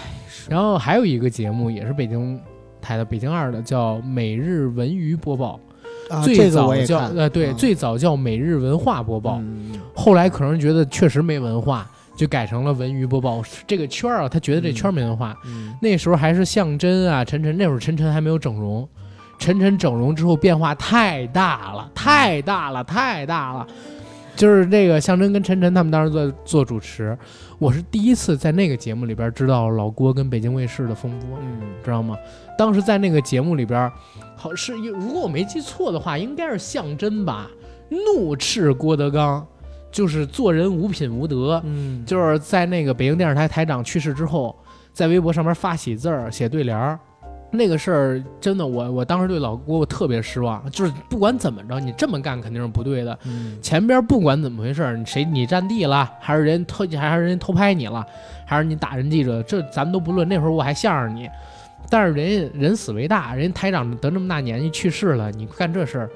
[0.49, 2.41] 然后还有一个节目也是北京。
[2.81, 5.59] 台的北京二的叫每日文娱播报，
[6.23, 9.41] 最早叫呃对，最早叫每日文化播报，
[9.95, 13.43] 后来可能觉得确实没文化，就改成了文娱播报。
[13.67, 15.37] 这个圈儿啊，他觉得这圈儿没文化。
[15.81, 18.89] 那时候还是向真啊，晨晨那会儿晨晨还没有整容，
[19.39, 23.67] 晨晨整容之后变化太大了，太大了，太大了。
[24.37, 27.17] 就是那个向真跟晨晨他们当时做做主持，
[27.59, 32.15] 我是第一次在那个节目里边知道老郭跟北京卫视的风波，嗯，知道吗？
[32.57, 33.91] 当时在那个节目里边，
[34.37, 37.49] 好是如果我没记错的话，应该是向真吧，
[37.89, 39.47] 怒斥郭德纲，
[39.91, 44.57] 就是做人无品无德，嗯，就是在那个北京电视台台长去世之后，
[44.93, 46.99] 在微博上面发喜字儿写对联儿。
[47.53, 53.17] 那个事儿真的，我我当时对老郭我特别失望，就是不管怎么着，你这么干肯定是不对的。
[53.63, 58.05] 前边不管怎么回事，谁你占地了，还是人偷，还是人偷拍你了，
[58.45, 60.29] 还是你打人记者，这咱们都不论。
[60.29, 61.31] 那会儿我还向着你，
[61.91, 66.11] 但是人家人死为大，人台长得这么大年纪去世了，你干这事儿，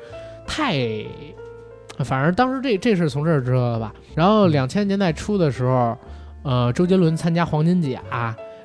[0.46, 1.04] 太……
[2.04, 3.92] 反正当时这这事从这儿知道的吧。
[4.14, 5.94] 然后两千年代初的时候，
[6.42, 8.00] 呃，周杰伦参加黄金甲。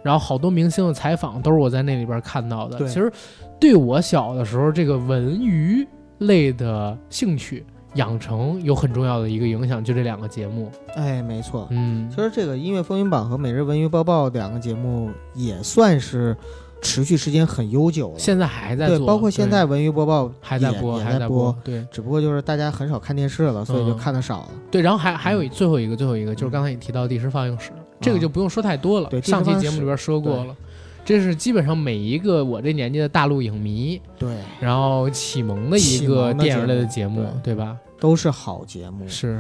[0.02, 2.78] 然后好多明星的采访都是我在那里边看到的。
[2.88, 3.12] 其实，
[3.60, 5.86] 对我小的时候这个文娱
[6.20, 7.66] 类的兴趣
[7.96, 10.72] 养成有很重要的一个影响，就这两个节目。
[10.96, 11.68] 哎，没错。
[11.72, 16.38] 嗯，其实这个音乐风云榜和每日文娱播报两个节目也算是。
[16.82, 24.50] 持续时间很悠久了，现在还在做，对，包括现在文娱播报还在播，还在播，对，只不过就是大家很少看电视了，所以就看的少了。
[24.70, 30.56] 对，然后还还有最后一个，最后一个就是刚才你提到第十放映室，这个就不用说太多了，对，上期节目里边说过了。
[31.04, 37.78] 这是基本上每一个我这年纪的大陆影迷对，然后启蒙的一个电影类的节目，对吧？
[38.00, 39.08] 都是好节目。
[39.08, 39.40] 是。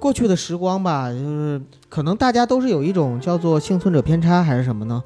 [0.00, 5.02] 过去的时光吧，就是可能大家都是有一种叫做幸存者偏差，还是什么呢？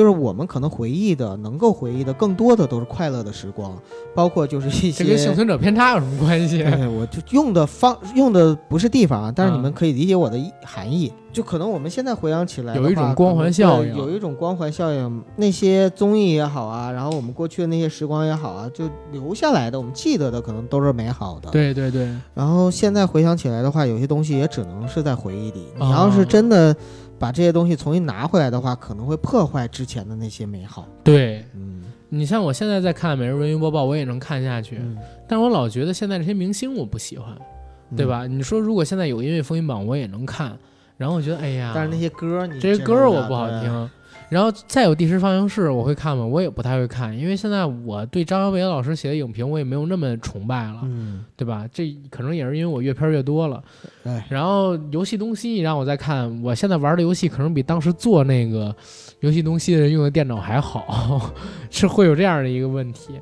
[0.00, 3.76] 就是我们可能回忆的，能够回忆的更多的都是快乐的时光，
[4.14, 5.04] 包括就是一些。
[5.04, 6.62] 这跟幸存者偏差有什么关系？
[6.62, 11.12] 对，我就用的方用的不是地方啊，但是你们可以理解我的含义。
[11.30, 15.22] 就可能我们现在回想起来，有一种光环效应，有一种光环效应。
[15.36, 21.50] 那些综艺也好啊，然后我们过去的那些时光也好啊，就留下来的，我们记得的可能都是美好的。
[21.50, 22.08] 对对对。
[22.32, 25.66] 然后现在回想起来的话，有些东西也只能是在回忆里。
[25.78, 26.74] 你要是真的。
[27.20, 30.88] 把这些东西重新拿回来的话，可能会破坏之前的那些美好。
[31.04, 34.80] 对，嗯，你像我现在在看《每日文娱播报》，我也能看下去，
[35.28, 37.36] 但是我老觉得现在这些明星我不喜欢，
[37.94, 38.26] 对吧？
[38.26, 40.56] 你说如果现在有音乐风云榜，我也能看，
[40.96, 43.90] 然后我觉得，哎呀，但是那些歌你，这些歌我不好听。
[44.30, 46.24] 然后再有第十放映室，我会看吗？
[46.24, 51.68] 我也不太会看，因为现在我对张小北老师写的影评，我也没有那么崇拜了，嗯，对吧？
[51.72, 53.60] 这可能也是因为我阅片越多了。
[54.28, 58.74] 然后游戏东西你让我再看，我现在玩的游戏可能比当时做那个
[59.18, 61.32] 游戏东西的人用的电脑还好，
[61.68, 63.14] 是会有这样的一个问题。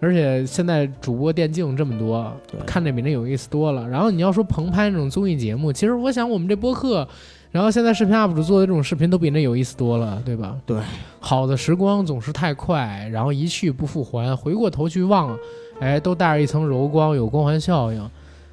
[0.00, 2.32] 而且现在主播电竞这么多，
[2.64, 3.88] 看着比那有意思多了。
[3.88, 7.08] 然后你要说棚拍那种综艺节目，其实我想我们这播客。
[7.50, 10.56] 然后现在视频 UP 主做的这种视频都比那有意思多了，对吧？
[10.66, 10.78] 对，
[11.18, 15.34] 好的时光总是太快，然后一去不复还，回过头去望，
[15.80, 18.10] 哎，都带着一层柔光，有光环效应，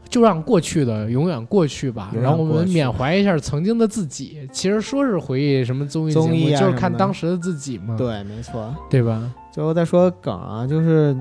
[0.07, 2.13] 就让过去的永远过去吧。
[2.15, 4.47] 然后我们缅怀一下曾经的自己。
[4.53, 7.97] 其实说是回忆什么综艺节目，就是看当时的自己嘛。
[7.97, 9.29] 对，没错，对吧？
[9.51, 11.15] 最后再说梗啊，就是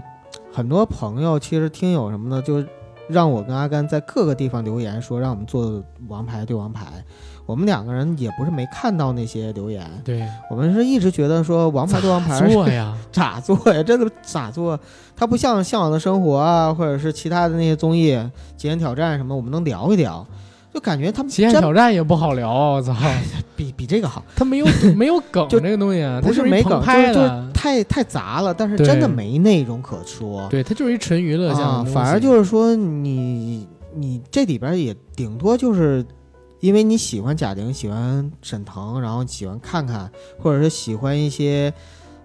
[0.53, 2.65] 很多朋友其实听友什么的，就
[3.09, 7.05] 让我跟阿甘在各个地方留言说，让我们做王牌对王牌。
[7.47, 13.83] 我们两个人也不是没看到那些留言，对我们是一直觉得说《王牌对王牌》做呀，咋做呀？
[13.85, 14.79] 真的咋做？
[15.15, 18.13] 它不像《向往的生活》啊，或者是其他的那些综艺
[18.57, 20.27] 《极限挑战》什么，我们能聊一聊，
[20.73, 22.95] 就感觉他们《极限挑战》也不好聊，我操，
[23.55, 24.25] 比比这个好。
[24.35, 24.67] 它没有
[24.97, 26.81] 没有梗，就这个东西不是没梗，
[27.13, 30.49] 就是太太杂了，但是真的没内容可说。
[30.49, 36.03] 对，它就是一纯娱乐项目，反而就是说你你这里边也顶多就是。
[36.65, 41.71] 因为你喜欢贾玲，喜欢沈腾，然后喜欢看看，或者是喜欢一些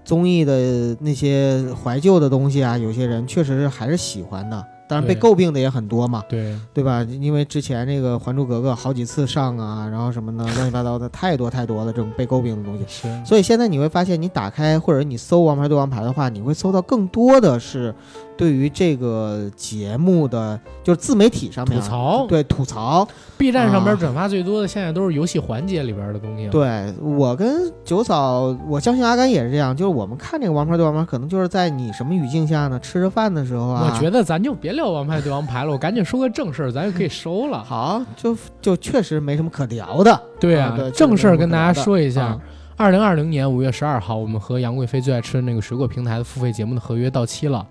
[0.05, 4.65] 综艺的那些怀旧的东西啊，有些人确实是还是喜欢的。
[4.87, 7.03] 当然被诟病的也很多嘛，对对吧？
[7.03, 12.85] 因为之前那个《还珠格格》好几次上啊，然后什么的乱七八糟的太多太多的这种被诟病的东西。
[12.87, 17.93] 是，所以现在你会发现，你打开或者你搜《王牌对王牌》的话，你会搜到更多的是
[18.39, 23.05] 对于这个节目的，就是自媒体上面吐槽，对吐槽。
[23.37, 26.47] B 站上边转发最多的现在都是游戏环节里边的东西。
[26.47, 32.79] 对我跟九嫂，我相信阿甘也是这样，就是我们看这个《王牌对王牌》，可能就是在你什么语境下呢？
[32.79, 33.91] 吃着饭的时候啊。
[33.93, 34.69] 我觉得咱就别。
[34.71, 37.61] 聊王牌对王牌了，我赶紧说个正事儿，咱就可以收了。
[37.67, 40.21] 好，就就确实没什么可聊的。
[40.39, 42.39] 对啊，正事儿跟大家说一下，
[42.77, 47.67] 二零二零年五月十二号，我们和杨贵妃最爱吃的那个水果平台的付费节目的合约到期了。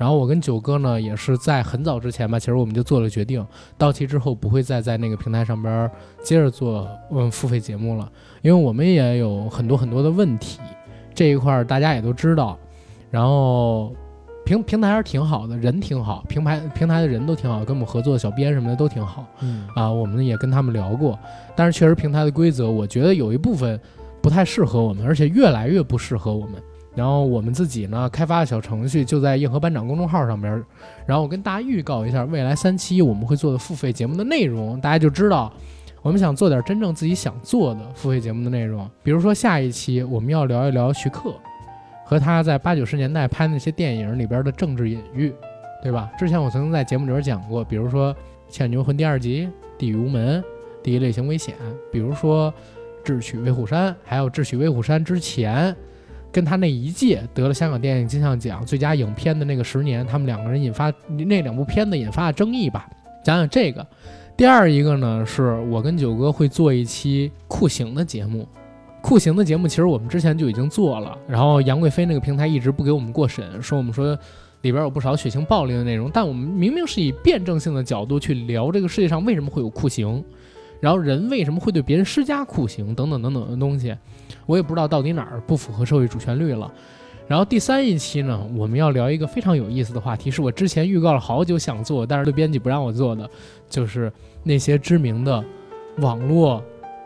[0.00, 3.46] 然后我跟九哥呢，也是在很早之前吧，其实我们就做了决定，
[3.76, 5.90] 到期之后不会再在那个平台上边
[6.22, 8.10] 接着做嗯付费节目了，
[8.40, 10.58] 因为我们也有很多很多的问题，
[11.14, 12.58] 这一块大家也都知道。
[13.10, 13.92] 然后。
[14.42, 19.24] 平平台还是挺好的，人挺好，平台平台的人都挺好，跟我们合作的小编什么的都挺好。
[19.42, 21.16] 嗯啊，我们也跟他们聊过，
[21.54, 23.78] 但是确实平台的规则，我觉得有一部分
[24.20, 26.54] 不太适合我们，而且越来越不适合我们。
[27.00, 30.62] 然后我们自己呢，开发的小程序就在硬核班长公众号上边。
[31.06, 35.50] 然后我跟大家预告一下，未来三期我们会做的付费节目的内容，大家就知道
[36.02, 38.86] 我们想做点真正自己想做的付费节目的内容。
[39.02, 41.34] 比如说下一期我们要聊一聊徐克。
[42.04, 45.32] 和他在八九十年代拍那些电影里边的政治隐喻，
[45.80, 46.10] 对吧？
[46.18, 48.12] 之前我曾经在节目里边讲过，比如说
[48.50, 49.46] 《倩女幽魂》第二集
[49.78, 50.42] 《地狱无门》
[50.82, 51.54] 第一类型危险，
[51.92, 52.52] 比如说
[53.04, 55.72] 《智取威虎山》，还有《智取威虎山》之前
[56.32, 62.88] 跟他那一届得了香港电影金像奖最佳影片的那个十年，他们两个人引发那两部片子引发的争议吧。
[63.24, 63.86] 讲讲这个。
[64.36, 68.48] 第二一个呢，是我跟九哥会做一期酷刑的节目。
[69.02, 74.18] 酷刑的节目其实我们之前就已经做了，然后杨贵妃那个平台一直不给我们过审，说我们说
[74.62, 80.24] 里边有不少血腥暴力的内容，但我们明明是以辩证性的角度去聊这个世界上为什么会有酷刑，
[80.80, 83.94] 然后人为什么会对别人施加酷刑等等等等的东西，
[84.46, 86.72] 我也不知道到底哪儿不符合社会主旋律了。
[87.28, 93.30] 然后第三一期呢，我们要聊一个非常有意思的话题，是我之前预告了好久想做，但是对编辑不让我做的，
[93.68, 94.12] 就是
[94.42, 95.44] 那些知名的
[95.98, 96.60] 网络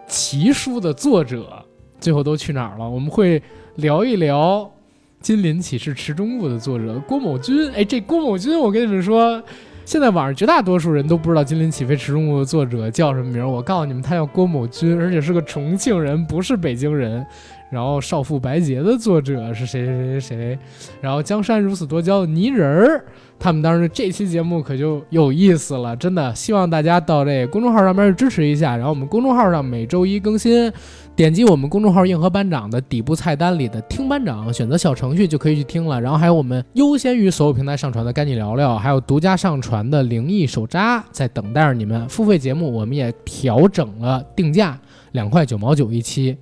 [0.06, 1.62] 奇书的作者。
[2.00, 2.88] 最后都去哪儿了？
[2.88, 3.42] 我们会
[3.76, 4.60] 聊一聊
[5.20, 7.70] 《金鳞启示池中物》的作者郭某军。
[7.72, 9.42] 哎，这郭某军，我跟你们说，
[9.84, 13.48] 现在网上绝大多数人都不知道《金鳞起飞池中物》的作者叫什么名儿。
[13.48, 17.24] 我告诉你们，他叫郭某军，而且是个重庆人，不是北京人。
[17.70, 20.58] 然后《少妇白洁》的作者是谁谁谁谁？
[21.00, 23.04] 然后《江山如此多娇》的泥人儿。
[23.36, 28.76] 他们当时这期节目可就有意思了，真的希望大家到这公众号上面支持一下。
[28.76, 30.72] 然后我们公众号上每周一更新，
[31.16, 36.00] 点击我们公众号“硬核班长”的底部菜单里的“听班长”，选择小程序就可以去听了。
[36.00, 42.08] 然后还有我们优先于所有平台上传的“赶紧聊聊”，还有独家上传的“灵异手札”在等待着你们。
[42.08, 44.76] 付费节目我们也调整了定价，
[45.12, 46.36] 两块九毛九一期，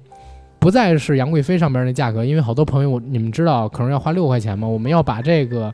[0.58, 5.72] 不再是杨贵妃上边那价格，因为好多朋友你们知道可能要花六块钱嘛，我们要把这个。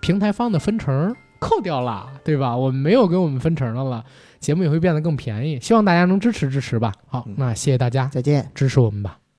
[0.00, 2.56] 平台方的分成扣掉了，对吧？
[2.56, 4.04] 我们没有给我们分成的了，
[4.42, 5.58] 节目也会变得更便宜。
[5.60, 6.92] 希望大家能支持支持吧。
[7.06, 9.21] 好，那谢谢大家，再见，支持我们吧。